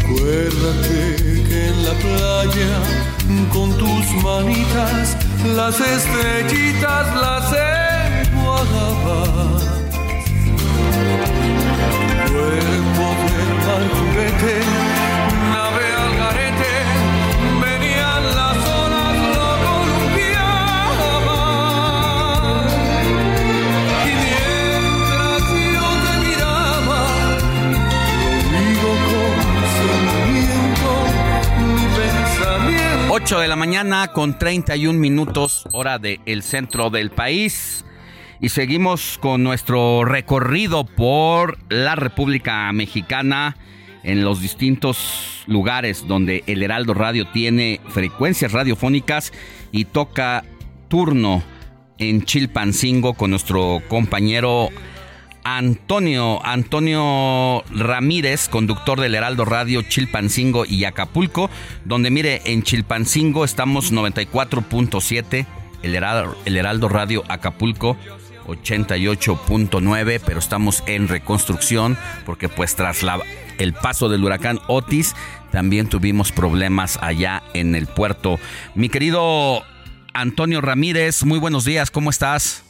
[0.00, 0.91] Acuérdate
[1.92, 2.72] la playa
[3.52, 5.16] con tus manitas
[5.54, 7.52] las estrellitas las
[8.24, 9.62] enjuagabas.
[12.28, 15.01] Cuerpo del mar
[33.24, 37.84] 8 de la mañana con 31 minutos, hora del centro del país.
[38.40, 43.56] Y seguimos con nuestro recorrido por la República Mexicana
[44.02, 49.32] en los distintos lugares donde el Heraldo Radio tiene frecuencias radiofónicas
[49.70, 50.42] y toca
[50.88, 51.44] turno
[51.98, 54.68] en Chilpancingo con nuestro compañero
[55.44, 61.50] Antonio, Antonio Ramírez, conductor del Heraldo Radio Chilpancingo y Acapulco,
[61.84, 65.46] donde mire, en Chilpancingo estamos 94.7,
[65.82, 67.96] el Heraldo, el Heraldo Radio Acapulco
[68.46, 73.20] 88.9, pero estamos en reconstrucción porque pues tras la,
[73.58, 75.14] el paso del huracán Otis
[75.50, 78.38] también tuvimos problemas allá en el puerto.
[78.74, 79.62] Mi querido
[80.14, 82.64] Antonio Ramírez, muy buenos días, ¿cómo estás?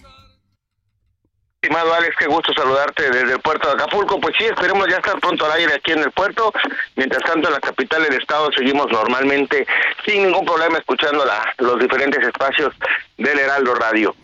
[1.63, 4.21] Estimado Alex, qué gusto saludarte desde el puerto de Acapulco.
[4.21, 6.53] Pues sí, esperemos ya estar pronto al aire aquí en el puerto.
[6.97, 9.65] Mientras tanto, en la capital del estado seguimos normalmente
[10.05, 12.75] sin ningún problema escuchando la, los diferentes espacios
[13.17, 14.17] del Heraldo Radio.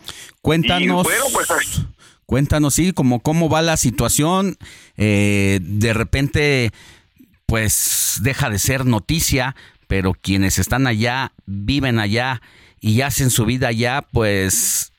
[0.43, 1.07] Cuéntanos.
[1.07, 1.87] Y, bueno, pues,
[2.27, 4.57] cuéntanos, sí, como cómo va la situación.
[4.97, 6.73] Eh, de repente,
[7.47, 9.55] pues deja de ser noticia,
[9.87, 12.43] pero quienes están allá, viven allá
[12.81, 14.93] y hacen su vida allá, pues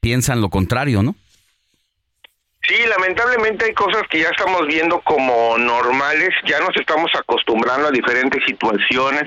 [0.00, 1.16] piensan lo contrario, ¿no?
[2.68, 7.90] Sí, lamentablemente hay cosas que ya estamos viendo como normales, ya nos estamos acostumbrando a
[7.90, 9.24] diferentes situaciones.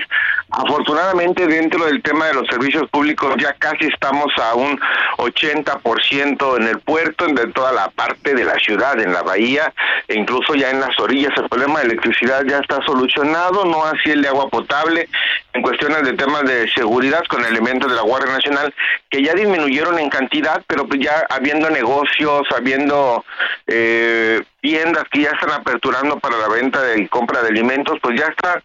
[0.49, 4.79] Afortunadamente dentro del tema de los servicios públicos ya casi estamos a un
[5.17, 9.73] 80% en el puerto, en toda la parte de la ciudad, en la bahía
[10.07, 11.33] e incluso ya en las orillas.
[11.35, 15.09] El problema de electricidad ya está solucionado, no así el de agua potable,
[15.51, 18.73] en cuestiones de temas de seguridad con elementos de la Guardia Nacional
[19.09, 23.24] que ya disminuyeron en cantidad, pero pues ya habiendo negocios, habiendo
[23.67, 28.27] eh, tiendas que ya están aperturando para la venta y compra de alimentos, pues ya
[28.27, 28.61] está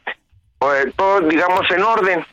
[0.59, 2.27] pues, todo, digamos, en orden.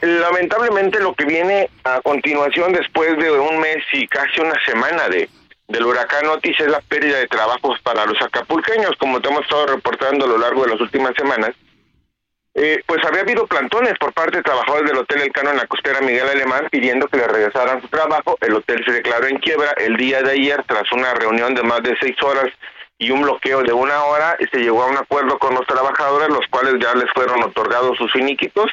[0.00, 5.28] Lamentablemente lo que viene a continuación después de un mes y casi una semana de
[5.68, 9.66] del huracán Otis es la pérdida de trabajos para los acapulqueños, como te hemos estado
[9.66, 11.52] reportando a lo largo de las últimas semanas.
[12.56, 16.00] Eh, pues había habido plantones por parte de trabajadores del Hotel Elcano en la costera
[16.00, 18.38] Miguel Alemán pidiendo que le regresaran su trabajo.
[18.40, 21.82] El hotel se declaró en quiebra el día de ayer tras una reunión de más
[21.82, 22.46] de seis horas
[22.96, 24.36] y un bloqueo de una hora.
[24.38, 27.98] Y se llegó a un acuerdo con los trabajadores, los cuales ya les fueron otorgados
[27.98, 28.70] sus finiquitos.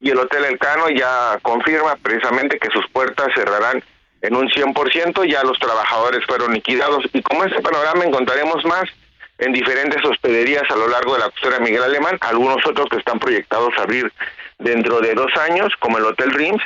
[0.00, 3.84] Y el Hotel Elcano ya confirma precisamente que sus puertas cerrarán
[4.20, 7.04] en un 100%, ya los trabajadores fueron liquidados.
[7.12, 8.84] Y como este panorama encontraremos más
[9.42, 13.18] en diferentes hospederías a lo largo de la costera Miguel Alemán, algunos otros que están
[13.18, 14.12] proyectados a abrir
[14.58, 16.62] dentro de dos años, como el Hotel Rims,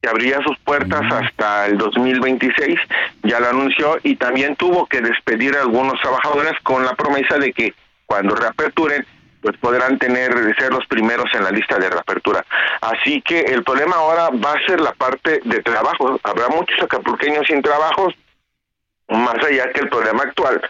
[0.00, 2.78] que abría sus puertas hasta el 2026,
[3.24, 7.52] ya lo anunció, y también tuvo que despedir a algunos trabajadores con la promesa de
[7.52, 7.74] que
[8.06, 9.06] cuando reaperturen,
[9.42, 12.44] pues podrán tener ser los primeros en la lista de reapertura.
[12.80, 16.18] Así que el problema ahora va a ser la parte de trabajo.
[16.22, 18.14] Habrá muchos acapulqueños sin trabajos,
[19.08, 20.60] más allá que el problema actual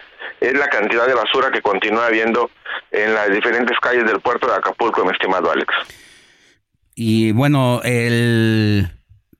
[0.41, 2.49] es la cantidad de basura que continúa habiendo
[2.91, 5.73] en las diferentes calles del puerto de Acapulco, mi estimado Alex.
[6.95, 8.89] Y bueno, el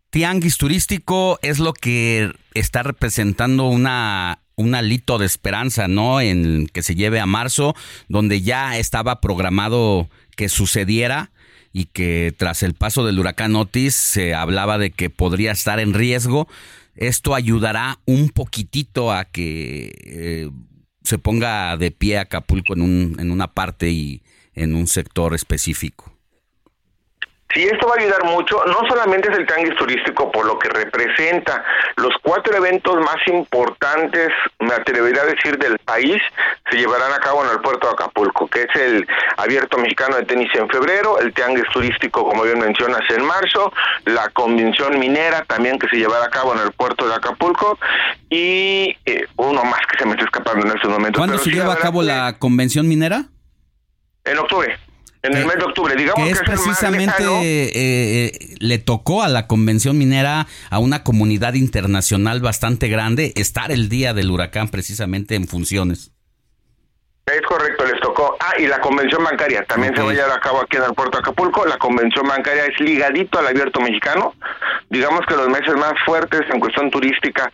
[0.10, 6.22] tianguis turístico es lo que está representando una un alito de esperanza, ¿no?
[6.22, 7.76] En que se lleve a marzo,
[8.08, 11.32] donde ya estaba programado que sucediera
[11.74, 15.94] y que tras el paso del huracán Otis se hablaba de que podría estar en
[15.94, 16.48] riesgo.
[16.96, 20.50] Esto ayudará un poquitito a que eh,
[21.04, 24.24] se ponga de pie Acapulco en, un, en una parte y
[24.54, 26.15] en un sector específico.
[27.54, 28.62] Sí, esto va a ayudar mucho.
[28.66, 31.64] No solamente es el tianguis turístico por lo que representa
[31.96, 36.22] los cuatro eventos más importantes, me atrevería a decir, del país,
[36.70, 39.08] se llevarán a cabo en el puerto de Acapulco, que es el
[39.38, 43.72] Abierto Mexicano de Tenis en febrero, el tianguis turístico, como bien mencionas, en marzo,
[44.04, 47.78] la convención minera también que se llevará a cabo en el puerto de Acapulco
[48.30, 51.20] y eh, uno más que se me está escapando en este momento.
[51.20, 53.26] ¿Cuándo Pero se sí, lleva a cabo la convención minera?
[54.26, 54.78] En octubre.
[55.26, 58.56] En el mes de octubre, digamos que que es es el más precisamente eh, eh,
[58.60, 64.14] le tocó a la convención minera a una comunidad internacional bastante grande estar el día
[64.14, 66.12] del huracán precisamente en funciones.
[67.26, 68.38] Es correcto, les tocó.
[68.40, 70.94] Ah, y la convención bancaria también se va a llevar a cabo aquí en el
[70.94, 71.66] puerto de Acapulco.
[71.66, 74.36] La convención bancaria es ligadito al abierto mexicano.
[74.92, 77.52] Digamos que los meses más fuertes en cuestión turística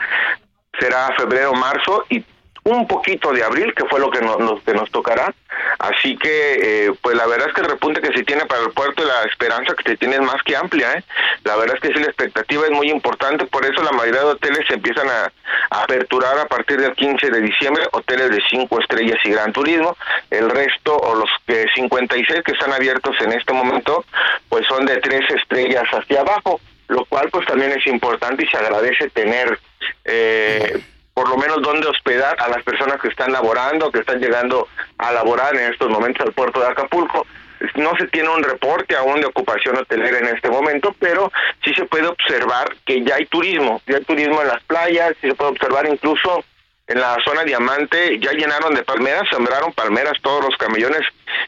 [0.77, 2.21] será febrero, marzo y
[2.63, 5.33] un poquito de abril, que fue lo que nos, nos- que nos tocará.
[5.79, 8.71] Así que, eh, pues la verdad es que el repunte que se tiene para el
[8.71, 10.93] puerto y la esperanza que se tiene es más que amplia.
[10.93, 11.03] ¿eh?
[11.43, 14.27] La verdad es que sí, la expectativa es muy importante, por eso la mayoría de
[14.27, 15.31] hoteles se empiezan a,
[15.71, 19.97] aperturar a partir del 15 de diciembre, hoteles de 5 estrellas y gran turismo.
[20.29, 24.05] El resto, o los que 56 que están abiertos en este momento,
[24.49, 26.59] pues son de 3 estrellas hacia abajo,
[26.89, 29.57] lo cual pues también es importante y se agradece tener...
[30.05, 30.83] Eh,
[31.21, 34.67] por lo menos donde hospedar a las personas que están laborando, que están llegando
[34.97, 37.27] a laborar en estos momentos al puerto de Acapulco.
[37.75, 41.31] No se tiene un reporte aún de ocupación hotelera en este momento, pero
[41.63, 45.27] sí se puede observar que ya hay turismo, ya hay turismo en las playas, sí
[45.27, 46.43] se puede observar incluso
[46.87, 51.01] en la zona diamante, ya llenaron de palmeras, sembraron palmeras todos los camellones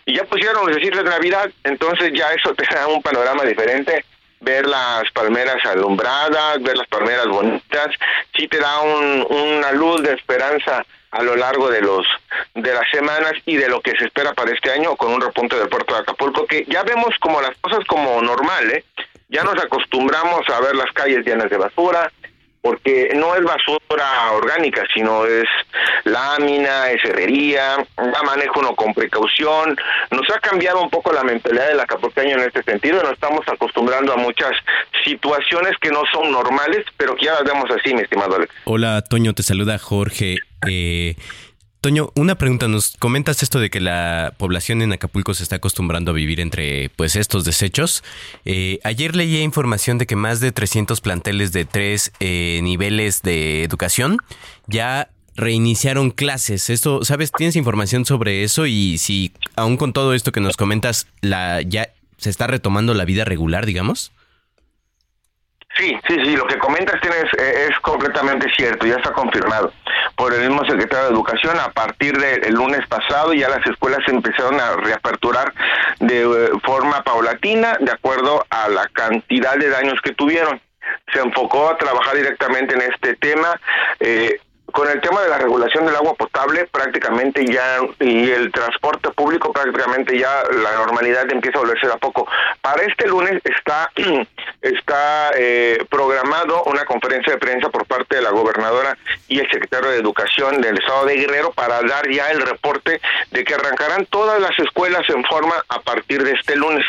[0.06, 4.06] y ya pusieron los decir de Navidad, entonces ya eso te da un panorama diferente
[4.44, 7.88] ver las palmeras alumbradas, ver las palmeras bonitas,
[8.36, 12.06] sí te da un- una luz de esperanza a lo largo de los
[12.56, 15.56] de las semanas y de lo que se espera para este año con un repunte
[15.56, 18.84] del puerto de Acapulco que ya vemos como las cosas como normal, ¿eh?
[19.30, 22.12] Ya nos acostumbramos a ver las calles llenas de basura,
[22.64, 25.44] porque no es basura orgánica, sino es
[26.06, 29.78] lámina, es herrería, ya maneja uno con precaución.
[30.10, 34.14] Nos ha cambiado un poco la mentalidad del acapulqueño en este sentido, nos estamos acostumbrando
[34.14, 34.52] a muchas
[35.04, 38.54] situaciones que no son normales, pero que ya las vemos así, mi estimado Alex.
[38.64, 40.38] Hola, Toño, te saluda Jorge.
[40.66, 41.16] Eh,
[41.84, 42.70] Toño, una pregunta.
[42.70, 46.90] Nos comentas esto de que la población en Acapulco se está acostumbrando a vivir entre
[46.96, 48.06] pues estos desechos.
[48.46, 53.66] Eh, ayer leí información de que más de 300 planteles de tres eh, niveles de
[53.66, 54.20] educación
[54.66, 56.70] ya reiniciaron clases.
[56.70, 57.34] Esto, ¿sabes?
[57.34, 58.66] ¿Tienes información sobre eso?
[58.66, 63.04] Y si aún con todo esto que nos comentas, la ya se está retomando la
[63.04, 64.14] vida regular, digamos.
[65.76, 69.74] Sí, sí, sí, lo que comentas tienes, eh, es completamente cierto, ya está confirmado
[70.16, 71.60] por el mismo secretario de Educación.
[71.60, 75.52] A partir del lunes pasado ya las escuelas empezaron a reaperturar
[76.00, 80.62] de eh, forma paulatina, de acuerdo a la cantidad de daños que tuvieron.
[81.12, 83.60] Se enfocó a trabajar directamente en este tema.
[84.00, 84.40] eh,
[84.74, 89.54] con el tema de la regulación del agua potable prácticamente ya y el transporte público
[89.54, 92.28] prácticamente ya la normalidad empieza a volverse a poco.
[92.60, 93.92] Para este lunes está
[94.62, 98.98] está eh, programado una conferencia de prensa por parte de la gobernadora
[99.28, 103.44] y el secretario de Educación del Estado de Guerrero para dar ya el reporte de
[103.44, 106.86] que arrancarán todas las escuelas en forma a partir de este lunes.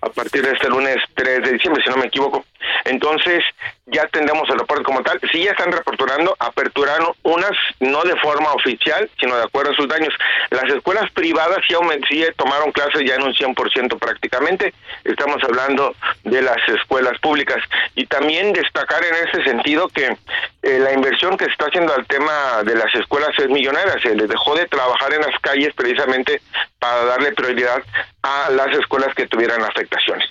[0.00, 2.44] A partir de este lunes 3 de diciembre, si no me equivoco.
[2.84, 3.44] Entonces,
[3.86, 5.20] ya tendremos el reporte como tal.
[5.32, 9.88] Sí, ya están reaperturando, aperturaron unas no de forma oficial, sino de acuerdo a sus
[9.88, 10.12] daños.
[10.50, 14.72] Las escuelas privadas aument- sí tomaron clases ya en un 100% prácticamente.
[15.04, 15.94] Estamos hablando
[16.24, 17.62] de las escuelas públicas.
[17.94, 20.16] Y también destacar en ese sentido que
[20.62, 23.98] eh, la inversión que se está haciendo al tema de las escuelas es millonaria.
[24.02, 26.40] Se les dejó de trabajar en las calles precisamente
[26.86, 27.82] para darle prioridad
[28.22, 30.28] a las escuelas que tuvieran afectaciones.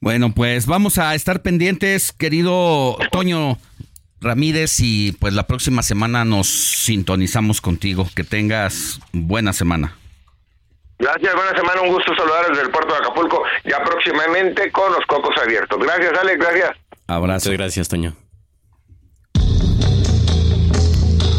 [0.00, 3.58] Bueno, pues vamos a estar pendientes, querido Toño
[4.20, 8.06] Ramírez, y pues la próxima semana nos sintonizamos contigo.
[8.14, 9.96] Que tengas buena semana.
[10.98, 15.04] Gracias, buena semana, un gusto saludar desde el puerto de Acapulco, ya próximamente con los
[15.06, 15.78] cocos abiertos.
[15.80, 16.70] Gracias, Alex, gracias.
[17.06, 17.50] Abrazo.
[17.52, 18.14] gracias, Toño.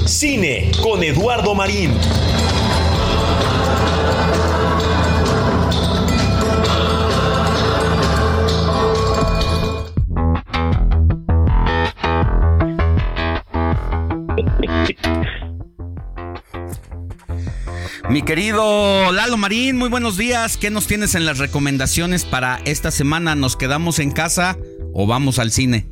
[0.06, 1.94] Cine con Eduardo Marín.
[18.10, 20.58] Mi querido Lalo Marín, muy buenos días.
[20.58, 23.36] ¿Qué nos tienes en las recomendaciones para esta semana?
[23.36, 24.58] ¿Nos quedamos en casa
[24.94, 25.86] o vamos al cine?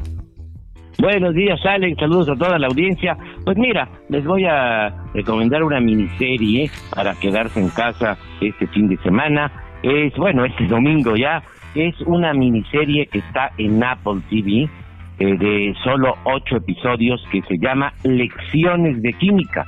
[0.99, 1.98] Buenos días, Alex.
[1.99, 3.18] Saludos a toda la audiencia.
[3.45, 8.98] Pues mira, les voy a recomendar una miniserie para quedarse en casa este fin de
[8.98, 9.52] semana.
[9.82, 11.44] Es, bueno, este domingo ya.
[11.76, 14.70] Es una miniserie que está en Apple TV
[15.19, 19.65] eh, de solo ocho episodios que se llama Lecciones de Química.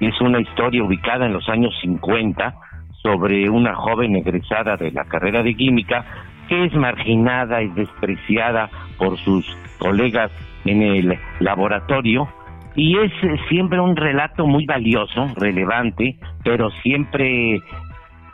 [0.00, 2.54] Es una historia ubicada en los años 50
[3.02, 6.04] sobre una joven egresada de la carrera de química
[6.48, 9.46] que es marginada y despreciada por sus
[9.78, 10.32] colegas
[10.64, 12.28] en el laboratorio
[12.74, 13.12] y es
[13.48, 17.60] siempre un relato muy valioso, relevante, pero siempre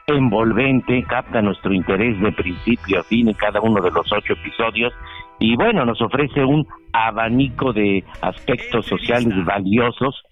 [0.07, 4.93] envolvente, capta nuestro interés de principio a fin en cada uno de los ocho episodios
[5.39, 10.23] y bueno, nos ofrece un abanico de aspectos sociales valiosos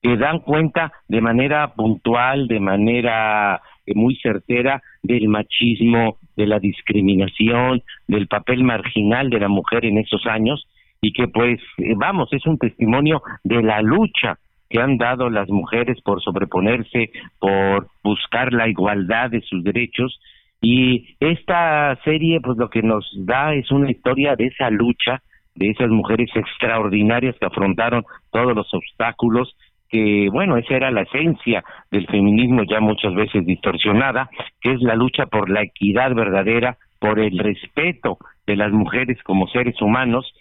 [0.00, 6.58] que dan cuenta de manera puntual, de manera eh, muy certera del machismo, de la
[6.58, 10.66] discriminación, del papel marginal de la mujer en esos años
[11.00, 14.38] y que pues eh, vamos, es un testimonio de la lucha
[14.70, 20.18] que han dado las mujeres por sobreponerse, por buscar la igualdad de sus derechos
[20.62, 25.22] y esta serie pues lo que nos da es una historia de esa lucha
[25.54, 29.54] de esas mujeres extraordinarias que afrontaron todos los obstáculos
[29.92, 34.30] que bueno, esa era la esencia del feminismo ya muchas veces distorsionada,
[34.62, 38.16] que es la lucha por la equidad verdadera, por el respeto
[38.46, 40.32] de las mujeres como seres humanos.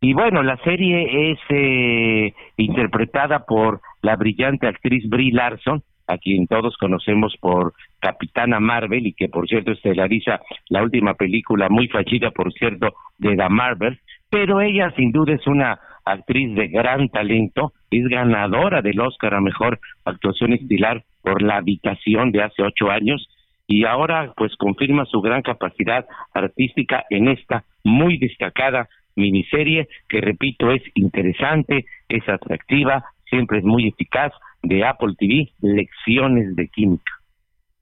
[0.00, 6.46] Y bueno, la serie es eh, interpretada por la brillante actriz Brie Larson, a quien
[6.46, 12.30] todos conocemos por Capitana Marvel y que por cierto estelariza la última película muy fallida,
[12.30, 13.98] por cierto, de The Marvel,
[14.30, 19.40] pero ella sin duda es una actriz de gran talento, es ganadora del Oscar a
[19.40, 23.28] Mejor Actuación Estilar por La Habitación de hace ocho años
[23.66, 30.70] y ahora pues confirma su gran capacidad artística en esta muy destacada miniserie que repito
[30.70, 34.32] es interesante, es atractiva, siempre es muy eficaz
[34.62, 37.12] de Apple TV, Lecciones de Química.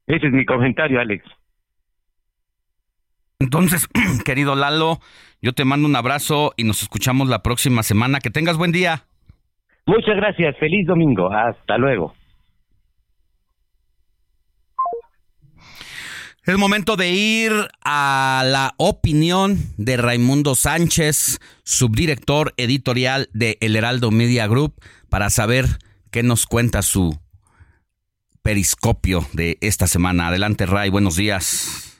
[0.07, 1.25] Ese es mi comentario, Alex.
[3.39, 3.87] Entonces,
[4.25, 4.99] querido Lalo,
[5.41, 8.19] yo te mando un abrazo y nos escuchamos la próxima semana.
[8.19, 9.05] Que tengas buen día.
[9.87, 12.13] Muchas gracias, feliz domingo, hasta luego.
[16.45, 17.51] Es momento de ir
[17.83, 24.75] a la opinión de Raimundo Sánchez, subdirector editorial de El Heraldo Media Group,
[25.09, 25.65] para saber
[26.11, 27.17] qué nos cuenta su
[28.45, 30.27] periscopio de esta semana.
[30.27, 31.97] Adelante, Ray, buenos días.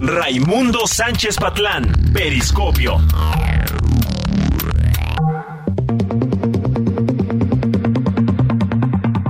[0.00, 2.96] Raimundo Sánchez Patlán, Periscopio.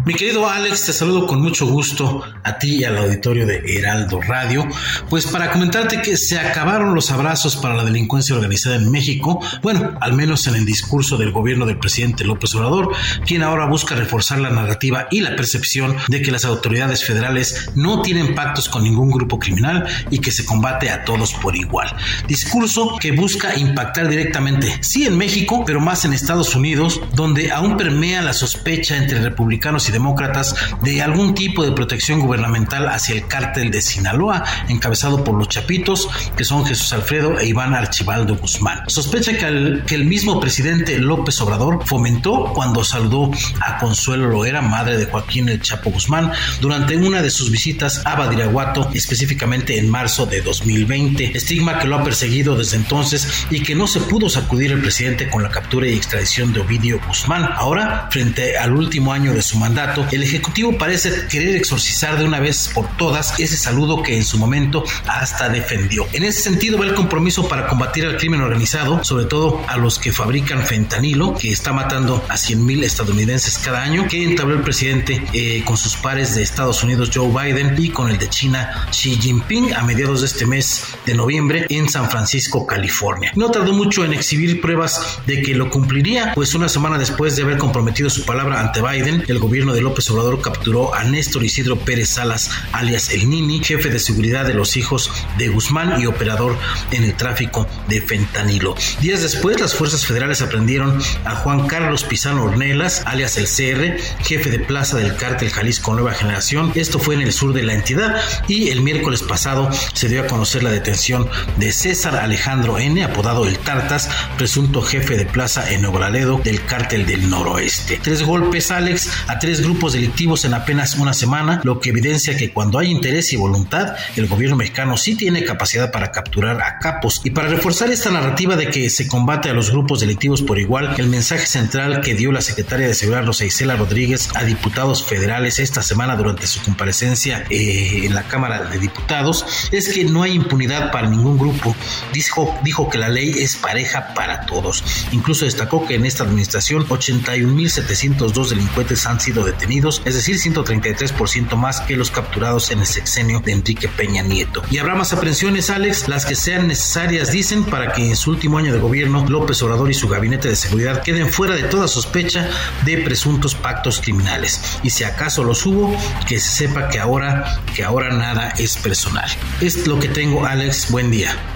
[0.06, 4.20] Mi querido Alex, te saludo con mucho gusto a ti y al auditorio de Heraldo
[4.22, 4.64] Radio,
[5.10, 9.98] pues para comentarte que se acabaron los abrazos para la delincuencia organizada en México, bueno,
[10.00, 12.92] al menos en el discurso del gobierno del presidente López Obrador,
[13.26, 18.00] quien ahora busca reforzar la narrativa y la percepción de que las autoridades federales no
[18.00, 21.92] tienen pactos con ningún grupo criminal y que se combate a todos por igual.
[22.28, 27.76] Discurso que busca impactar directamente, sí en México, pero más en Estados Unidos, donde aún
[27.76, 33.26] permea la sospecha entre republicanos y demócratas de algún tipo de protección gubernamental hacia el
[33.26, 38.82] cártel de Sinaloa, encabezado por los Chapitos, que son Jesús Alfredo e Iván Archibaldo Guzmán.
[38.88, 44.60] Sospecha que el, que el mismo presidente López Obrador fomentó cuando saludó a Consuelo Loera,
[44.60, 49.88] madre de Joaquín El Chapo Guzmán, durante una de sus visitas a Badiraguato, específicamente en
[49.88, 51.36] marzo de 2020.
[51.36, 55.30] Estigma que lo ha perseguido desde entonces y que no se pudo sacudir el presidente
[55.30, 57.48] con la captura y extradición de Ovidio Guzmán.
[57.54, 62.40] Ahora, frente al último año de su mandato, el Ejecutivo parece querer exorcizar de una
[62.40, 66.06] vez por todas ese saludo que en su momento hasta defendió.
[66.12, 69.98] En ese sentido va el compromiso para combatir al crimen organizado, sobre todo a los
[69.98, 74.62] que fabrican fentanilo, que está matando a 100 mil estadounidenses cada año, que entabló el
[74.62, 78.88] presidente eh, con sus pares de Estados Unidos Joe Biden y con el de China
[78.90, 83.32] Xi Jinping a mediados de este mes de noviembre en San Francisco, California.
[83.34, 87.42] No tardó mucho en exhibir pruebas de que lo cumpliría, pues una semana después de
[87.42, 91.76] haber comprometido su palabra ante Biden, el gobierno de López Obrador capturó a Néstor Isidro
[91.78, 96.56] Pérez Salas, alias El Nini, jefe de seguridad de los hijos de Guzmán y operador
[96.90, 98.74] en el tráfico de fentanilo.
[99.00, 104.50] Días después, las fuerzas federales aprendieron a Juan Carlos Pizano Ornelas, alias el CR, jefe
[104.50, 106.72] de plaza del cártel Jalisco Nueva Generación.
[106.74, 108.16] Esto fue en el sur de la entidad
[108.48, 111.28] y el miércoles pasado se dio a conocer la detención
[111.58, 114.08] de César Alejandro N., apodado El Tartas,
[114.38, 118.00] presunto jefe de plaza en Laredo del cártel del noroeste.
[118.02, 122.52] Tres golpes, Alex, a tres grupos delictivos en apenas una semana, lo que evidencia que
[122.52, 127.20] cuando hay interés y voluntad, el gobierno mexicano sí tiene capacidad para capturar a capos.
[127.24, 130.94] Y para reforzar esta narrativa de que se combate a los grupos delictivos por igual,
[130.98, 135.58] el mensaje central que dio la secretaria de Seguridad Rosa Isela Rodríguez a diputados federales
[135.58, 140.32] esta semana durante su comparecencia eh, en la Cámara de Diputados es que no hay
[140.32, 141.74] impunidad para ningún grupo.
[142.12, 144.84] Dijo, dijo que la ley es pareja para todos.
[145.12, 151.80] Incluso destacó que en esta administración 81.702 delincuentes han sido detenidos, es decir, 133% más
[151.80, 154.62] que los capturados en el sexenio de Enrique Peña Nieto.
[154.70, 158.58] Y habrá más aprehensiones, Alex, las que sean necesarias, dicen, para que en su último
[158.58, 162.48] año de gobierno López Obrador y su gabinete de seguridad queden fuera de toda sospecha
[162.84, 164.60] de presuntos pactos criminales.
[164.82, 165.96] Y si acaso los hubo,
[166.28, 169.28] que se sepa que ahora, que ahora nada es personal.
[169.60, 170.90] Es lo que tengo, Alex.
[170.90, 171.55] Buen día.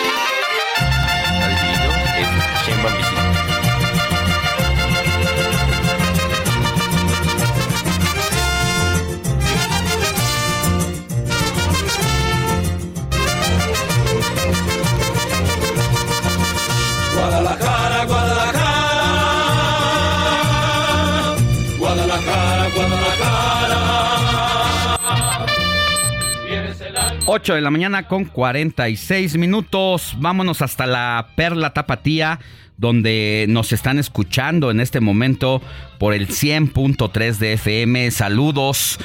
[27.25, 30.15] 8 de la mañana con 46 minutos.
[30.17, 32.39] Vámonos hasta la Perla Tapatía,
[32.77, 35.61] donde nos están escuchando en este momento
[35.99, 38.11] por el 100.3 de FM.
[38.11, 38.99] Saludos.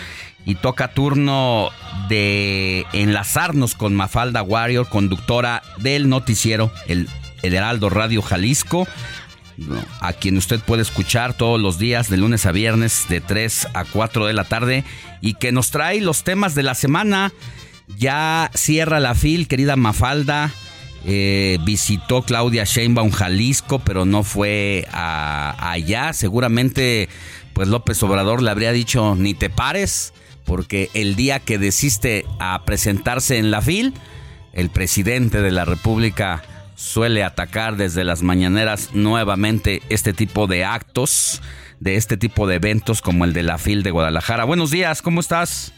[0.45, 1.71] Y toca turno
[2.09, 7.09] de enlazarnos con Mafalda Warrior, conductora del noticiero, el,
[7.43, 8.87] el Heraldo Radio Jalisco,
[10.01, 13.85] a quien usted puede escuchar todos los días de lunes a viernes de 3 a
[13.85, 14.85] 4 de la tarde
[15.21, 17.33] y que nos trae los temas de la semana.
[17.99, 20.53] Ya cierra la fil, querida Mafalda.
[21.09, 26.13] Eh, visitó Claudia Sheinbaum Jalisco, pero no fue a- allá.
[26.13, 27.09] Seguramente,
[27.53, 30.13] pues López Obrador le habría dicho ni te pares,
[30.45, 33.95] porque el día que desiste a presentarse en la fil,
[34.53, 36.43] el presidente de la República
[36.75, 41.41] suele atacar desde las mañaneras nuevamente este tipo de actos,
[41.79, 44.45] de este tipo de eventos como el de la fil de Guadalajara.
[44.45, 45.73] Buenos días, ¿cómo estás?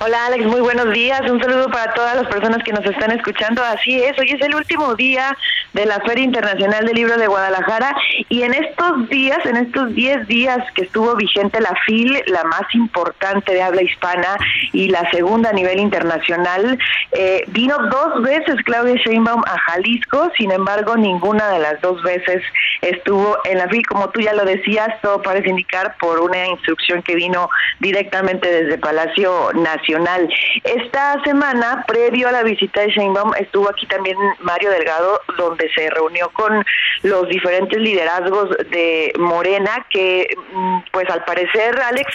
[0.00, 1.20] Hola Alex, muy buenos días.
[1.30, 3.62] Un saludo para todas las personas que nos están escuchando.
[3.62, 5.36] Así es, hoy es el último día
[5.72, 7.94] de la Feria Internacional del Libro de Guadalajara
[8.28, 12.62] y en estos días, en estos 10 días que estuvo vigente la FIL, la más
[12.74, 14.36] importante de habla hispana
[14.72, 16.78] y la segunda a nivel internacional,
[17.12, 22.42] eh, vino dos veces Claudia Sheinbaum a Jalisco, sin embargo ninguna de las dos veces
[22.80, 27.02] estuvo en la FIL, como tú ya lo decías, todo parece indicar por una instrucción
[27.02, 27.50] que vino
[27.80, 30.28] directamente desde Palacio Nacional.
[30.64, 35.90] Esta semana, previo a la visita de Sheinbaum, estuvo aquí también Mario Delgado, donde se
[35.90, 36.64] reunió con
[37.02, 42.12] los diferentes liderazgos de Morena, que mm, pues al parecer, Alex,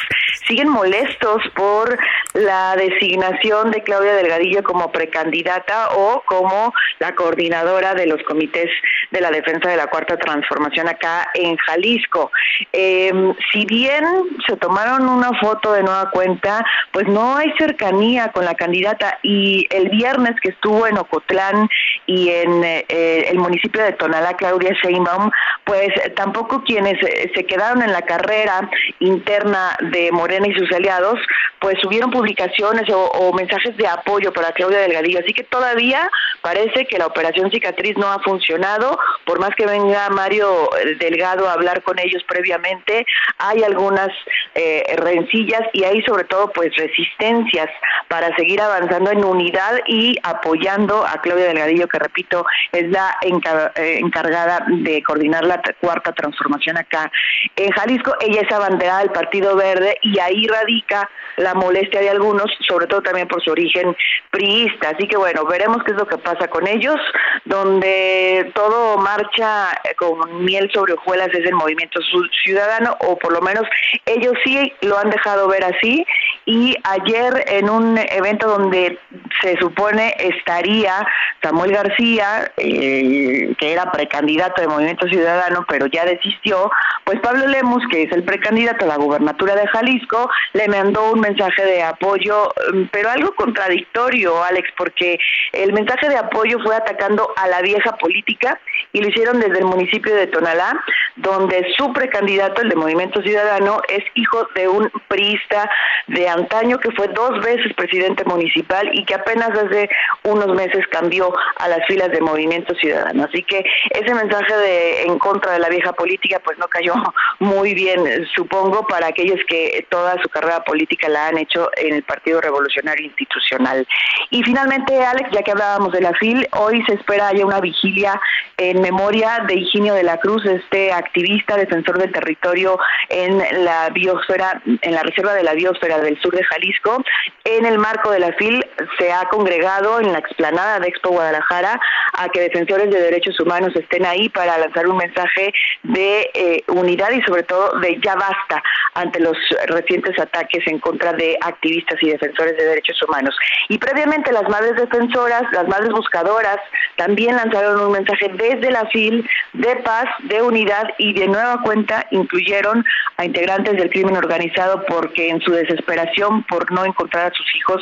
[0.47, 1.97] siguen molestos por
[2.33, 8.69] la designación de Claudia Delgadillo como precandidata o como la coordinadora de los comités
[9.11, 12.31] de la defensa de la cuarta transformación acá en Jalisco.
[12.71, 14.03] Em, si bien
[14.47, 19.67] se tomaron una foto de nueva cuenta, pues no hay cercanía con la candidata y
[19.69, 21.69] el viernes que estuvo en Ocotlán
[22.05, 22.85] y en eh,
[23.29, 25.29] el municipio de Tonalá, Claudia Sheinbaum,
[25.63, 31.19] pues tampoco quienes se quedaron en la carrera interna de Morena y sus aliados,
[31.59, 35.19] pues subieron publicaciones o, mensajes de apoyo para Claudia Delgadillo.
[35.19, 36.09] Así que todavía
[36.41, 40.69] parece que la operación cicatriz no ha funcionado, por más que venga Mario
[40.99, 43.05] Delgado a hablar con ellos previamente,
[43.37, 44.09] hay algunas
[44.55, 47.69] eh, rencillas y hay sobre todo pues resistencias
[48.09, 53.99] para seguir avanzando en unidad y apoyando a Claudia Delgadillo, que repito, es la eh,
[53.99, 57.11] encargada de coordinar la cuarta transformación acá
[57.55, 58.15] en Jalisco.
[58.19, 63.01] Ella es abanderada del Partido Verde y ahí radica la molestia de algunos, sobre todo
[63.01, 63.95] también por su origen
[64.31, 64.89] priista.
[64.89, 66.97] Así que bueno, veremos qué es lo que pasa con ellos,
[67.45, 71.99] donde todo marcha eh, con miel sobre hojuelas es el movimiento
[72.43, 73.63] ciudadano, o por lo menos
[74.05, 76.05] ellos sí lo han dejado ver así.
[76.45, 78.99] Y ayer en un evento donde
[79.41, 81.07] se supone estaría
[81.41, 86.71] Samuel García, eh, que era precandidato de Movimiento Ciudadano, pero ya desistió,
[87.05, 91.21] pues Pablo Lemus, que es el precandidato a la gubernatura de Jalisco, le mandó un
[91.21, 95.19] mensaje de apoyo, mm, pero algo contradictorio, Alex, porque
[95.53, 98.59] el mensaje de apoyo fue atacando a la vieja política
[98.91, 100.73] y lo hicieron desde el municipio de Tonalá,
[101.15, 105.69] donde su precandidato, el de Movimiento Ciudadano, es hijo de un priista
[106.07, 109.89] de antaño que fue dos veces presidente municipal y que apenas hace
[110.23, 113.25] unos meses cambió a las filas de Movimiento Ciudadano.
[113.25, 116.93] Así que ese mensaje de en contra de la vieja política pues no cayó
[117.39, 122.03] muy bien, supongo, para aquellos que toda su carrera política la han hecho en el
[122.03, 123.87] Partido Revolucionario Institucional.
[124.29, 128.19] Y finalmente, Alex, ya que hablábamos de la FIL, hoy se espera haya una vigilia
[128.57, 132.79] en memoria de Higinio de la Cruz, este activista defensor del territorio
[133.09, 137.03] en la biosfera, en la reserva de la biosfera del sur de Jalisco.
[137.43, 138.65] En el marco de la FIL
[138.97, 141.79] se ha congregado en la explanada de Expo Guadalajara
[142.13, 147.11] a que defensores de derechos humanos estén ahí para lanzar un mensaje de eh, unidad
[147.11, 148.63] y sobre todo de ya basta
[148.93, 149.37] ante los
[149.67, 153.35] recientes ataques en contra de activistas y defensores de derechos humanos.
[153.69, 156.57] Y previamente las madres defensoras, las madres buscadoras,
[156.95, 162.05] también lanzaron un mensaje desde la FIL de paz, de unidad y de nueva cuenta
[162.11, 162.85] incluyeron
[163.17, 166.12] a integrantes del crimen organizado porque en su desesperación
[166.47, 167.81] por no encontrar a sus hijos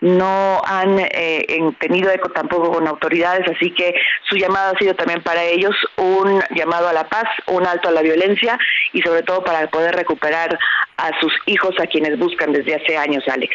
[0.00, 1.46] no han eh,
[1.78, 3.94] tenido eco tampoco con autoridades, así que
[4.28, 7.92] su llamado ha sido también para ellos un llamado a la paz, un alto a
[7.92, 8.58] la violencia
[8.92, 10.58] y sobre todo para poder recuperar
[10.96, 13.54] a sus hijos a quienes buscan desde hace años, Alex.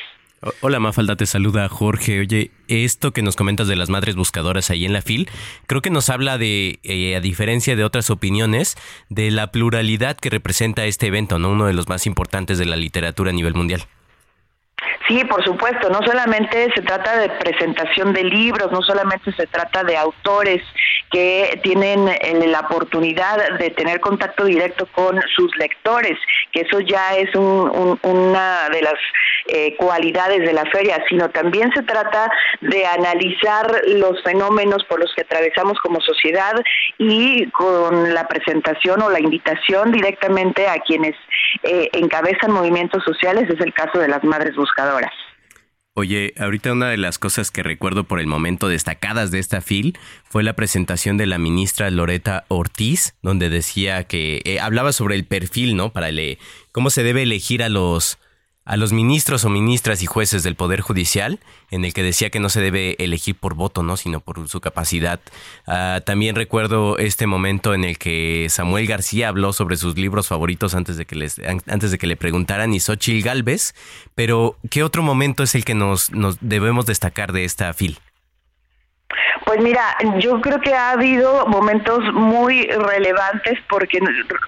[0.62, 2.20] Hola Mafalda, te saluda Jorge.
[2.20, 5.28] Oye, esto que nos comentas de las madres buscadoras ahí en la FIL,
[5.66, 8.78] creo que nos habla de, eh, a diferencia de otras opiniones,
[9.10, 11.50] de la pluralidad que representa este evento, ¿no?
[11.50, 13.84] Uno de los más importantes de la literatura a nivel mundial.
[15.08, 19.84] Sí, por supuesto, no solamente se trata de presentación de libros, no solamente se trata
[19.84, 20.62] de autores
[21.12, 26.18] que tienen eh, la oportunidad de tener contacto directo con sus lectores,
[26.52, 28.96] que eso ya es una de las
[29.48, 35.14] eh, cualidades de la feria, sino también se trata de analizar los fenómenos por los
[35.16, 36.54] que atravesamos como sociedad
[36.98, 41.16] y con la presentación o la invitación directamente a quienes
[41.64, 44.77] eh, encabezan movimientos sociales, es el caso de las madres buscadoras.
[46.00, 49.98] Oye, ahorita una de las cosas que recuerdo por el momento destacadas de esta FIL
[50.24, 55.26] fue la presentación de la ministra Loreta Ortiz, donde decía que eh, hablaba sobre el
[55.26, 55.92] perfil, ¿no?
[55.92, 56.38] Para el,
[56.72, 58.20] cómo se debe elegir a los
[58.68, 61.40] a los ministros o ministras y jueces del Poder Judicial,
[61.72, 63.96] en el que decía que no se debe elegir por voto, ¿no?
[63.96, 65.22] sino por su capacidad.
[65.66, 70.76] Ah, también recuerdo este momento en el que Samuel García habló sobre sus libros favoritos
[70.76, 73.74] antes de que, les, antes de que le preguntaran, y Xochil Galvez,
[74.16, 77.98] pero ¿qué otro momento es el que nos, nos debemos destacar de esta fil?
[79.46, 84.00] Pues mira, yo creo que ha habido momentos muy relevantes porque,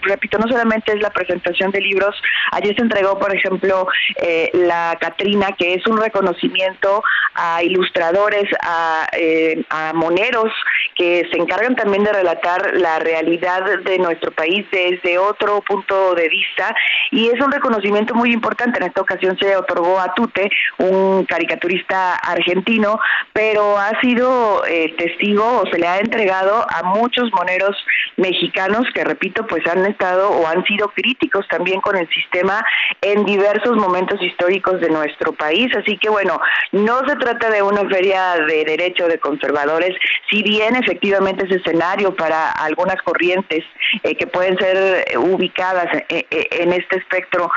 [0.02, 2.22] repito, no solamente es la presentación de libros,
[2.52, 3.88] ayer se entregó, por ejemplo,
[4.22, 7.02] eh, la Catrina, que es un reconocimiento
[7.34, 10.52] a ilustradores, a, eh, a moneros,
[10.96, 16.28] que se encargan también de relatar la realidad de nuestro país desde otro punto de
[16.28, 16.76] vista
[17.12, 18.80] y es un reconocimiento muy importante.
[18.80, 23.00] En esta ocasión se otorgó a Tute, un caricaturista argentino,
[23.32, 27.76] pero ha sido eh, testigo o se le ha entregado a muchos moneros
[28.18, 32.66] mexicanos que, repito, pues han estado o han sido críticos también con el sistema
[33.02, 35.76] en diversos momentos históricos de nuestro país.
[35.76, 36.40] Así que, bueno,
[36.72, 39.96] no se trata de una feria de derecho de conservadores,
[40.30, 43.64] si bien efectivamente es escenario para algunas corrientes
[44.04, 47.50] eh, que pueden ser ubicadas eh, en este espectro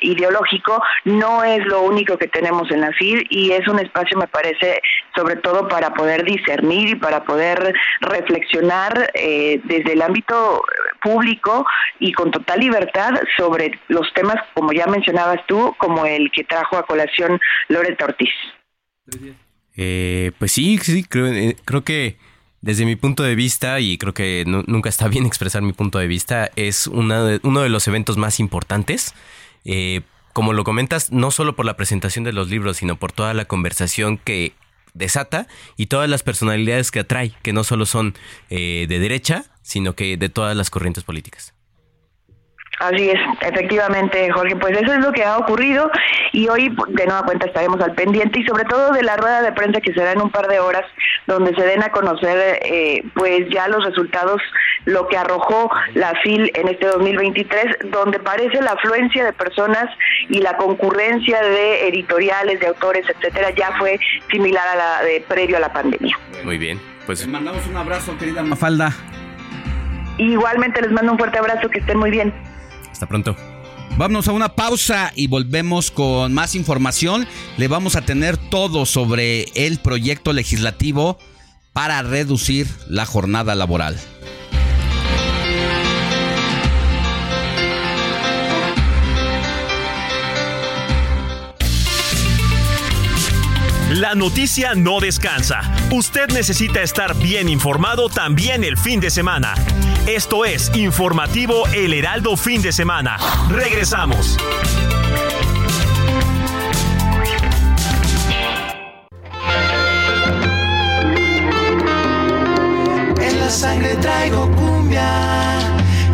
[0.00, 4.26] ideológico, no es lo único que tenemos en la FIR y es un espacio, me
[4.26, 4.80] parece,
[5.14, 10.62] sobre todo para poder discernir y para poder reflexionar eh, desde el ámbito
[11.02, 11.66] público
[11.98, 16.76] y con total libertad sobre los temas, como ya mencionabas tú, como el que trajo
[16.76, 18.30] a colación Loreta Ortiz.
[19.76, 22.18] Eh, pues sí, sí, creo, eh, creo que
[22.60, 26.06] desde mi punto de vista, y creo que nunca está bien expresar mi punto de
[26.06, 29.12] vista, es una de, uno de los eventos más importantes.
[29.64, 30.02] Eh,
[30.32, 33.46] como lo comentas, no solo por la presentación de los libros, sino por toda la
[33.46, 34.52] conversación que
[34.94, 35.46] desata
[35.76, 38.14] y todas las personalidades que atrae, que no solo son
[38.50, 41.53] eh, de derecha, sino que de todas las corrientes políticas.
[42.80, 45.90] Así es, efectivamente, Jorge, pues eso es lo que ha ocurrido
[46.32, 49.52] y hoy de nueva cuenta estaremos al pendiente y sobre todo de la rueda de
[49.52, 50.84] prensa que será en un par de horas
[51.26, 54.42] donde se den a conocer eh, pues ya los resultados,
[54.86, 59.86] lo que arrojó la FIL en este 2023, donde parece la afluencia de personas
[60.28, 65.56] y la concurrencia de editoriales, de autores, etcétera, ya fue similar a la de previo
[65.58, 66.18] a la pandemia.
[66.42, 68.92] Muy bien, pues les mandamos un abrazo, querida Mafalda.
[70.18, 72.32] Igualmente les mando un fuerte abrazo, que estén muy bien.
[72.94, 73.34] Hasta pronto.
[73.98, 77.26] Vámonos a una pausa y volvemos con más información.
[77.56, 81.18] Le vamos a tener todo sobre el proyecto legislativo
[81.72, 83.98] para reducir la jornada laboral.
[93.94, 95.60] La noticia no descansa.
[95.92, 99.54] Usted necesita estar bien informado también el fin de semana.
[100.08, 103.16] Esto es Informativo El Heraldo Fin de Semana.
[103.50, 104.36] Regresamos.
[113.20, 115.60] En la sangre traigo cumbia,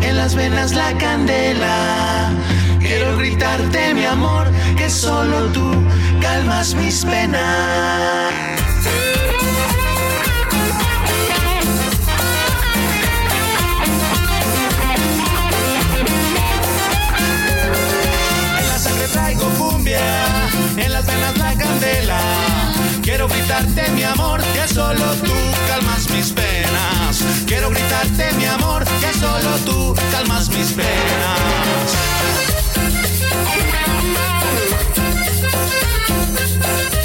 [0.03, 2.31] en las venas la candela.
[2.79, 5.71] Quiero gritarte mi amor, que solo tú
[6.31, 8.33] calmas mis penas.
[18.59, 19.99] En la sangre traigo cumbia,
[20.77, 22.19] en las venas la candela.
[23.01, 25.37] Quiero gritarte mi amor, que solo tú
[25.67, 27.23] calmas mis penas.
[27.45, 31.91] Quiero gritarte mi amor, que solo tú calmas mis penas.
[36.61, 37.00] Sabroso,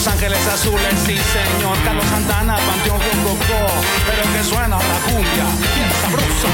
[0.00, 1.76] Los Ángeles Azules, sí señor.
[1.84, 3.66] Carlos Santana, Panteón Rococó.
[4.06, 5.44] Pero que suena la cumbia,
[5.74, 6.48] bien sabrosa.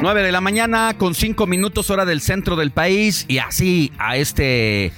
[0.00, 4.16] 9 de la mañana con 5 minutos hora del centro del país y así a
[4.16, 4.92] este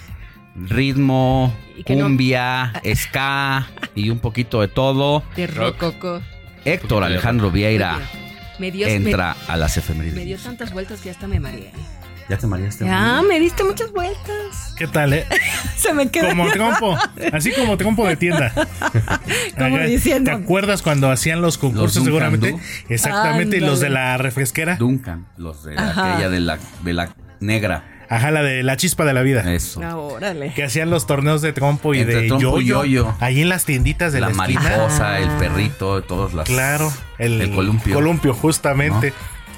[0.55, 1.57] ritmo,
[1.87, 5.23] que no- cumbia, ska y un poquito de todo.
[5.35, 6.21] De rococo.
[6.67, 7.99] Héctor Alejandro Vieira
[8.59, 10.15] Me dio, entra a las me, efemérides.
[10.15, 11.73] me dio tantas vueltas que hasta me mareé.
[12.31, 12.85] Ya te mareaste.
[12.85, 14.75] Ya, me diste muchas vueltas.
[14.79, 15.27] ¿Qué tal, eh?
[15.77, 16.29] Se me quedó.
[16.29, 16.97] Como trompo.
[17.33, 18.53] Así como trompo de tienda.
[19.59, 22.53] Como Acá, diciendo- ¿Te acuerdas cuando hacían los concursos Los seguramente?
[22.53, 22.61] Du.
[22.89, 24.77] Exactamente, y los de la refresquera.
[24.77, 26.13] Duncan, los de Ajá.
[26.15, 27.85] aquella de la, de la negra.
[28.09, 29.53] Ajá, la de la chispa de la vida.
[29.53, 29.81] Eso.
[29.85, 30.53] Ah, órale.
[30.55, 32.85] Que hacían los torneos de trompo y Entre de trompo y yoyo.
[32.85, 33.15] yoyo.
[33.21, 34.61] Ahí en las tienditas de la, La esquina.
[34.63, 36.47] mariposa, el perrito, todas las.
[36.47, 37.95] Claro, el, el columpio.
[37.95, 39.13] Columpio, justamente.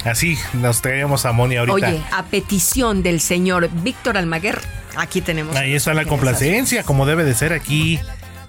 [0.05, 1.75] Así nos traíamos a Moni ahorita.
[1.75, 4.61] Oye, a petición del señor Víctor Almaguer,
[4.97, 5.55] aquí tenemos.
[5.57, 8.01] Ahí está la complacencia, como debe de ser aquí.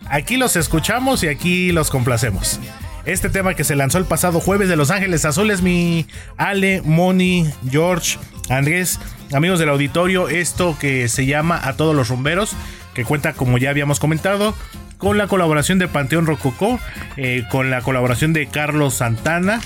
[0.09, 2.59] Aquí los escuchamos y aquí los complacemos.
[3.05, 6.07] Este tema que se lanzó el pasado jueves de Los Ángeles Azules, mi
[6.38, 8.17] Ale, Moni, George,
[8.49, 8.99] Andrés,
[9.34, 12.55] amigos del auditorio, esto que se llama A todos los rumberos,
[12.93, 14.55] que cuenta, como ya habíamos comentado,
[14.97, 16.80] con la colaboración de Panteón Rococó,
[17.17, 19.59] eh, con la colaboración de Carlos Santana,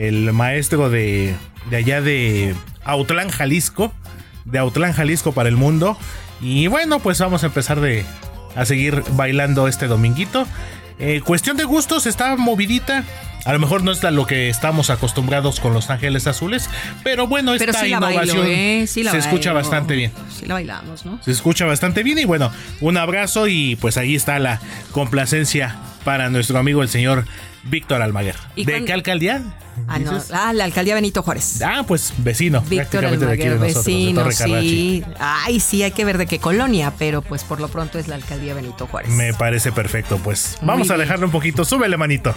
[0.00, 1.34] el maestro de,
[1.68, 2.54] de allá de
[2.84, 3.92] Autlán, Jalisco,
[4.46, 5.98] de Autlán, Jalisco para el mundo.
[6.40, 8.06] Y bueno, pues vamos a empezar de,
[8.56, 10.46] a seguir bailando este dominguito.
[10.98, 13.04] Eh, cuestión de gustos, está movidita.
[13.44, 16.68] A lo mejor no es lo que estamos acostumbrados con Los Ángeles Azules,
[17.02, 18.86] pero bueno, esta Pero sí la innovación bailo, ¿eh?
[18.86, 20.12] Sí se escucha bastante bien.
[20.30, 21.22] Sí la bailamos, ¿no?
[21.22, 24.60] Se escucha bastante bien y bueno, un abrazo y pues ahí está la
[24.92, 27.24] complacencia para nuestro amigo el señor
[27.64, 28.36] Víctor Almaguer.
[28.56, 29.42] ¿Y ¿De cuán- qué alcaldía?
[29.88, 30.20] Ah, no.
[30.32, 31.62] Ah, la alcaldía Benito Juárez.
[31.62, 35.04] Ah, pues vecino, Víctor prácticamente de aquí de Almaguer, nosotros, vecino, sí.
[35.18, 38.16] Ay, sí, hay que ver de qué colonia, pero pues por lo pronto es la
[38.16, 39.10] alcaldía Benito Juárez.
[39.12, 40.56] Me parece perfecto, pues.
[40.60, 41.06] Muy Vamos a bien.
[41.06, 41.64] dejarle un poquito.
[41.64, 42.34] Súbele, manito.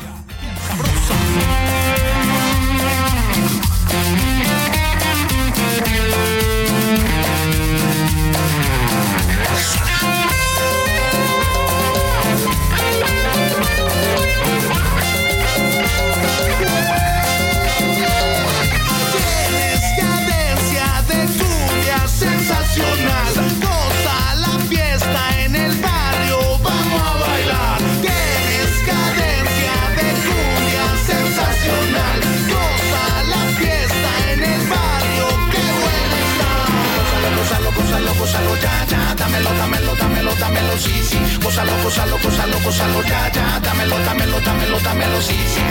[39.33, 41.17] Dámelo, dámelo, dámelo, dámelo, sí, sí.
[41.41, 43.59] Gózalo, gózalo, gózalo, gózalo, ya, ya.
[43.61, 45.61] Dámelo, dámelo, dámelo, dámelo, sí, sí.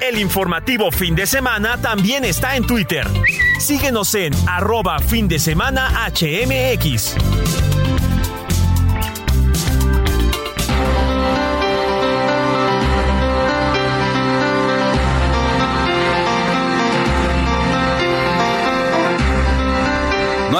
[0.00, 3.06] El informativo fin de semana también está en Twitter.
[3.60, 7.14] Síguenos en arroba fin de semana HMX.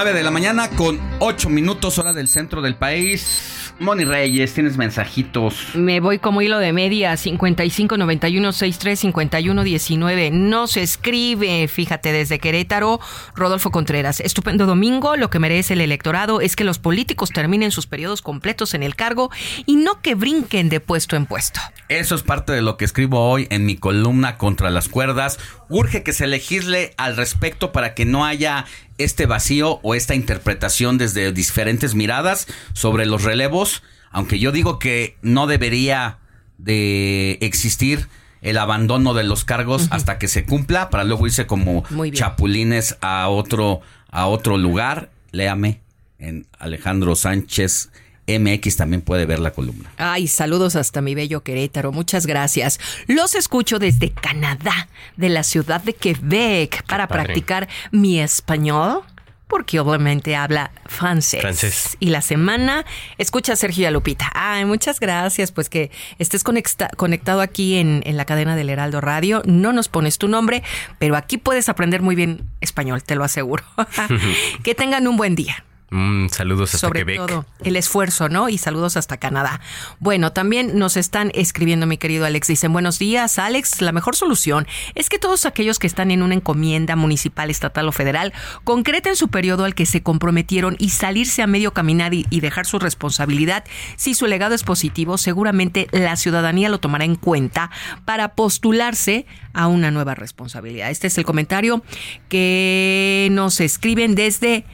[0.02, 3.74] Nueve de la mañana con 8 minutos hora del centro del país.
[3.80, 5.74] Moni Reyes, tienes mensajitos.
[5.74, 10.30] Me voy como hilo de media, 55 91 63 51 19.
[10.30, 12.98] No se escribe, fíjate, desde Querétaro,
[13.34, 14.20] Rodolfo Contreras.
[14.20, 15.16] Estupendo domingo.
[15.16, 18.96] Lo que merece el electorado es que los políticos terminen sus periodos completos en el
[18.96, 19.30] cargo
[19.66, 21.60] y no que brinquen de puesto en puesto.
[21.90, 25.38] Eso es parte de lo que escribo hoy en mi columna contra las cuerdas.
[25.68, 28.64] Urge que se legisle al respecto para que no haya
[29.04, 35.16] este vacío o esta interpretación desde diferentes miradas sobre los relevos, aunque yo digo que
[35.22, 36.18] no debería
[36.58, 38.08] de existir
[38.42, 43.28] el abandono de los cargos hasta que se cumpla para luego irse como chapulines a
[43.28, 45.10] otro a otro lugar.
[45.30, 45.80] Léame
[46.18, 47.90] en Alejandro Sánchez
[48.26, 49.90] MX también puede ver la columna.
[49.96, 51.90] Ay, saludos hasta mi bello Querétaro.
[51.92, 52.78] Muchas gracias.
[53.06, 59.02] Los escucho desde Canadá, de la ciudad de Quebec, para practicar mi español.
[59.48, 61.40] Porque obviamente habla francés.
[61.40, 61.96] Francés.
[61.98, 62.84] Y la semana
[63.18, 64.30] escucha a Sergio y a Lupita.
[64.32, 65.50] Ay, muchas gracias.
[65.50, 65.90] Pues que
[66.20, 69.42] estés conecta- conectado aquí en, en la cadena del Heraldo Radio.
[69.46, 70.62] No nos pones tu nombre,
[71.00, 73.64] pero aquí puedes aprender muy bien español, te lo aseguro.
[74.62, 77.16] que tengan un buen día Mm, saludos hasta sobre Quebec.
[77.26, 78.48] todo el esfuerzo, ¿no?
[78.48, 79.60] Y saludos hasta Canadá.
[79.98, 82.46] Bueno, también nos están escribiendo, mi querido Alex.
[82.46, 83.80] Dicen, buenos días, Alex.
[83.82, 87.92] La mejor solución es que todos aquellos que están en una encomienda municipal, estatal o
[87.92, 92.40] federal concreten su periodo al que se comprometieron y salirse a medio caminar y, y
[92.40, 93.64] dejar su responsabilidad.
[93.96, 97.70] Si su legado es positivo, seguramente la ciudadanía lo tomará en cuenta
[98.04, 100.90] para postularse a una nueva responsabilidad.
[100.90, 101.82] Este es el comentario
[102.28, 104.64] que nos escriben desde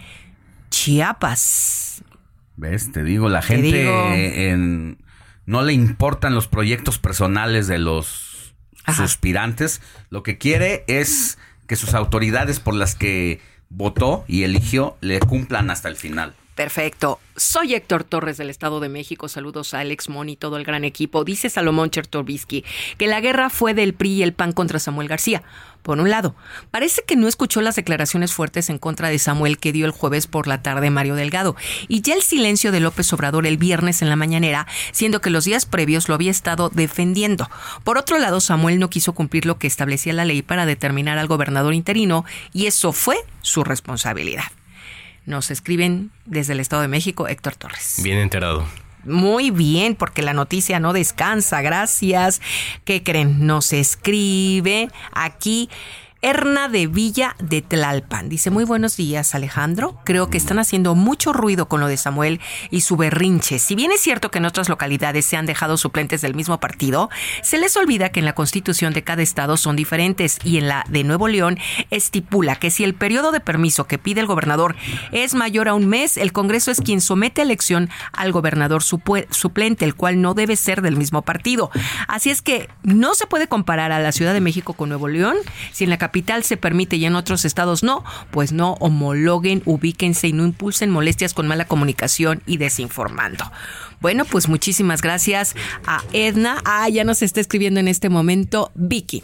[0.70, 2.02] Chiapas.
[2.56, 2.92] ¿Ves?
[2.92, 4.08] Te digo, la Te gente digo.
[4.12, 4.98] en-
[5.44, 8.54] no le importan los proyectos personales de los
[8.94, 9.80] suspirantes.
[10.10, 15.70] Lo que quiere es que sus autoridades por las que votó y eligió le cumplan
[15.70, 16.34] hasta el final.
[16.56, 17.20] Perfecto.
[17.36, 19.28] Soy Héctor Torres del Estado de México.
[19.28, 21.22] Saludos a Alex Mon y todo el gran equipo.
[21.22, 22.64] Dice Salomón Chertorbisky
[22.96, 25.42] que la guerra fue del PRI y el PAN contra Samuel García.
[25.82, 26.34] Por un lado,
[26.70, 30.26] parece que no escuchó las declaraciones fuertes en contra de Samuel que dio el jueves
[30.26, 31.56] por la tarde Mario Delgado
[31.88, 35.44] y ya el silencio de López Obrador el viernes en la mañanera, siendo que los
[35.44, 37.50] días previos lo había estado defendiendo.
[37.84, 41.28] Por otro lado, Samuel no quiso cumplir lo que establecía la ley para determinar al
[41.28, 42.24] gobernador interino
[42.54, 44.46] y eso fue su responsabilidad.
[45.26, 48.00] Nos escriben desde el Estado de México Héctor Torres.
[48.02, 48.64] Bien enterado.
[49.04, 51.62] Muy bien, porque la noticia no descansa.
[51.62, 52.40] Gracias.
[52.84, 53.46] ¿Qué creen?
[53.46, 55.68] Nos escribe aquí
[56.26, 58.28] Erna de Villa de Tlalpan.
[58.28, 60.00] Dice, muy buenos días Alejandro.
[60.02, 63.60] Creo que están haciendo mucho ruido con lo de Samuel y su berrinche.
[63.60, 67.10] Si bien es cierto que en otras localidades se han dejado suplentes del mismo partido,
[67.42, 70.84] se les olvida que en la constitución de cada estado son diferentes y en la
[70.88, 71.60] de Nuevo León
[71.92, 74.74] estipula que si el periodo de permiso que pide el gobernador
[75.12, 79.84] es mayor a un mes, el Congreso es quien somete a elección al gobernador suplente,
[79.84, 81.70] el cual no debe ser del mismo partido.
[82.08, 85.36] Así es que no se puede comparar a la Ciudad de México con Nuevo León.
[85.70, 90.28] Si en la capital se permite y en otros estados no, pues no homologuen, ubíquense
[90.28, 93.50] y no impulsen molestias con mala comunicación y desinformando.
[94.00, 95.54] Bueno, pues muchísimas gracias
[95.86, 96.60] a Edna.
[96.64, 99.22] Ah, ya nos está escribiendo en este momento Vicky.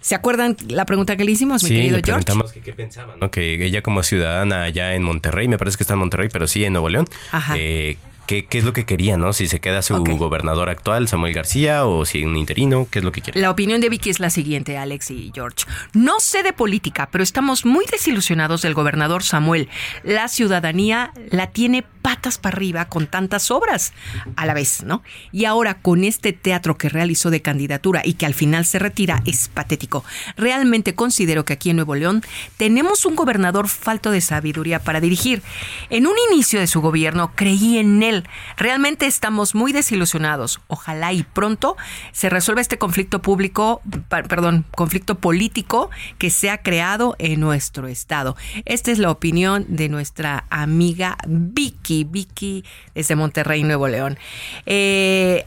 [0.00, 2.26] ¿Se acuerdan la pregunta que le hicimos, mi sí, querido le George?
[2.52, 3.30] que qué pensaba, ¿no?
[3.30, 6.62] Que ella como ciudadana allá en Monterrey, me parece que está en Monterrey, pero sí
[6.62, 7.54] en Nuevo León, Ajá.
[7.56, 9.32] eh, ¿qué, ¿qué es lo que quería, no?
[9.32, 13.12] Si se queda su gobernador actual, Samuel García, o si un interino, ¿qué es lo
[13.12, 13.40] que quiere?
[13.40, 15.66] La opinión de Vicky es la siguiente, Alex y George.
[15.92, 19.68] No sé de política, pero estamos muy desilusionados del gobernador Samuel.
[20.02, 23.94] La ciudadanía la tiene patas para arriba con tantas obras
[24.36, 25.02] a la vez, ¿no?
[25.32, 29.22] Y ahora con este teatro que realizó de candidatura y que al final se retira
[29.24, 30.04] es patético.
[30.36, 32.22] Realmente considero que aquí en Nuevo León
[32.58, 35.42] tenemos un gobernador falto de sabiduría para dirigir.
[35.88, 38.13] En un inicio de su gobierno creí en él.
[38.56, 40.60] Realmente estamos muy desilusionados.
[40.68, 41.76] Ojalá y pronto
[42.12, 48.36] se resuelva este conflicto público, perdón, conflicto político que se ha creado en nuestro estado.
[48.64, 52.64] Esta es la opinión de nuestra amiga Vicky, Vicky
[52.94, 54.18] desde Monterrey, Nuevo León.
[54.66, 55.44] Eh,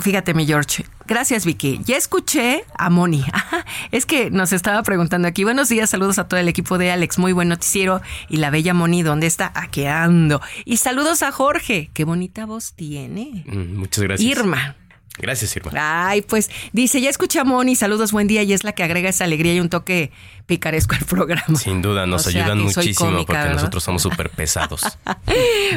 [0.00, 0.84] fíjate, mi George.
[1.06, 1.80] Gracias, Vicky.
[1.84, 3.24] Ya escuché a Moni.
[3.90, 5.44] Es que nos estaba preguntando aquí.
[5.44, 7.18] Buenos días, saludos a todo el equipo de Alex.
[7.18, 8.00] Muy buen noticiero.
[8.28, 9.52] Y la bella Moni, ¿dónde está?
[9.54, 10.40] Aquí ando.
[10.64, 11.90] Y saludos a Jorge.
[11.94, 13.44] Qué bonita voz tiene.
[13.46, 14.28] Mm, Muchas gracias.
[14.28, 14.76] Irma.
[15.16, 15.70] Gracias, Irma.
[16.08, 19.08] Ay, pues dice, ya escuché a Moni, saludos, buen día, y es la que agrega
[19.08, 20.10] esa alegría y un toque
[20.46, 21.56] picaresco al programa.
[21.58, 23.54] Sin duda, nos O sea, ayudan muchísimo cómica, porque ¿verdad?
[23.54, 24.82] nosotros somos súper pesados.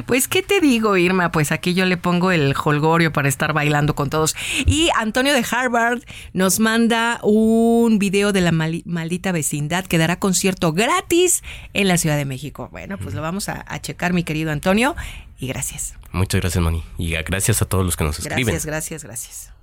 [0.06, 1.32] Pues, ¿qué te digo, Irma?
[1.32, 4.36] Pues aquí yo le pongo el holgorio para estar bailando con todos.
[4.66, 6.02] Y Antonio de Harvard
[6.34, 11.44] nos manda un video de la mali- maldita vecindad que dará concierto gratis
[11.74, 12.70] en la Ciudad de México.
[12.72, 14.96] Bueno, pues lo vamos a, a checar, mi querido Antonio,
[15.40, 15.96] y gracias.
[16.12, 16.84] Muchas gracias, Moni.
[16.98, 18.46] Y gracias a todos los que nos escriben.
[18.46, 19.57] Gracias, gracias, gracias.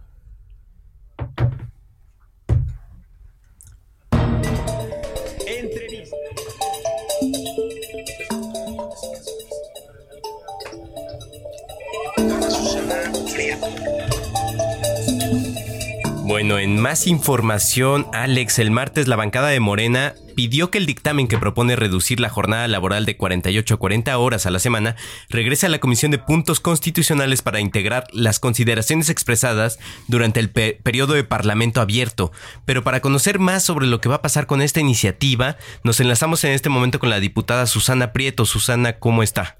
[16.27, 21.29] Bueno, en más información, Alex, el martes la bancada de Morena pidió que el dictamen
[21.29, 24.97] que propone reducir la jornada laboral de 48 a 40 horas a la semana
[25.29, 29.79] regrese a la Comisión de Puntos Constitucionales para integrar las consideraciones expresadas
[30.09, 32.33] durante el pe- periodo de Parlamento abierto.
[32.65, 36.43] Pero para conocer más sobre lo que va a pasar con esta iniciativa, nos enlazamos
[36.45, 38.47] en este momento con la diputada Susana Prieto.
[38.47, 39.59] Susana, ¿cómo está?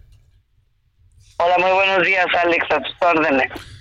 [1.37, 3.74] Hola, muy buenos días, Alex, a.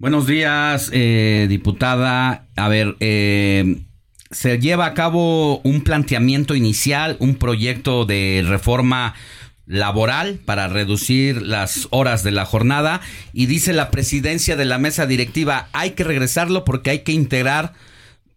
[0.00, 2.46] Buenos días, eh, diputada.
[2.56, 3.82] A ver, eh,
[4.30, 9.14] se lleva a cabo un planteamiento inicial, un proyecto de reforma
[9.66, 13.02] laboral para reducir las horas de la jornada
[13.34, 17.74] y dice la presidencia de la mesa directiva hay que regresarlo porque hay que integrar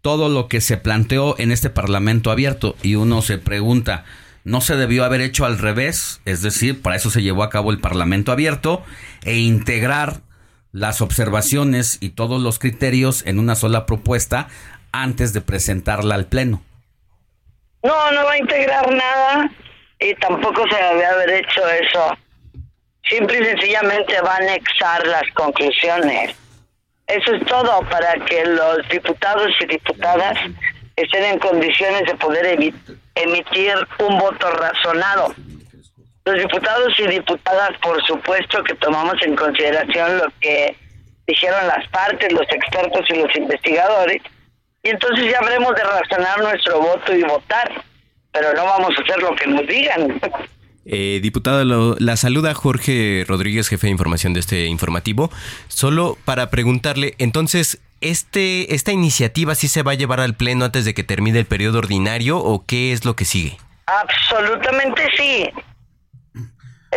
[0.01, 2.75] todo lo que se planteó en este parlamento abierto.
[2.83, 4.03] Y uno se pregunta
[4.43, 7.71] no se debió haber hecho al revés es decir para eso se llevó a cabo
[7.71, 8.83] el parlamento abierto
[9.23, 10.23] e integrar
[10.73, 14.47] las observaciones y todos los criterios en una sola propuesta
[14.91, 16.61] antes de presentarla al pleno.
[17.83, 19.51] No, no va a integrar nada
[19.99, 22.17] y tampoco se debe haber hecho eso.
[23.07, 26.35] Simple y sencillamente va a anexar las conclusiones.
[27.05, 30.37] Eso es todo para que los diputados y diputadas
[30.95, 32.73] estén en condiciones de poder
[33.15, 35.35] emitir un voto razonado.
[36.25, 40.75] Los diputados y diputadas, por supuesto que tomamos en consideración lo que
[41.27, 44.21] dijeron las partes, los expertos y los investigadores,
[44.83, 47.83] y entonces ya habremos de razonar nuestro voto y votar,
[48.31, 50.19] pero no vamos a hacer lo que nos digan.
[50.85, 55.29] Eh, diputada, lo- la saluda Jorge Rodríguez, jefe de información de este informativo.
[55.69, 60.83] Solo para preguntarle, entonces, este, ¿esta iniciativa sí se va a llevar al pleno antes
[60.83, 63.57] de que termine el periodo ordinario o qué es lo que sigue?
[63.85, 65.49] Absolutamente sí.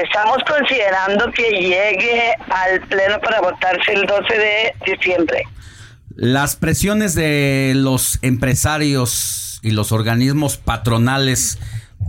[0.03, 5.45] Estamos considerando que llegue al Pleno para votarse el 12 de diciembre.
[6.15, 11.59] Las presiones de los empresarios y los organismos patronales,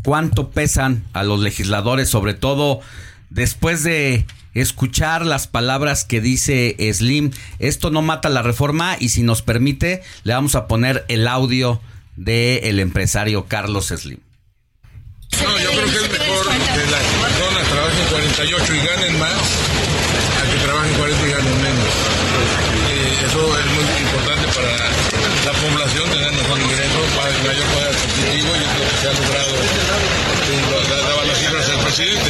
[0.03, 2.81] ¿cuánto pesan a los legisladores, sobre todo
[3.29, 7.31] después de escuchar las palabras que dice Slim?
[7.59, 11.81] Esto no mata la reforma y si nos permite, le vamos a poner el audio
[12.15, 14.19] del empresario Carlos Slim.
[15.43, 17.16] No, yo creo que es mejor que trabajen
[18.37, 21.89] 48 y ganen más a que trabajen 40 y ganen menos.
[22.87, 28.59] Eh, eso es muy importante para la población, tener mejor ingreso, mayor poder adquisitivo y
[28.59, 29.53] lo que se ha logrado,
[30.53, 32.29] eh, daban las cifras del presidente.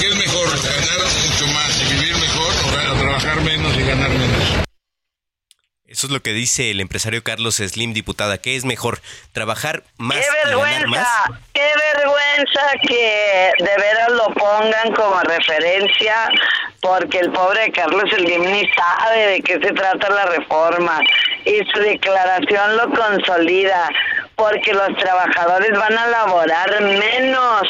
[0.00, 4.65] ¿Qué es mejor, ganar mucho más y vivir mejor o trabajar menos y ganar menos?
[5.96, 8.36] Eso es lo que dice el empresario Carlos Slim, diputada.
[8.36, 9.00] ¿Qué es mejor?
[9.32, 10.98] ¿Trabajar más ¡Qué y ganar más?
[11.00, 11.40] vergüenza!
[11.54, 16.28] ¡Qué vergüenza que de veras lo pongan como referencia!
[16.82, 21.00] Porque el pobre Carlos Slim ni sabe de qué se trata la reforma
[21.46, 23.88] y su declaración lo consolida
[24.34, 27.62] porque los trabajadores van a laborar menos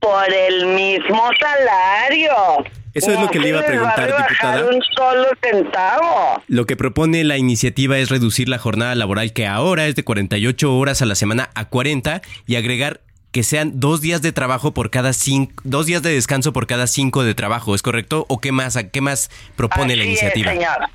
[0.00, 2.64] por el mismo salario.
[2.96, 4.74] Eso es lo que le iba a ¿Cómo se les va preguntar, rebajar diputada.
[4.74, 6.42] un solo centavo.
[6.48, 10.74] Lo que propone la iniciativa es reducir la jornada laboral que ahora es de 48
[10.76, 13.00] horas a la semana a 40 y agregar
[13.32, 16.86] que sean dos días de trabajo por cada cinco, dos días de descanso por cada
[16.86, 18.24] cinco de trabajo, ¿es correcto?
[18.30, 20.52] ¿O qué más, qué más propone la Así es, iniciativa?
[20.52, 20.88] señora.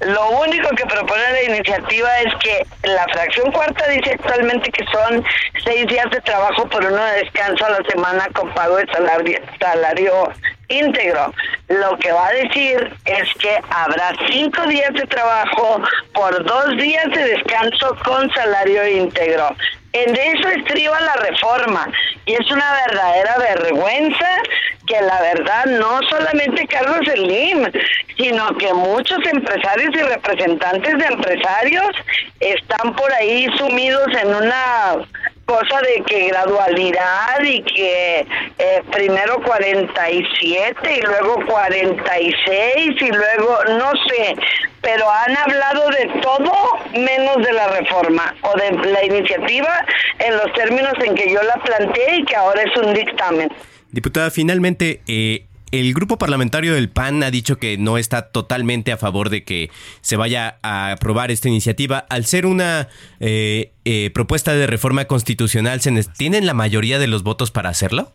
[0.00, 5.22] Lo único que propone la iniciativa es que la fracción cuarta dice actualmente que son
[5.64, 9.38] seis días de trabajo por uno de descanso a la semana con pago de salario,
[9.60, 10.32] salario
[10.68, 11.32] íntegro.
[11.68, 15.82] Lo que va a decir es que habrá cinco días de trabajo
[16.12, 19.54] por dos días de descanso con salario íntegro.
[19.92, 21.88] En eso estriba la reforma
[22.26, 24.28] y es una verdadera vergüenza
[24.88, 27.70] que la verdad no solamente Carlos Slim,
[28.16, 31.96] sino que muchos empresarios y representantes de empresarios
[32.40, 34.96] están por ahí sumidos en una
[35.44, 38.26] cosa de que gradualidad y que
[38.58, 44.34] eh, primero 47 y luego 46 y luego no sé,
[44.80, 46.52] pero han hablado de todo
[46.92, 49.84] menos de la reforma o de la iniciativa
[50.18, 53.48] en los términos en que yo la planteé y que ahora es un dictamen.
[53.90, 55.46] Diputada, finalmente, eh,
[55.80, 59.70] el grupo parlamentario del PAN ha dicho que no está totalmente a favor de que
[60.00, 61.98] se vaya a aprobar esta iniciativa.
[62.08, 62.88] Al ser una
[63.20, 67.70] eh, eh, propuesta de reforma constitucional, ¿se ne- ¿tienen la mayoría de los votos para
[67.70, 68.12] hacerlo?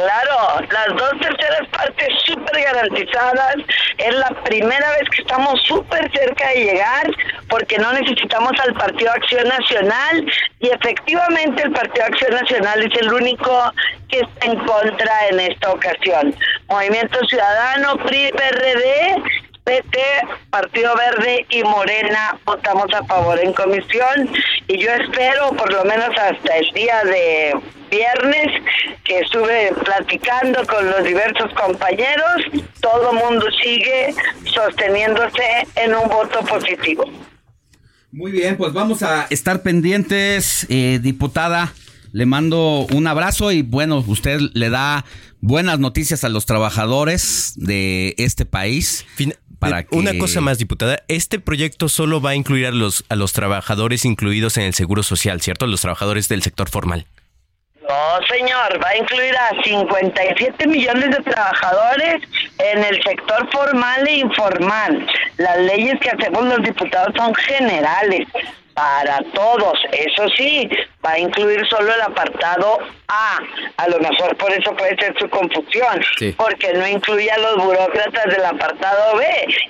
[0.00, 3.56] Claro, las dos terceras partes súper garantizadas.
[3.98, 7.10] Es la primera vez que estamos súper cerca de llegar
[7.50, 10.24] porque no necesitamos al Partido Acción Nacional
[10.60, 13.72] y efectivamente el Partido Acción Nacional es el único
[14.08, 16.34] que está en contra en esta ocasión.
[16.68, 19.22] Movimiento Ciudadano, PRI, PRD,
[19.64, 19.98] PT,
[20.50, 24.30] Partido Verde y Morena votamos a favor en comisión
[24.68, 27.54] y yo espero por lo menos hasta el día de
[27.90, 28.62] viernes
[29.04, 34.14] que estuve platicando con los diversos compañeros, todo mundo sigue
[34.54, 37.04] sosteniéndose en un voto positivo.
[38.12, 41.72] Muy bien, pues vamos a estar pendientes, eh, diputada.
[42.12, 45.04] Le mando un abrazo y bueno, usted le da
[45.40, 49.06] buenas noticias a los trabajadores de este país.
[49.60, 49.94] Para que...
[49.94, 51.04] Eh, Una cosa más, diputada.
[51.06, 55.04] Este proyecto solo va a incluir a los, a los trabajadores incluidos en el Seguro
[55.04, 55.68] Social, ¿cierto?
[55.68, 57.06] Los trabajadores del sector formal.
[57.88, 62.22] No, señor, va a incluir a 57 millones de trabajadores
[62.58, 65.06] en el sector formal e informal.
[65.38, 68.28] Las leyes que hacemos los diputados son generales
[68.80, 69.78] para todos.
[69.92, 70.68] Eso sí,
[71.04, 72.78] va a incluir solo el apartado
[73.08, 73.38] A.
[73.76, 76.34] A lo mejor por eso puede ser su confusión, Sí.
[76.38, 79.24] porque no incluye a los burócratas del apartado B.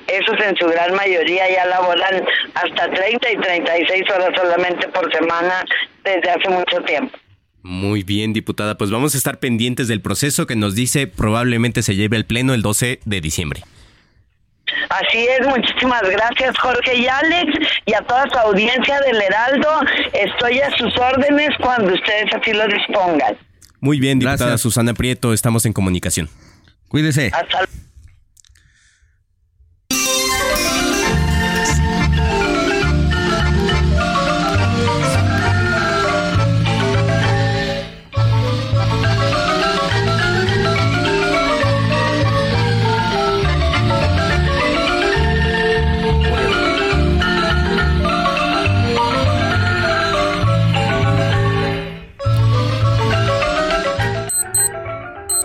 [0.07, 2.25] Esos en su gran mayoría ya laboran
[2.55, 5.65] hasta 30 y 36 horas solamente por semana
[6.05, 7.19] desde hace mucho tiempo.
[7.63, 8.79] Muy bien, diputada.
[8.79, 12.55] Pues vamos a estar pendientes del proceso que nos dice probablemente se lleve al pleno
[12.55, 13.63] el 12 de diciembre.
[14.89, 17.53] Así es, muchísimas gracias Jorge y Alex
[17.87, 19.81] y a toda su audiencia del Heraldo.
[20.13, 23.37] Estoy a sus órdenes cuando ustedes así lo dispongan.
[23.81, 24.61] Muy bien, diputada Gracias.
[24.61, 26.29] Susana Prieto, estamos en comunicación.
[26.89, 27.31] Cuídese.
[27.33, 27.67] Hasta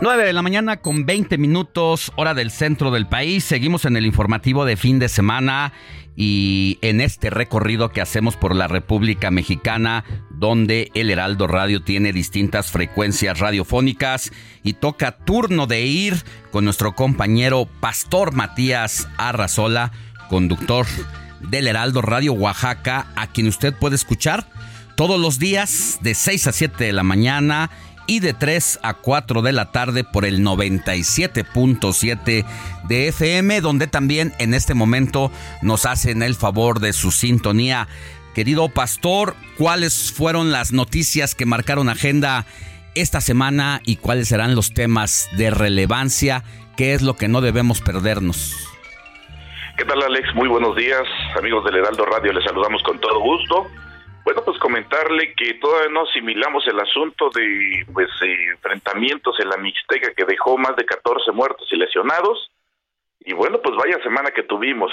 [0.05, 3.43] Nueve de la mañana con 20 minutos, hora del centro del país.
[3.43, 5.73] Seguimos en el informativo de fin de semana
[6.15, 12.13] y en este recorrido que hacemos por la República Mexicana, donde el Heraldo Radio tiene
[12.13, 16.13] distintas frecuencias radiofónicas y toca turno de ir
[16.51, 19.91] con nuestro compañero Pastor Matías Arrazola,
[20.29, 20.85] conductor
[21.49, 24.47] del Heraldo Radio Oaxaca, a quien usted puede escuchar
[24.95, 27.71] todos los días de 6 a 7 de la mañana
[28.07, 32.45] y de 3 a 4 de la tarde por el 97.7
[32.87, 37.87] de FM, donde también en este momento nos hacen el favor de su sintonía.
[38.33, 42.45] Querido pastor, ¿cuáles fueron las noticias que marcaron agenda
[42.93, 46.43] esta semana y cuáles serán los temas de relevancia?
[46.75, 48.53] ¿Qué es lo que no debemos perdernos?
[49.77, 50.33] ¿Qué tal Alex?
[50.35, 51.03] Muy buenos días,
[51.37, 53.67] amigos del Heraldo Radio, les saludamos con todo gusto.
[54.25, 60.15] Bueno, pues comentarle que todavía no asimilamos el asunto de pues enfrentamientos en la Mixteca
[60.15, 62.51] que dejó más de 14 muertos y lesionados.
[63.19, 64.91] Y bueno, pues vaya semana que tuvimos.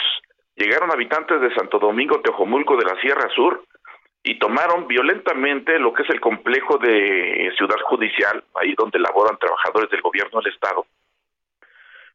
[0.54, 3.64] Llegaron habitantes de Santo Domingo Teojomulco de la Sierra Sur
[4.22, 9.88] y tomaron violentamente lo que es el complejo de Ciudad Judicial, ahí donde laboran trabajadores
[9.90, 10.84] del gobierno del Estado.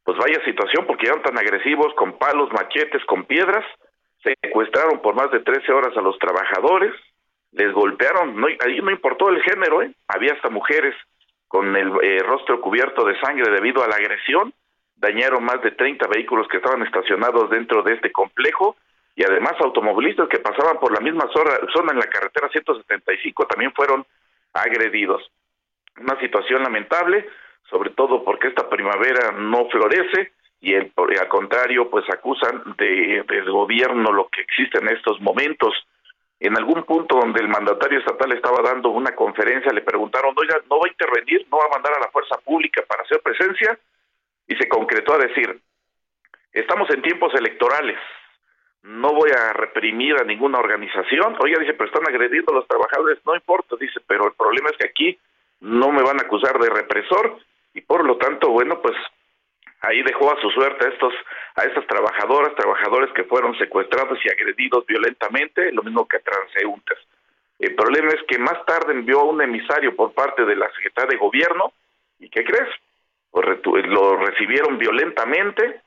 [0.04, 3.64] Pues vaya situación, porque eran tan agresivos, con palos, machetes, con piedras,
[4.22, 6.94] secuestraron por más de 13 horas a los trabajadores,
[7.52, 9.92] les golpearon, no, ahí no importó el género, ¿eh?
[10.06, 10.94] había hasta mujeres
[11.46, 14.52] con el eh, rostro cubierto de sangre debido a la agresión,
[14.96, 18.76] dañaron más de 30 vehículos que estaban estacionados dentro de este complejo
[19.16, 23.72] y además automovilistas que pasaban por la misma zona, zona en la carretera 175 también
[23.72, 24.04] fueron
[24.52, 25.22] agredidos.
[26.00, 27.28] Una situación lamentable,
[27.70, 33.50] sobre todo porque esta primavera no florece y el, al contrario, pues acusan de, del
[33.50, 35.74] gobierno lo que existe en estos momentos.
[36.40, 40.78] En algún punto donde el mandatario estatal estaba dando una conferencia, le preguntaron, oiga, ¿no
[40.78, 41.46] va a intervenir?
[41.50, 43.78] ¿No va a mandar a la fuerza pública para hacer presencia?
[44.46, 45.60] Y se concretó a decir,
[46.52, 47.98] estamos en tiempos electorales,
[48.82, 51.36] no voy a reprimir a ninguna organización.
[51.40, 54.76] Oiga, dice, pero están agrediendo a los trabajadores, no importa, dice, pero el problema es
[54.78, 55.18] que aquí
[55.60, 57.38] no me van a acusar de represor
[57.74, 58.96] y por lo tanto, bueno, pues
[59.80, 61.14] ahí dejó a su suerte a estos
[61.56, 66.98] a estas trabajadoras, trabajadores que fueron secuestrados y agredidos violentamente, lo mismo que transeúntes.
[67.58, 71.10] El problema es que más tarde envió a un emisario por parte de la Secretaría
[71.10, 71.72] de Gobierno
[72.20, 72.68] y ¿qué crees?
[73.32, 75.80] Lo recibieron violentamente,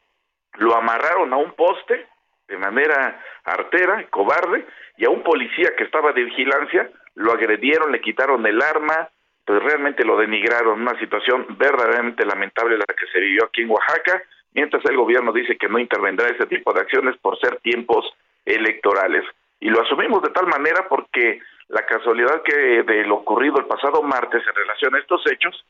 [0.57, 2.07] lo amarraron a un poste
[2.47, 4.65] de manera artera, cobarde,
[4.97, 9.09] y a un policía que estaba de vigilancia lo agredieron, le quitaron el arma,
[9.51, 14.23] pues realmente lo denigraron, una situación verdaderamente lamentable la que se vivió aquí en Oaxaca,
[14.53, 18.05] mientras el gobierno dice que no intervendrá ese tipo de acciones por ser tiempos
[18.45, 19.25] electorales.
[19.59, 24.01] Y lo asumimos de tal manera porque la casualidad que de lo ocurrido el pasado
[24.03, 25.65] martes en relación a estos hechos,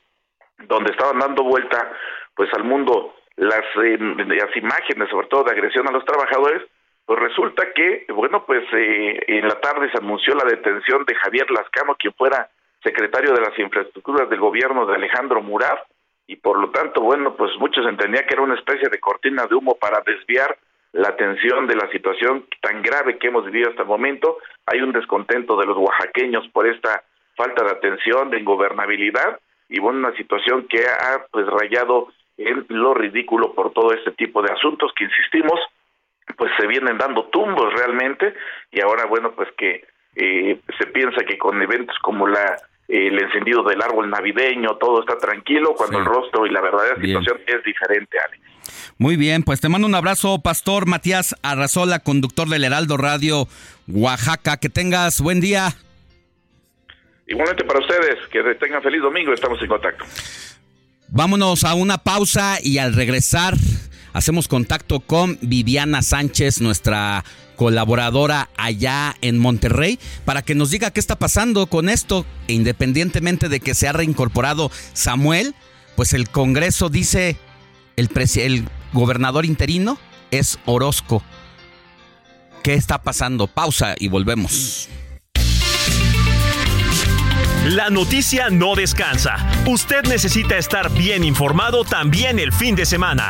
[0.59, 1.91] donde estaban dando vuelta
[2.35, 6.61] pues al mundo las, eh, las imágenes, sobre todo de agresión a los trabajadores,
[7.07, 11.49] pues resulta que, bueno, pues eh, en la tarde se anunció la detención de Javier
[11.49, 12.47] Lascano, quien fuera
[12.83, 15.79] secretario de las infraestructuras del gobierno de Alejandro Murat,
[16.27, 19.55] y por lo tanto, bueno, pues muchos entendían que era una especie de cortina de
[19.55, 20.57] humo para desviar
[20.93, 24.37] la atención de la situación tan grave que hemos vivido hasta el momento.
[24.65, 27.03] Hay un descontento de los oaxaqueños por esta
[27.35, 29.39] falta de atención, de ingobernabilidad,
[29.69, 34.41] y bueno, una situación que ha pues rayado en lo ridículo por todo este tipo
[34.41, 35.59] de asuntos que insistimos,
[36.37, 38.33] pues se vienen dando tumbos realmente,
[38.71, 39.85] y ahora bueno, pues que
[40.15, 42.57] eh, se piensa que con eventos como la
[42.91, 47.37] el encendido del árbol navideño, todo está tranquilo, cuando el rostro y la verdadera situación
[47.47, 48.43] es diferente, Alex.
[48.97, 53.47] Muy bien, pues te mando un abrazo, Pastor Matías Arrazola, conductor del Heraldo Radio
[53.87, 54.57] Oaxaca.
[54.57, 55.73] Que tengas buen día.
[57.27, 60.03] Igualmente para ustedes, que tengan feliz domingo, estamos en contacto.
[61.07, 63.55] Vámonos a una pausa y al regresar
[64.13, 67.23] hacemos contacto con Viviana Sánchez, nuestra
[67.61, 72.25] colaboradora allá en Monterrey, para que nos diga qué está pasando con esto.
[72.47, 75.53] E independientemente de que se ha reincorporado Samuel,
[75.95, 77.37] pues el Congreso dice,
[77.97, 79.99] el, el gobernador interino
[80.31, 81.21] es Orozco.
[82.63, 83.45] ¿Qué está pasando?
[83.45, 84.89] Pausa y volvemos.
[87.67, 89.35] La noticia no descansa.
[89.67, 93.29] Usted necesita estar bien informado también el fin de semana.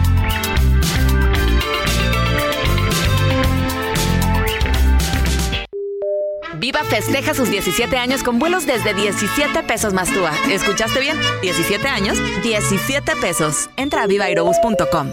[6.61, 10.31] Viva festeja sus 17 años con vuelos desde 17 pesos más TUA.
[10.51, 11.17] ¿Escuchaste bien?
[11.41, 13.71] 17 años, 17 pesos.
[13.77, 15.07] Entra a vivairobus.com.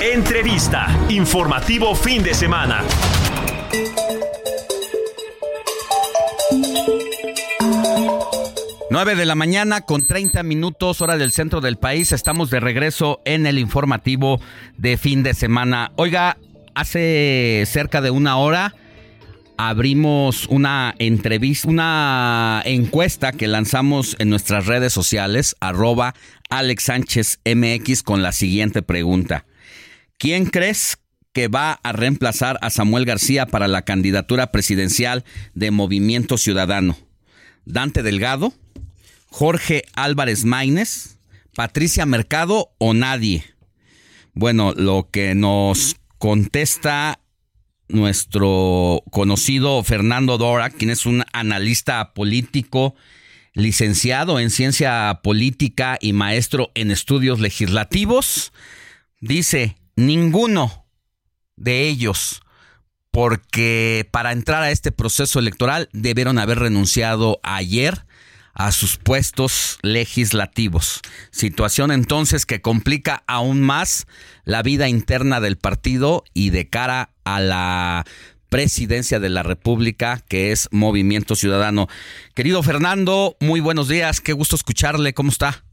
[0.00, 0.86] Entrevista.
[1.08, 2.84] Informativo fin de semana.
[8.90, 12.12] 9 de la mañana con 30 minutos hora del centro del país.
[12.12, 14.40] Estamos de regreso en el informativo
[14.78, 15.90] de fin de semana.
[15.96, 16.36] Oiga,
[16.76, 18.76] hace cerca de una hora
[19.68, 26.14] abrimos una entrevista, una encuesta que lanzamos en nuestras redes sociales, arroba
[26.50, 29.46] Alex Sánchez MX con la siguiente pregunta.
[30.18, 30.98] ¿Quién crees
[31.32, 35.24] que va a reemplazar a Samuel García para la candidatura presidencial
[35.54, 36.96] de Movimiento Ciudadano?
[37.64, 38.52] ¿Dante Delgado?
[39.26, 41.18] Jorge Álvarez Maínez,
[41.54, 43.44] Patricia Mercado o nadie.
[44.34, 47.20] Bueno, lo que nos contesta
[47.88, 52.94] nuestro conocido Fernando Dora, quien es un analista político,
[53.54, 58.52] licenciado en ciencia política y maestro en estudios legislativos,
[59.20, 60.86] dice, ninguno
[61.56, 62.42] de ellos,
[63.10, 68.06] porque para entrar a este proceso electoral debieron haber renunciado ayer
[68.54, 71.00] a sus puestos legislativos.
[71.30, 74.06] Situación entonces que complica aún más
[74.44, 78.04] la vida interna del partido y de cara a la
[78.48, 81.88] presidencia de la República, que es Movimiento Ciudadano.
[82.34, 85.64] Querido Fernando, muy buenos días, qué gusto escucharle, ¿cómo está?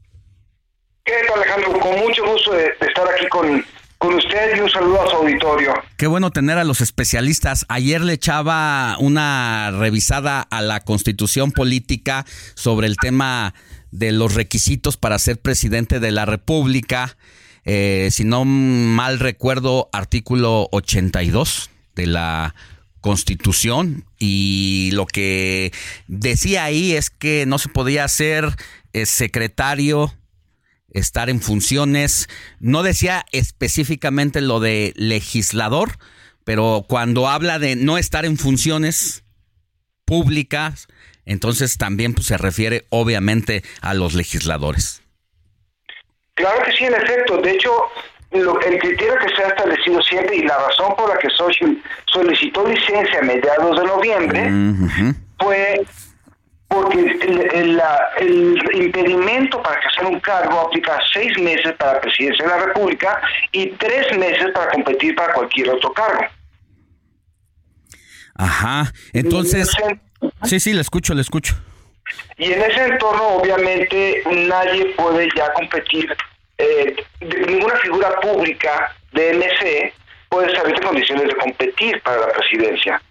[1.04, 1.78] ¿Qué tal Alejandro?
[1.78, 3.64] Con mucho gusto de, estar aquí con,
[4.00, 5.74] con usted y un saludo a su auditorio.
[5.98, 7.66] Qué bueno tener a los especialistas.
[7.68, 12.24] Ayer le echaba una revisada a la constitución política
[12.54, 13.52] sobre el tema
[13.90, 17.18] de los requisitos para ser presidente de la República.
[17.66, 22.54] Eh, si no mal recuerdo, artículo 82 de la
[23.02, 25.72] Constitución y lo que
[26.06, 28.56] decía ahí es que no se podía ser
[28.94, 30.14] eh, secretario
[30.92, 32.28] estar en funciones.
[32.58, 35.98] No decía específicamente lo de legislador,
[36.44, 39.24] pero cuando habla de no estar en funciones
[40.04, 40.88] públicas,
[41.24, 45.02] entonces también pues, se refiere obviamente a los legisladores.
[46.34, 47.36] Claro que sí, en efecto.
[47.38, 47.70] De hecho,
[48.32, 51.82] lo, el criterio que se ha establecido siempre y la razón por la que Social
[52.06, 54.50] solicitó licencia a mediados de noviembre
[55.38, 55.86] fue
[56.70, 62.00] porque el, el, la- el impedimento para ejercer un cargo aplica seis meses para la
[62.00, 63.20] presidencia de la República
[63.52, 66.22] y tres meses para competir para cualquier otro cargo.
[68.36, 68.92] Ajá.
[69.12, 69.70] Entonces,
[70.44, 71.54] sí, sí, le escucho, le escucho.
[72.38, 76.14] Y en ese entorno, obviamente, nadie puede ya competir,
[76.58, 79.92] eh, de- ninguna figura pública de MC
[80.28, 83.02] puede estar en condiciones de competir para la presidencia.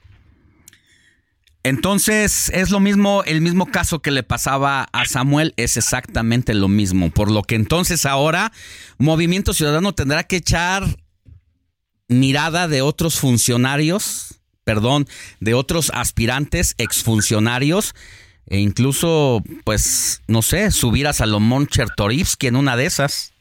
[1.64, 6.68] Entonces, es lo mismo, el mismo caso que le pasaba a Samuel, es exactamente lo
[6.68, 7.10] mismo.
[7.10, 8.52] Por lo que entonces ahora
[8.98, 10.84] Movimiento Ciudadano tendrá que echar
[12.08, 15.06] mirada de otros funcionarios, perdón,
[15.40, 17.94] de otros aspirantes, exfuncionarios,
[18.48, 23.34] e incluso, pues, no sé, subir a Salomón Chertorivsky en una de esas.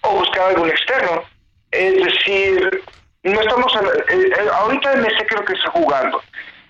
[0.00, 1.22] O buscar algún externo.
[1.70, 2.82] Es decir,
[3.24, 3.74] no estamos.
[3.74, 6.22] eh, eh, ahorita el MC creo que está jugando.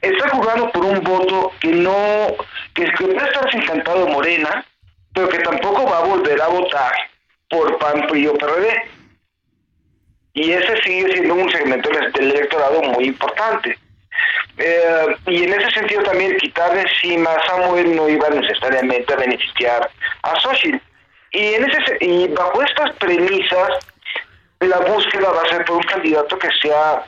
[0.05, 2.27] Está jugando por un voto que no.
[2.75, 4.65] que, que puede estar encantado Morena,
[5.15, 6.93] pero que tampoco va a volver a votar
[7.49, 8.83] por PAN, PRI o PRD.
[10.35, 13.79] Y ese sigue siendo un segmento del electorado muy importante.
[14.59, 19.17] Eh, y en ese sentido también quitar de encima a Samuel no iba necesariamente a
[19.17, 19.91] beneficiar
[20.23, 20.79] a Xochitl.
[21.33, 23.69] Y, en ese, se- y bajo estas premisas,
[24.61, 27.03] la búsqueda va a ser por un candidato que sea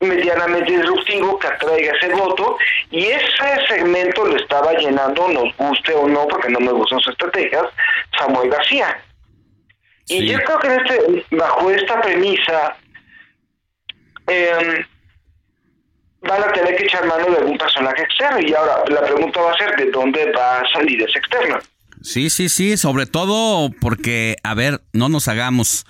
[0.00, 2.56] medianamente disruptivo, que atraiga ese voto,
[2.90, 7.12] y ese segmento lo estaba llenando, nos guste o no, porque no me gustan sus
[7.12, 7.66] estrategias,
[8.18, 9.02] Samuel García.
[10.08, 12.76] Y yo creo que en este, bajo esta premisa,
[14.26, 14.84] eh,
[16.22, 18.40] van a tener que echar mano de algún personaje externo.
[18.40, 21.58] Y ahora la pregunta va a ser de dónde va a salir ese externo.
[22.02, 25.86] Sí, sí, sí, sobre todo porque, a ver, no nos hagamos.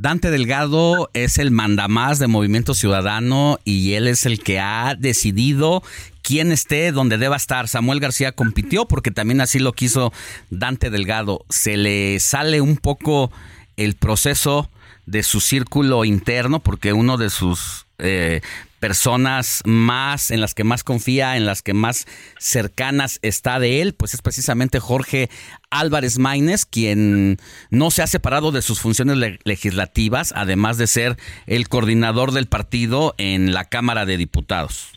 [0.00, 5.82] Dante Delgado es el mandamás de Movimiento Ciudadano y él es el que ha decidido
[6.22, 7.66] quién esté donde deba estar.
[7.66, 10.12] Samuel García compitió porque también así lo quiso
[10.50, 11.44] Dante Delgado.
[11.48, 13.32] Se le sale un poco
[13.76, 14.70] el proceso
[15.06, 18.40] de su círculo interno porque uno de sus eh,
[18.80, 22.06] personas más en las que más confía, en las que más
[22.38, 25.28] cercanas está de él, pues es precisamente Jorge
[25.70, 27.36] Álvarez Maínez, quien
[27.70, 32.46] no se ha separado de sus funciones le- legislativas, además de ser el coordinador del
[32.46, 34.92] partido en la Cámara de Diputados.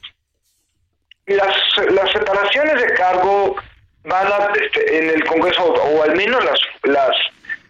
[1.27, 1.55] Las,
[1.91, 3.55] las separaciones de cargo
[4.03, 7.11] van a, este, en el Congreso, o al menos las, las,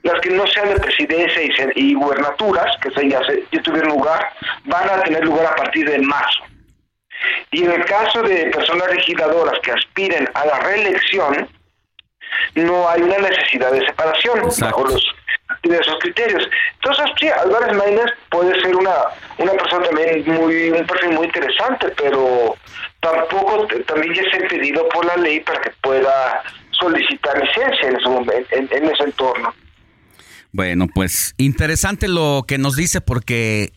[0.03, 3.61] las que no sean de presidencia y, se- y gubernaturas, que se, ya, se, ya
[3.61, 4.29] tuvieron lugar,
[4.65, 6.43] van a tener lugar a partir de marzo.
[7.51, 11.47] Y en el caso de personas legisladoras que aspiren a la reelección,
[12.55, 15.05] no hay una necesidad de separación bajo los
[15.63, 16.49] de esos criterios.
[16.75, 18.95] Entonces, sí, Álvarez Maínez puede ser una,
[19.37, 22.55] una persona también muy, un perfil muy interesante, pero
[23.01, 26.41] tampoco, también ya está impedido por la ley para que pueda
[26.71, 29.53] solicitar licencia en ese, momento, en ese entorno.
[30.53, 33.71] Bueno, pues interesante lo que nos dice porque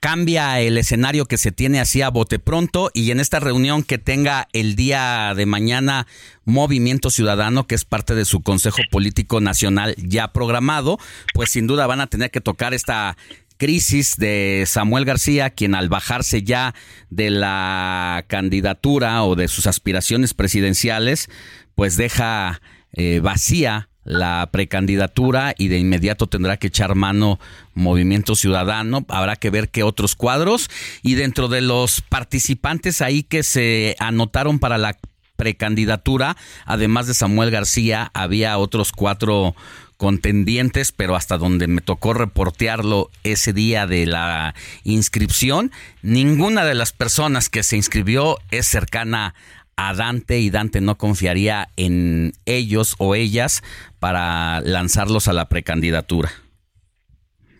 [0.00, 3.96] cambia el escenario que se tiene así a bote pronto y en esta reunión que
[3.96, 6.06] tenga el día de mañana
[6.44, 10.98] Movimiento Ciudadano, que es parte de su Consejo Político Nacional ya programado,
[11.32, 13.16] pues sin duda van a tener que tocar esta
[13.56, 16.74] crisis de Samuel García, quien al bajarse ya
[17.08, 21.30] de la candidatura o de sus aspiraciones presidenciales,
[21.74, 22.60] pues deja
[22.92, 27.40] eh, vacía la precandidatura y de inmediato tendrá que echar mano
[27.74, 29.04] Movimiento Ciudadano.
[29.08, 30.70] Habrá que ver qué otros cuadros.
[31.02, 34.96] Y dentro de los participantes ahí que se anotaron para la
[35.36, 39.56] precandidatura, además de Samuel García, había otros cuatro
[39.96, 45.72] contendientes, pero hasta donde me tocó reportearlo ese día de la inscripción,
[46.02, 49.34] ninguna de las personas que se inscribió es cercana
[49.76, 53.62] a Dante y Dante no confiaría en ellos o ellas
[53.98, 56.30] para lanzarlos a la precandidatura?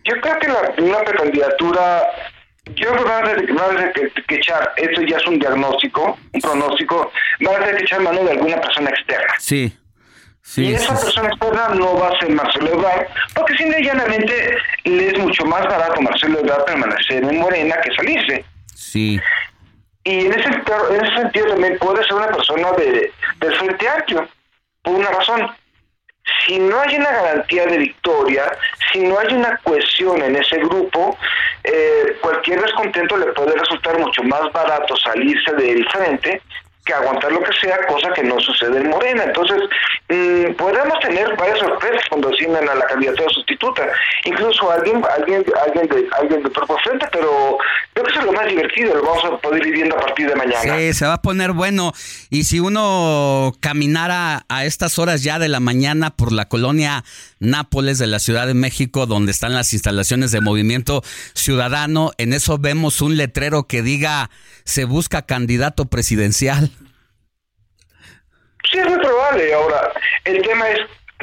[0.03, 2.03] Yo creo que la, una precandidatura,
[2.75, 3.93] yo creo que va a
[4.27, 7.11] que, echar, esto ya es un diagnóstico, un pronóstico,
[7.45, 9.33] va a tener que echar mano de alguna persona externa.
[9.39, 9.75] Sí.
[10.43, 14.55] Sí, y esa persona externa no va a ser Marcelo Ebrard, porque simple y llanamente
[14.83, 18.45] le es mucho más barato Marcelo Ebrard permanecer en Morena que salirse.
[18.75, 19.19] Sí.
[20.05, 24.27] Y en ese, en ese sentido también puede ser una persona de, del Frente Amplio,
[24.83, 25.51] por una razón.
[26.45, 28.51] Si no hay una garantía de victoria,
[28.91, 31.17] si no hay una cohesión en ese grupo,
[31.63, 36.41] eh, cualquier descontento le puede resultar mucho más barato salirse del frente
[36.85, 39.23] que aguantar lo que sea, cosa que no sucede en Morena.
[39.23, 39.57] Entonces,
[40.07, 43.87] mmm, podemos tener varias sorpresas cuando asignan a la candidatura sustituta,
[44.23, 47.57] incluso alguien, alguien, alguien de, alguien de propio frente, pero
[47.93, 50.35] creo que es lo más divertido, lo vamos a poder ir viendo a partir de
[50.35, 50.77] mañana.
[50.77, 51.91] Sí, se va a poner bueno.
[52.29, 57.03] Y si uno caminara a estas horas ya de la mañana por la colonia
[57.45, 61.03] Nápoles de la Ciudad de México, donde están las instalaciones de Movimiento
[61.33, 64.29] Ciudadano, en eso vemos un letrero que diga
[64.63, 66.71] se busca candidato presidencial.
[68.71, 69.53] Sí, es muy probable.
[69.53, 69.91] Ahora,
[70.23, 70.79] el tema es,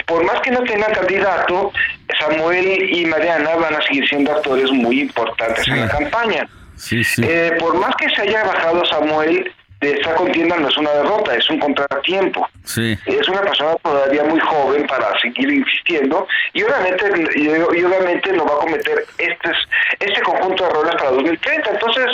[0.06, 1.72] por más que no tengan candidato,
[2.18, 6.48] Samuel y Mariana van a seguir siendo actores muy importantes en la campaña.
[6.76, 7.22] Sí, sí.
[7.24, 9.52] Eh, por más que se haya bajado Samuel
[9.82, 12.48] de esta contienda, no es una derrota, es un contratiempo.
[12.64, 12.96] Sí.
[13.04, 17.04] Es una persona todavía muy joven para seguir insistiendo y obviamente,
[17.34, 19.50] y, y obviamente no va a cometer este,
[19.98, 21.70] este conjunto de errores para 2030.
[21.70, 22.06] Entonces,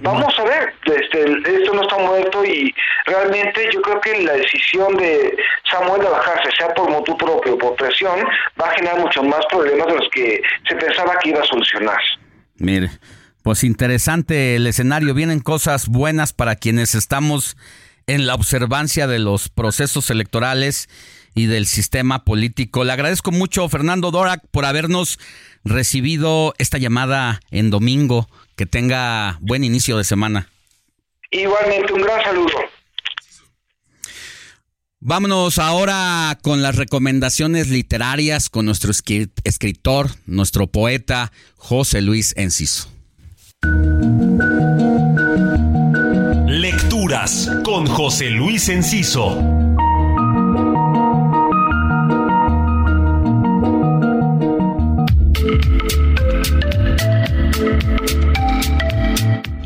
[0.00, 2.72] vamos a ver, este, esto no está muerto y
[3.06, 5.36] realmente yo creo que la decisión de
[5.70, 8.24] Samuel de bajarse, sea por motu propio o por presión,
[8.60, 12.00] va a generar muchos más problemas de los que se pensaba que iba a solucionar.
[12.58, 12.90] Mire,
[13.48, 17.56] pues interesante el escenario, vienen cosas buenas para quienes estamos
[18.06, 20.90] en la observancia de los procesos electorales
[21.34, 22.84] y del sistema político.
[22.84, 25.18] Le agradezco mucho, Fernando Dorak, por habernos
[25.64, 28.28] recibido esta llamada en domingo.
[28.54, 30.50] Que tenga buen inicio de semana.
[31.30, 32.52] Igualmente, un gran saludo.
[35.00, 42.97] Vámonos ahora con las recomendaciones literarias con nuestro escritor, nuestro poeta, José Luis Enciso.
[46.46, 49.36] Lecturas con José Luis Enciso.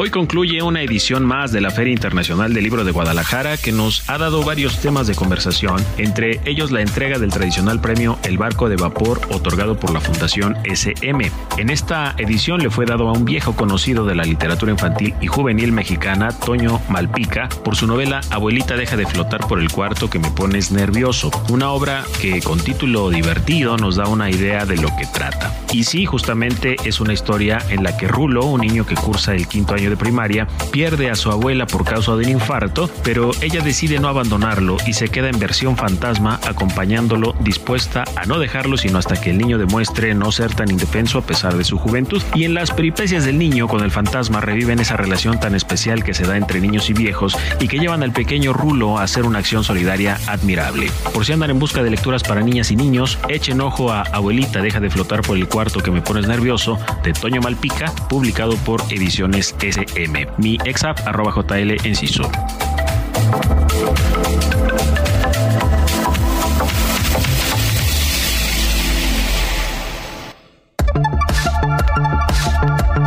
[0.02, 4.10] Hoy concluye una edición más de la Feria Internacional del Libro de Guadalajara que nos
[4.10, 8.68] ha dado varios temas de conversación, entre ellos la entrega del tradicional premio El Barco
[8.68, 11.31] de Vapor otorgado por la Fundación SM.
[11.56, 15.28] En esta edición le fue dado a un viejo conocido de la literatura infantil y
[15.28, 20.18] juvenil mexicana, Toño Malpica, por su novela Abuelita deja de flotar por el cuarto que
[20.18, 24.89] me pones nervioso, una obra que con título divertido nos da una idea de lo
[24.98, 25.56] que trata.
[25.72, 29.47] Y sí, justamente es una historia en la que Rulo, un niño que cursa el
[29.47, 34.09] quinto año primaria, pierde a su abuela por causa del infarto, pero ella decide no
[34.09, 39.31] abandonarlo y se queda en versión fantasma acompañándolo, dispuesta a no dejarlo sino hasta que
[39.31, 42.23] el niño demuestre no ser tan indefenso a pesar de su juventud.
[42.35, 46.15] Y en las peripecias del niño con el fantasma reviven esa relación tan especial que
[46.15, 49.39] se da entre niños y viejos y que llevan al pequeño Rulo a hacer una
[49.39, 50.91] acción solidaria admirable.
[51.12, 54.62] Por si andan en busca de lecturas para niñas y niños, echen ojo a Abuelita
[54.62, 58.83] deja de flotar por el cuarto que me pones nervioso de Toño Malpica, publicado por
[58.91, 60.27] Ediciones FM.
[60.39, 62.31] Mi exap arroba JL Enciso.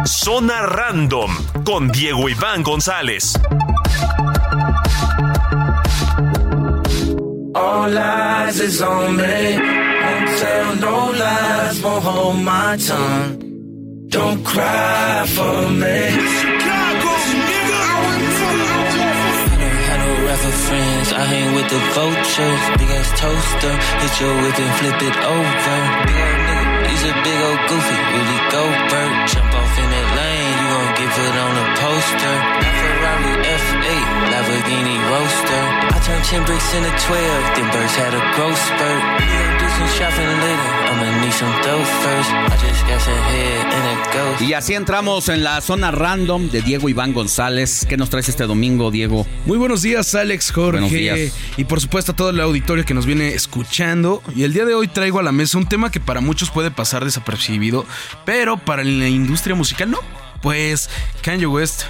[0.06, 1.32] Zona Random
[1.64, 3.34] con Diego Iván González.
[7.56, 9.58] All lies is on me.
[10.04, 13.40] Won't tell no lies, won't hold my tongue.
[14.10, 16.44] Don't cry for me.
[20.68, 21.14] Friends.
[21.14, 22.64] I hang with the vultures.
[22.80, 23.74] Big ass toaster.
[24.02, 25.77] Hit your whip and flip it over.
[26.90, 27.98] He's a big old goofy.
[28.14, 28.64] Really go
[31.16, 32.35] You gon' get put on a poster.
[32.60, 34.16] My Ferrari F8.
[34.32, 35.64] Lamborghini Roadster.
[35.95, 37.56] I turned 10 bricks into 12.
[37.56, 39.03] Them birds had a growth spurt.
[39.19, 40.72] We gon' do some shopping later.
[40.92, 42.30] I'ma need some dough first.
[42.32, 44.42] I just got some head and a ghost.
[44.42, 47.85] Y así entramos en la zona random de Diego Iván González.
[47.88, 49.26] ¿Qué nos traes este domingo, Diego?
[49.45, 50.82] Muy buenos días, Alex, Jorge.
[50.82, 51.34] Buenos días.
[51.58, 54.22] Y por supuesto a todo el auditorio que nos viene escuchando.
[54.35, 56.72] Y el día de hoy traigo a la mesa un tema que para muchos puede
[56.72, 57.85] pasar desapercibido,
[58.26, 60.25] pero para la industria musical no.
[60.45, 60.91] Pues
[61.24, 61.85] Kanye West,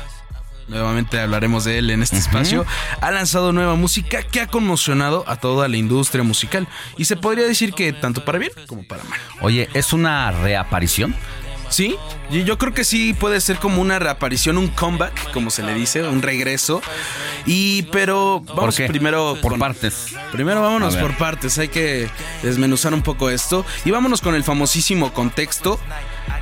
[0.69, 2.65] nuevamente hablaremos de él en este espacio,
[3.01, 6.65] ha lanzado nueva música que ha conmocionado a toda la industria musical.
[6.95, 9.19] Y se podría decir que tanto para bien como para mal.
[9.41, 11.13] Oye, ¿es una reaparición?
[11.67, 11.97] Sí,
[12.45, 16.03] yo creo que sí puede ser como una reaparición, un comeback, como se le dice,
[16.07, 16.81] un regreso.
[17.45, 20.15] Y pero vamos primero Por con- partes.
[20.31, 22.09] Primero vámonos por partes, hay que
[22.41, 25.77] desmenuzar un poco esto y vámonos con el famosísimo contexto.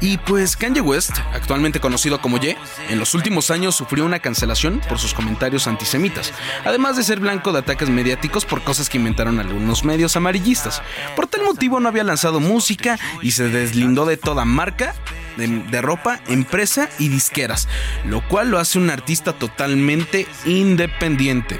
[0.02, 2.58] Y pues Kanye West, actualmente conocido como Ye,
[2.90, 6.34] en los últimos años sufrió una cancelación por sus comentarios antisemitas,
[6.66, 10.82] además de ser blanco de ataques mediáticos por cosas que inventaron algunos medios amarillistas.
[11.16, 14.94] Por tal motivo no había lanzado música y se deslindó de toda marca
[15.38, 17.68] de, de ropa, empresa y disqueras,
[18.06, 21.60] lo cual lo hace un artista totalmente independiente.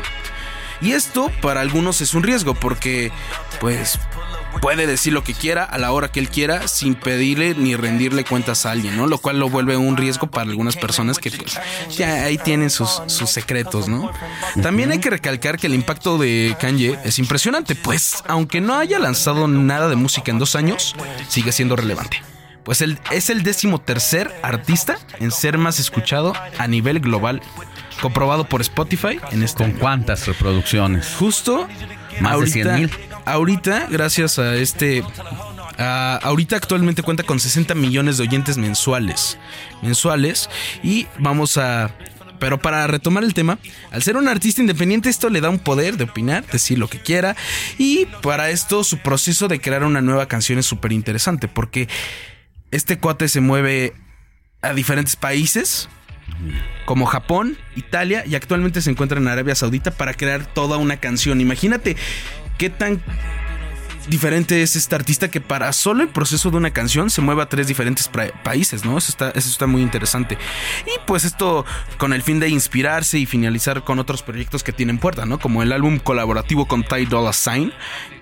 [0.82, 3.12] Y esto para algunos es un riesgo porque
[3.62, 4.00] pues
[4.62, 8.24] puede decir lo que quiera a la hora que él quiera sin pedirle ni rendirle
[8.24, 9.08] cuentas a alguien, ¿no?
[9.08, 11.60] Lo cual lo vuelve un riesgo para algunas personas que pues
[11.90, 14.12] ya ahí tienen sus, sus secretos, ¿no?
[14.62, 19.00] También hay que recalcar que el impacto de Kanye es impresionante, pues aunque no haya
[19.00, 20.96] lanzado nada de música en dos años,
[21.28, 22.22] sigue siendo relevante.
[22.64, 27.42] Pues él es el décimo tercer artista en ser más escuchado a nivel global,
[28.02, 31.16] comprobado por Spotify en este ¿Con cuántas reproducciones?
[31.20, 31.68] Justo
[32.22, 32.92] Más de 100 mil.
[33.26, 35.04] Ahorita, gracias a este.
[35.78, 39.38] ahorita actualmente cuenta con 60 millones de oyentes mensuales.
[39.82, 40.50] Mensuales.
[40.84, 41.92] Y vamos a.
[42.40, 43.58] Pero para retomar el tema,
[43.92, 47.00] al ser un artista independiente, esto le da un poder de opinar, decir lo que
[47.00, 47.38] quiera.
[47.78, 51.48] Y para esto, su proceso de crear una nueva canción es súper interesante.
[51.48, 51.88] Porque
[52.72, 53.94] este cuate se mueve
[54.62, 55.88] a diferentes países
[56.86, 61.40] como Japón, Italia y actualmente se encuentra en Arabia Saudita para crear toda una canción.
[61.40, 61.96] Imagínate
[62.64, 63.02] qué tan
[64.08, 67.50] diferente es este artista que para solo el proceso de una canción se mueve a
[67.50, 68.10] tres diferentes
[68.42, 68.98] países, ¿no?
[68.98, 70.38] Eso está, eso está muy interesante.
[70.86, 71.66] Y pues esto
[71.98, 75.40] con el fin de inspirarse y finalizar con otros proyectos que tienen puerta, ¿no?
[75.40, 77.74] Como el álbum colaborativo con Ty Dolla Sign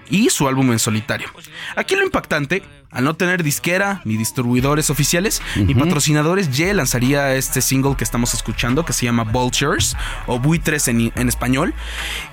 [0.10, 1.28] y su álbum en solitario.
[1.76, 7.62] Aquí lo impactante, al no tener disquera ni distribuidores oficiales ni patrocinadores, Ye lanzaría este
[7.62, 9.96] single que estamos escuchando que se llama Vultures
[10.26, 11.76] o Buitres en, en español,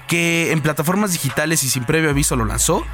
[0.09, 2.85] que en plataformas digitales y sin previo aviso lo lanzó,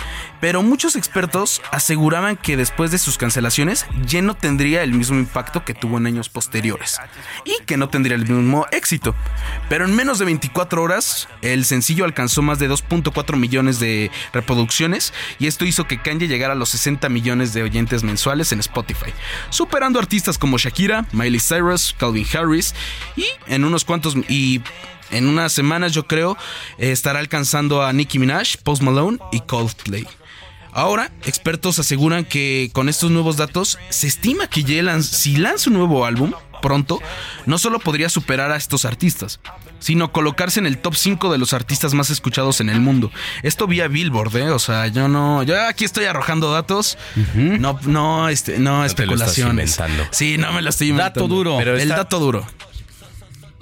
[0.40, 5.64] pero muchos expertos aseguraban que después de sus cancelaciones, Ye no tendría el mismo impacto
[5.64, 6.98] que tuvo en años posteriores
[7.44, 9.14] y que no tendría el mismo éxito.
[9.68, 15.14] Pero en menos de 24 horas, el sencillo alcanzó más de 2.4 millones de reproducciones
[15.38, 19.12] y esto hizo que Kanye llegara a los 60 millones de oyentes mensuales en Spotify,
[19.50, 22.74] superando artistas como Shakira, Miley Cyrus, Calvin Harris
[23.16, 24.62] y en unos cuantos y
[25.14, 26.36] en unas semanas yo creo
[26.78, 30.06] eh, estará alcanzando a Nicki Minaj, Post Malone y Coldplay.
[30.76, 35.70] Ahora, expertos aseguran que con estos nuevos datos se estima que Ye lan- si lanza
[35.70, 37.00] un nuevo álbum pronto,
[37.46, 39.38] no solo podría superar a estos artistas,
[39.78, 43.12] sino colocarse en el top 5 de los artistas más escuchados en el mundo.
[43.44, 44.50] Esto vía Billboard, ¿eh?
[44.50, 46.98] O sea, yo no, yo aquí estoy arrojando datos,
[47.34, 49.78] no, no, este, no, te lo estás especulaciones.
[49.78, 50.08] inventando.
[50.10, 51.20] Sí, no me lo estoy inventando.
[51.20, 51.56] Dato duro.
[51.58, 52.46] Pero el está- dato duro.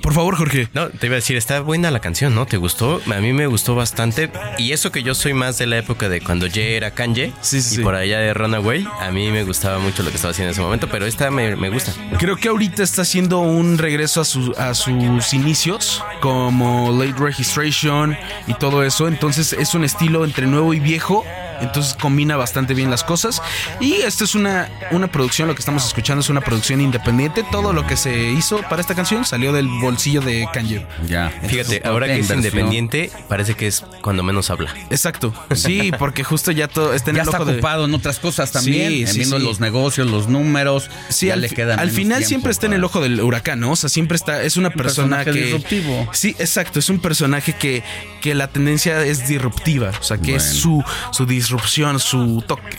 [0.03, 0.69] Por favor, Jorge.
[0.75, 2.45] No, te iba a decir, está buena la canción, ¿no?
[2.45, 3.01] ¿Te gustó?
[3.07, 4.31] A mí me gustó bastante.
[4.59, 7.63] Y eso que yo soy más de la época de cuando Ye era Kanye Sí,
[7.63, 7.83] sí, y sí.
[7.83, 10.61] por allá de Runaway, a mí me gustaba mucho lo que estaba haciendo en ese
[10.61, 11.93] momento, pero esta me, me gusta.
[12.19, 18.17] Creo que ahorita está haciendo un regreso a, su- a sus inicios, como Late Registration
[18.49, 19.07] y todo eso.
[19.07, 21.25] Entonces es un estilo entre nuevo y viejo
[21.61, 23.41] Entonces combina bastante bien las cosas.
[23.79, 27.45] Y esta es una, una producción, lo que estamos escuchando es una producción independiente.
[27.53, 30.87] Todo lo que se hizo para esta canción salió del bolsillo de Kanye.
[31.07, 31.31] Ya.
[31.47, 34.73] Fíjate, ahora que es independiente, parece que es cuando menos habla.
[34.91, 35.33] Exacto.
[35.55, 38.19] Sí, porque justo ya todo está en ya el está ojo de- ocupado en otras
[38.19, 39.45] cosas también, Sí, en sí, viendo sí.
[39.45, 40.91] los negocios, los números.
[41.09, 41.49] Sí, ya al, le
[41.91, 43.73] final siempre está en el ojo del huracán, ¿no?
[43.73, 45.45] O sea, siempre está, es una persona personaje que...
[45.47, 46.09] disruptivo.
[46.13, 47.83] Sí, exacto, es un personaje que,
[48.21, 52.79] que la tendencia es disruptiva, o sea, que es su, su disrupción, su toque.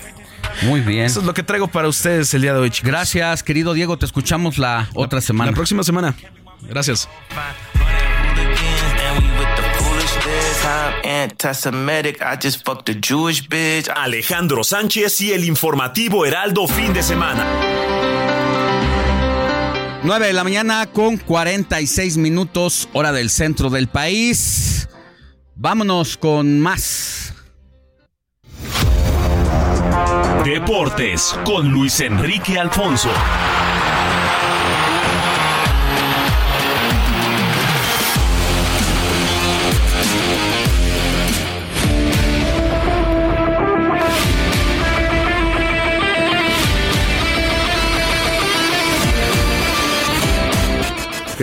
[0.64, 1.06] Muy bien.
[1.06, 2.90] Eso es lo que traigo para ustedes el día de hoy, chicos.
[2.92, 5.52] Gracias, querido Diego, te escuchamos la otra semana.
[5.52, 6.16] La próxima semana.
[6.68, 7.08] Gracias.
[11.04, 13.90] Anti-Semitic, I just fucked a Jewish bitch.
[13.90, 17.46] Alejandro Sánchez y el informativo Heraldo fin de semana.
[20.04, 24.90] 9 de la mañana con 46 minutos, hora del centro del país.
[25.56, 27.34] Vámonos con más.
[30.44, 33.10] Deportes con Luis Enrique Alfonso.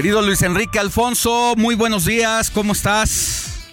[0.00, 3.68] Querido Luis Enrique Alfonso, muy buenos días, ¿cómo estás?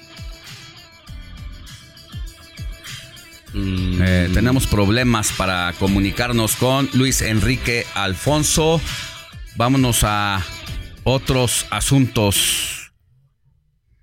[3.56, 8.82] Eh, tenemos problemas para comunicarnos con Luis Enrique Alfonso.
[9.56, 10.46] Vámonos a
[11.06, 12.92] otros asuntos.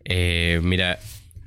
[0.06, 1.00] Eh, mira,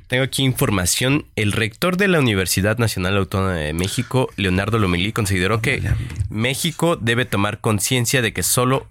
[0.06, 1.26] tengo aquí información.
[1.36, 5.82] El rector de la Universidad Nacional Autónoma de México, Leonardo Lomelí, consideró que
[6.30, 8.88] México debe tomar conciencia de que solo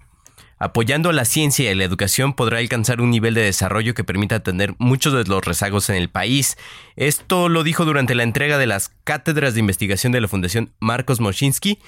[0.59, 4.75] apoyando la ciencia y la educación podrá alcanzar un nivel de desarrollo que permita atender
[4.79, 6.57] muchos de los rezagos en el país.
[6.95, 11.19] Esto lo dijo durante la entrega de las cátedras de investigación de la Fundación Marcos
[11.19, 11.79] Moschinsky,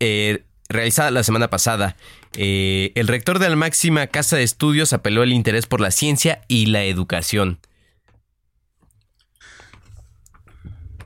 [0.00, 1.96] eh, realizada la semana pasada.
[2.36, 6.42] Eh, el rector de la máxima casa de estudios apeló al interés por la ciencia
[6.48, 7.58] y la educación.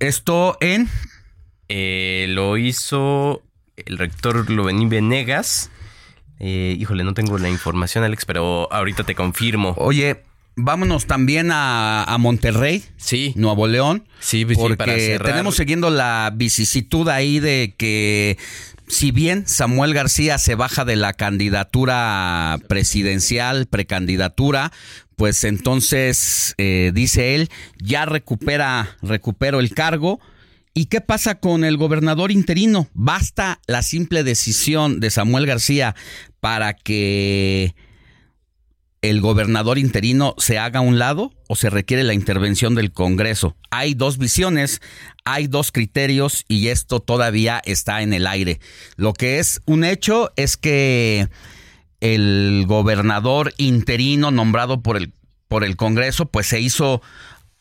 [0.01, 0.89] Esto en...
[1.71, 3.43] Eh, lo hizo
[3.77, 5.71] el rector Lovení Venegas.
[6.41, 9.75] Eh, híjole, no tengo la información, Alex, pero ahorita te confirmo.
[9.77, 10.23] Oye,
[10.57, 15.31] vámonos también a, a Monterrey, sí, Nuevo León, sí, sí, porque para cerrar.
[15.31, 18.39] tenemos siguiendo la vicisitud ahí de que
[18.89, 24.73] si bien Samuel García se baja de la candidatura presidencial, precandidatura,
[25.17, 30.21] pues entonces eh, dice él ya recupera recupero el cargo.
[30.79, 32.87] ¿Y qué pasa con el gobernador interino?
[32.95, 35.97] ¿Basta la simple decisión de Samuel García
[36.39, 37.75] para que
[39.03, 43.57] el gobernador interino se haga a un lado o se requiere la intervención del Congreso?
[43.71, 44.81] Hay dos visiones,
[45.25, 48.61] hay dos criterios y esto todavía está en el aire.
[48.95, 51.29] Lo que es un hecho es que
[51.99, 55.13] el gobernador interino nombrado por el,
[55.49, 57.03] por el Congreso pues se hizo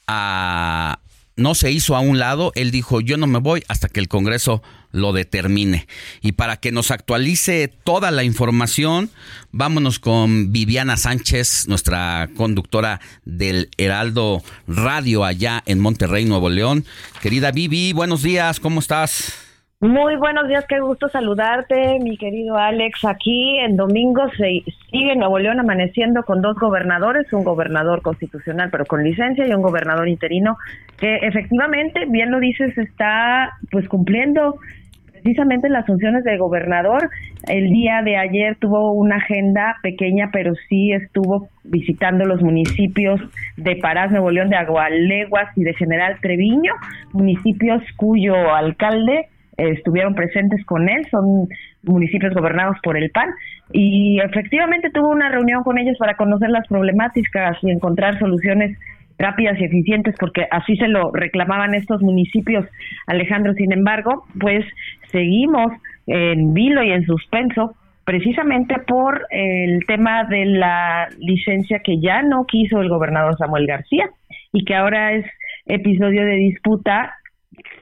[0.06, 1.00] a
[1.38, 4.08] no se hizo a un lado, él dijo, yo no me voy hasta que el
[4.08, 5.88] Congreso lo determine.
[6.22, 9.10] Y para que nos actualice toda la información,
[9.52, 16.84] vámonos con Viviana Sánchez, nuestra conductora del Heraldo Radio allá en Monterrey, Nuevo León.
[17.22, 19.44] Querida Vivi, buenos días, ¿cómo estás?
[19.80, 23.06] Muy buenos días, qué gusto saludarte, mi querido Alex.
[23.06, 28.88] Aquí en domingo se sigue Nuevo León amaneciendo con dos gobernadores, un gobernador constitucional pero
[28.88, 30.58] con licencia y un gobernador interino
[30.98, 34.56] que efectivamente, bien lo dices, está pues cumpliendo
[35.12, 37.10] precisamente las funciones de gobernador.
[37.48, 43.20] El día de ayer tuvo una agenda pequeña, pero sí estuvo visitando los municipios
[43.58, 46.74] de Parás, Nuevo León, de Agualeguas y de General Treviño,
[47.14, 49.28] municipios cuyo alcalde
[49.58, 51.48] eh, estuvieron presentes con él, son
[51.84, 53.30] municipios gobernados por el PAN
[53.72, 58.78] y efectivamente tuvo una reunión con ellos para conocer las problemáticas y encontrar soluciones
[59.18, 62.66] rápidas y eficientes porque así se lo reclamaban estos municipios,
[63.08, 63.54] Alejandro.
[63.54, 64.66] Sin embargo, pues
[65.12, 65.72] seguimos
[66.08, 72.46] en vilo y en suspenso precisamente por el tema de la licencia que ya no
[72.46, 74.10] quiso el gobernador Samuel García
[74.54, 75.26] y que ahora es
[75.66, 77.14] episodio de disputa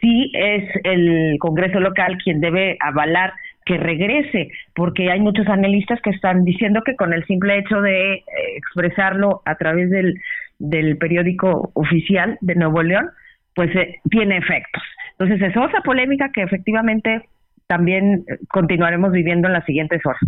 [0.02, 3.34] sí es el Congreso local quien debe avalar
[3.66, 8.14] que regrese, porque hay muchos analistas que están diciendo que con el simple hecho de
[8.14, 8.24] eh,
[8.58, 10.22] expresarlo a través del,
[10.60, 13.10] del periódico oficial de Nuevo León,
[13.54, 14.84] pues eh, tiene efectos.
[15.18, 17.30] Entonces es otra polémica que efectivamente
[17.68, 20.22] también eh, continuaremos viviendo en las siguientes horas.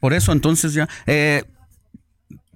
[0.00, 0.86] Por eso entonces ya...
[1.06, 1.42] Eh,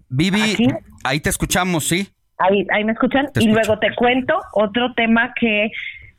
[0.09, 0.57] Vivi,
[1.03, 2.09] ahí te escuchamos, ¿sí?
[2.39, 3.27] Ahí, ahí me escuchan.
[3.35, 5.73] y luego te cuento otro tema que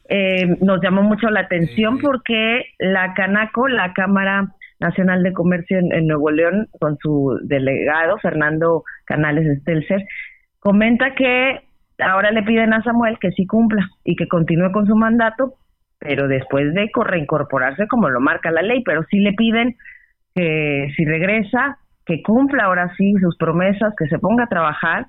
[0.10, 6.08] eh, nos llamó mucho la atención porque la Canaco, la Cámara Nacional de Comercio en,
[6.08, 10.04] Nuevo León, con su delegado, Fernando Canales Stelzer,
[10.60, 11.62] comenta que
[12.00, 15.54] ahora le piden a Samuel que sí cumpla y que continúe con su mandato,
[16.00, 19.76] pero después de co- reincorporarse como lo marca la ley, pero sí le piden
[20.34, 25.08] que si regresa, que cumpla ahora sí sus promesas, que se ponga a trabajar,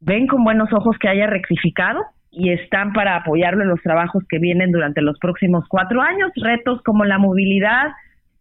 [0.00, 4.38] ven con buenos ojos que haya rectificado y están para apoyarlo en los trabajos que
[4.38, 7.88] vienen durante los próximos cuatro años, retos como la movilidad,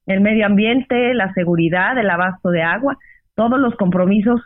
[0.09, 2.97] el medio ambiente, la seguridad, el abasto de agua,
[3.35, 4.41] todos los compromisos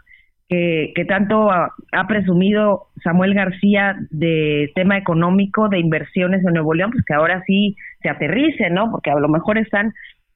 [0.50, 6.74] que, que tanto ha, ha presumido Samuel García de tema económico, de inversiones en Nuevo
[6.74, 8.92] León, pues que ahora sí se aterrice, ¿no?
[8.92, 9.94] Porque a lo mejor están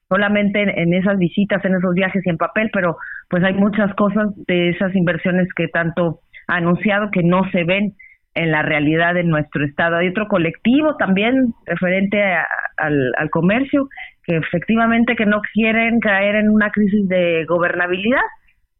[0.08, 2.96] solamente en, esas visitas, en esos viajes y en papel, pero
[3.30, 7.94] pues hay muchas cosas de esas inversiones que tanto ha anunciado que no se ven
[8.34, 9.98] en la realidad en nuestro estado.
[9.98, 12.48] Hay otro colectivo también referente a-
[12.78, 13.90] al comercio
[14.28, 18.22] que efectivamente que no quieren caer en una crisis de gobernabilidad,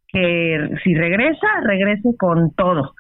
[0.10, 2.94] que si regresa, regrese con todo.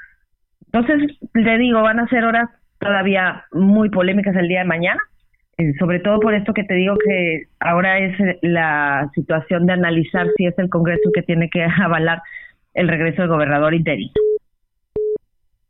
[0.72, 5.00] Entonces, le digo, van a ser horas todavía muy polémicas el día de mañana,
[5.58, 9.74] eh, sobre todo por esto que te digo que ahora es eh, la situación de
[9.74, 12.22] analizar si es el Congreso que tiene que avalar
[12.74, 14.14] el regreso del gobernador interino,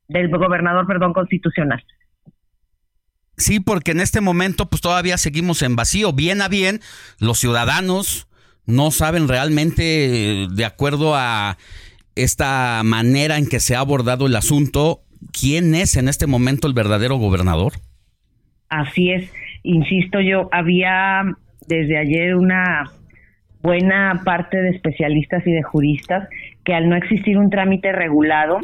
[0.10, 1.84] del gobernador, perdón, constitucional.
[3.38, 6.12] Sí, porque en este momento pues todavía seguimos en vacío.
[6.12, 6.80] Bien a bien,
[7.20, 8.28] los ciudadanos
[8.66, 11.58] no saben realmente, eh, de acuerdo a
[12.16, 15.02] esta manera en que se ha abordado el asunto,
[15.32, 17.74] quién es en este momento el verdadero gobernador.
[18.70, 19.32] Así es,
[19.64, 21.24] insisto yo, había
[21.68, 22.92] desde ayer una
[23.62, 26.28] buena parte de especialistas y de juristas
[26.64, 28.60] que al no existir un trámite regulado,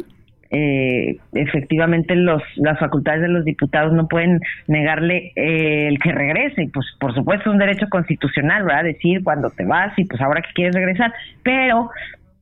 [0.54, 6.68] eh, efectivamente los las facultades de los diputados no pueden negarle eh, el que regrese,
[6.72, 8.84] pues por supuesto es un derecho constitucional, ¿verdad?
[8.84, 11.90] Decir cuando te vas y pues ahora que quieres regresar, pero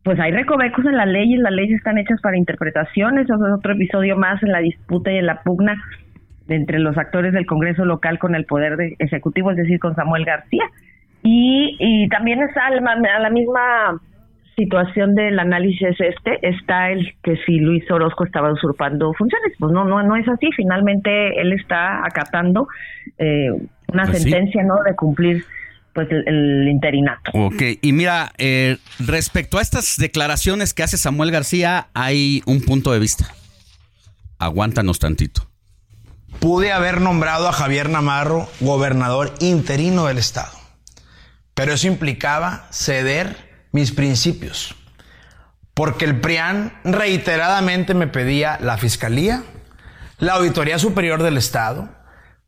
[0.04, 3.72] pues hay recovecos en las leyes, las leyes están hechas para interpretaciones, eso es otro
[3.74, 5.80] episodio más en la disputa y en la pugna
[6.48, 10.24] entre los actores del Congreso local con el poder de- ejecutivo, es decir, con Samuel
[10.24, 10.64] García.
[11.22, 14.00] Y, y también está a la, a la misma
[14.56, 19.52] situación del análisis este, está el que si Luis Orozco estaba usurpando funciones.
[19.58, 20.48] Pues no, no, no es así.
[20.56, 22.68] Finalmente él está acatando
[23.18, 23.50] eh,
[23.88, 24.30] una Pues sí.
[24.30, 24.82] sentencia, ¿no?
[24.84, 25.44] De cumplir
[25.94, 27.30] pues el, el interinato.
[27.34, 32.92] Ok, y mira, eh, respecto a estas declaraciones que hace Samuel García, hay un punto
[32.92, 33.26] de vista.
[34.38, 35.42] Aguántanos tantito.
[36.40, 40.50] Pude haber nombrado a Javier Namarro gobernador interino del estado,
[41.54, 44.74] pero eso implicaba ceder mis principios,
[45.74, 49.42] porque el PRIAN reiteradamente me pedía la fiscalía,
[50.18, 51.88] la Auditoría Superior del Estado,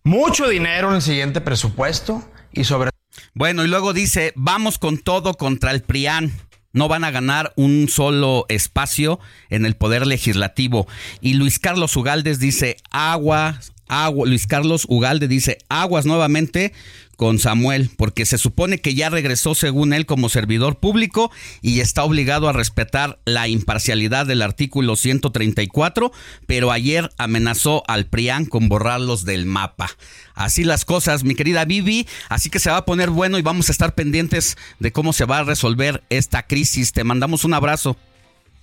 [0.04, 2.22] mucho dinero en el siguiente presupuesto
[2.52, 2.90] y sobre
[3.32, 6.32] Bueno, y luego dice, vamos con todo contra el PRIAN.
[6.72, 10.88] No van a ganar un solo espacio en el poder legislativo.
[11.20, 13.60] Y Luis Carlos Ugaldes dice, agua,
[14.24, 16.72] Luis Carlos Ugalde dice, aguas nuevamente
[17.16, 21.30] con Samuel, porque se supone que ya regresó según él como servidor público
[21.62, 26.12] y está obligado a respetar la imparcialidad del artículo 134,
[26.46, 29.90] pero ayer amenazó al PRIAN con borrarlos del mapa.
[30.34, 33.68] Así las cosas, mi querida Vivi, así que se va a poner bueno y vamos
[33.68, 36.92] a estar pendientes de cómo se va a resolver esta crisis.
[36.92, 37.96] Te mandamos un abrazo.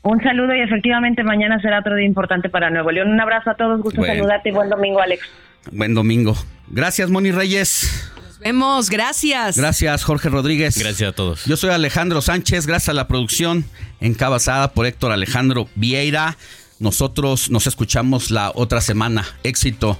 [0.03, 3.09] Un saludo y efectivamente mañana será otro día importante para Nuevo León.
[3.09, 4.15] Un abrazo a todos, gusto Bueno.
[4.15, 5.23] saludarte y buen domingo, Alex.
[5.71, 6.35] Buen domingo.
[6.69, 8.11] Gracias, Moni Reyes.
[8.15, 9.57] Nos vemos, gracias.
[9.57, 10.77] Gracias, Jorge Rodríguez.
[10.79, 11.45] Gracias a todos.
[11.45, 13.63] Yo soy Alejandro Sánchez, gracias a la producción
[13.99, 16.35] encabezada por Héctor Alejandro Vieira.
[16.79, 19.23] Nosotros nos escuchamos la otra semana.
[19.43, 19.99] Éxito.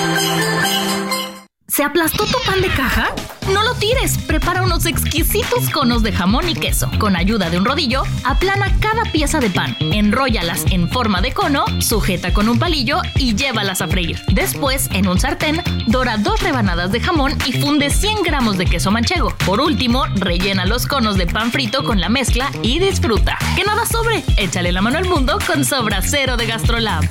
[1.71, 3.15] ¿Se aplastó tu pan de caja?
[3.53, 6.91] No lo tires, prepara unos exquisitos conos de jamón y queso.
[6.99, 11.63] Con ayuda de un rodillo, aplana cada pieza de pan, enróllalas en forma de cono,
[11.79, 14.19] sujeta con un palillo y llévalas a freír.
[14.33, 18.91] Después, en un sartén, dora dos rebanadas de jamón y funde 100 gramos de queso
[18.91, 19.33] manchego.
[19.45, 23.37] Por último, rellena los conos de pan frito con la mezcla y disfruta.
[23.55, 27.05] Que nada sobre, échale la mano al mundo con Sobra Cero de Gastrolab.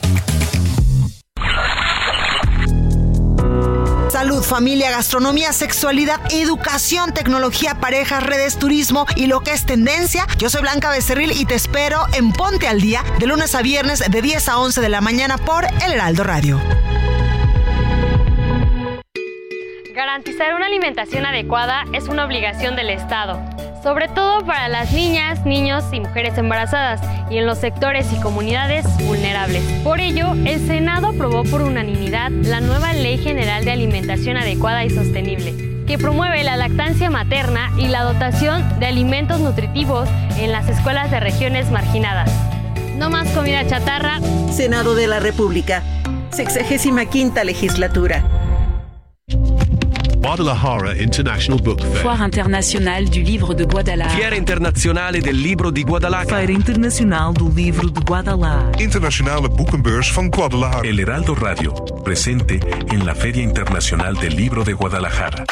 [4.21, 10.27] Salud, familia, gastronomía, sexualidad, educación, tecnología, parejas, redes, turismo y lo que es tendencia.
[10.37, 14.05] Yo soy Blanca Becerril y te espero en Ponte al Día de lunes a viernes
[14.07, 16.61] de 10 a 11 de la mañana por El Heraldo Radio.
[19.95, 23.43] Garantizar una alimentación adecuada es una obligación del Estado
[23.83, 27.01] sobre todo para las niñas, niños y mujeres embarazadas
[27.31, 29.63] y en los sectores y comunidades vulnerables.
[29.83, 34.91] Por ello, el Senado aprobó por unanimidad la nueva Ley General de Alimentación Adecuada y
[34.91, 41.11] Sostenible, que promueve la lactancia materna y la dotación de alimentos nutritivos en las escuelas
[41.11, 42.31] de regiones marginadas.
[42.97, 44.21] No más comida chatarra.
[44.53, 45.83] Senado de la República,
[46.31, 48.40] 65 legislatura.
[50.31, 52.03] Guadalajara International Book Fair.
[52.03, 54.17] Foire internationale du livre de Guadalajara.
[54.17, 56.37] Fiera internazionale del libro di Guadalajara.
[56.37, 58.71] Feira internacional do livro de Guadalajara.
[58.79, 60.87] Internationale boekenbeurs van Guadalajara.
[60.89, 62.61] El Heraldo Radio, presente
[62.93, 65.45] en la Feria Internacional del Libro de Guadalajara.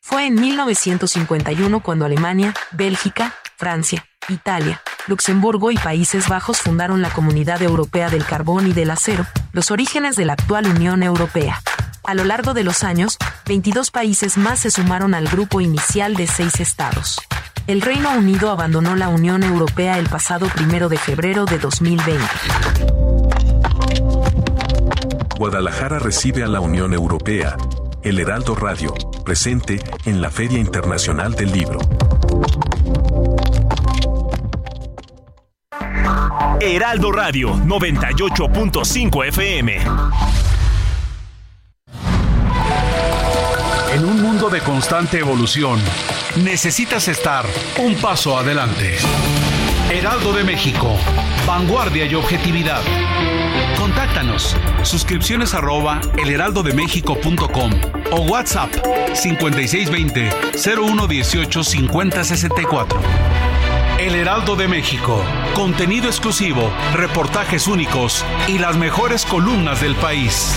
[0.00, 7.60] Fue en 1951 cuando Alemania, Bélgica, Francia, Italia, Luxemburgo y Países Bajos fundaron la Comunidad
[7.60, 11.60] Europea del Carbón y del Acero, los orígenes de la actual Unión Europea.
[12.04, 16.26] A lo largo de los años, 22 países más se sumaron al grupo inicial de
[16.26, 17.18] seis estados.
[17.66, 22.24] El Reino Unido abandonó la Unión Europea el pasado primero de febrero de 2020.
[25.36, 27.56] Guadalajara recibe a la Unión Europea.
[28.02, 28.94] El Heraldo Radio,
[29.24, 31.78] presente en la Feria Internacional del Libro.
[36.60, 39.78] Heraldo Radio 98.5 FM.
[43.92, 45.80] En un mundo de constante evolución,
[46.44, 47.46] necesitas estar
[47.78, 48.96] un paso adelante.
[49.90, 50.98] Heraldo de México,
[51.46, 52.82] vanguardia y objetividad.
[53.78, 54.54] Contáctanos.
[54.82, 57.70] Suscripciones arroba elheraldodemexico.com
[58.12, 58.70] o WhatsApp
[59.14, 63.00] 5620 0118 5064.
[63.98, 65.24] El Heraldo de México.
[65.54, 70.54] Contenido exclusivo, reportajes únicos y las mejores columnas del país.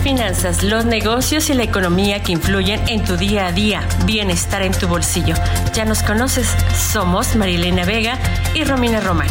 [0.00, 3.86] Las finanzas, los negocios y la economía que influyen en tu día a día.
[4.06, 5.34] Bienestar en tu bolsillo.
[5.74, 6.48] Ya nos conoces.
[6.74, 8.18] Somos Marilena Vega
[8.54, 9.28] y Romina Román.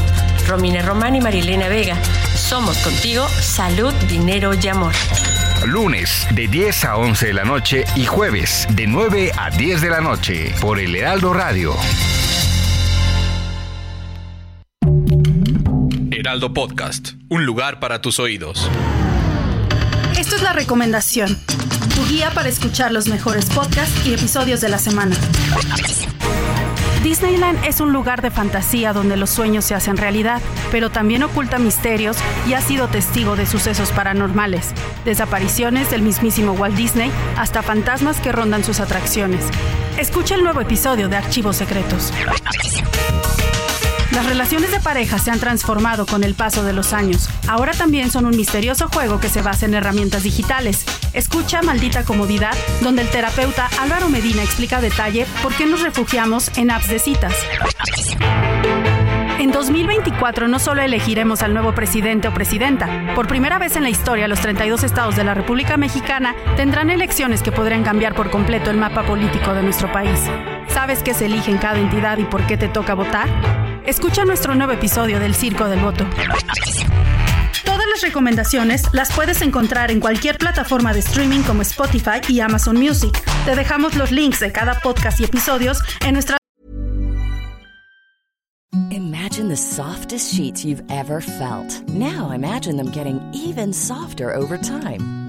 [0.47, 1.97] Romina Román y Marilena Vega.
[2.35, 4.93] Somos contigo salud, dinero y amor.
[5.65, 9.89] Lunes de 10 a 11 de la noche y jueves de 9 a 10 de
[9.89, 11.75] la noche por el Heraldo Radio.
[16.11, 18.69] Heraldo Podcast, un lugar para tus oídos.
[20.35, 21.37] Es la recomendación,
[21.95, 25.15] tu guía para escuchar los mejores podcasts y episodios de la semana.
[27.03, 30.41] Disneyland es un lugar de fantasía donde los sueños se hacen realidad,
[30.71, 32.15] pero también oculta misterios
[32.47, 34.67] y ha sido testigo de sucesos paranormales,
[35.03, 39.43] desapariciones del mismísimo Walt Disney hasta fantasmas que rondan sus atracciones.
[39.97, 42.13] Escucha el nuevo episodio de Archivos Secretos.
[44.19, 47.29] Las relaciones de pareja se han transformado con el paso de los años.
[47.47, 50.83] Ahora también son un misterioso juego que se basa en herramientas digitales.
[51.13, 56.69] Escucha Maldita Comodidad, donde el terapeuta Álvaro Medina explica detalle por qué nos refugiamos en
[56.69, 57.33] apps de citas.
[59.39, 63.89] En 2024 no solo elegiremos al nuevo presidente o presidenta, por primera vez en la
[63.89, 68.69] historia los 32 estados de la República Mexicana tendrán elecciones que podrían cambiar por completo
[68.69, 70.19] el mapa político de nuestro país.
[70.67, 73.29] ¿Sabes qué se elige en cada entidad y por qué te toca votar?
[73.85, 76.05] Escucha nuestro nuevo episodio del Circo del Voto.
[77.65, 82.77] Todas las recomendaciones las puedes encontrar en cualquier plataforma de streaming como Spotify y Amazon
[82.77, 83.21] Music.
[83.45, 86.37] Te dejamos los links de cada podcast y episodios en nuestra
[88.91, 91.87] Imagine the softest sheets you've ever felt.
[91.89, 95.28] Now imagine them getting even softer over time.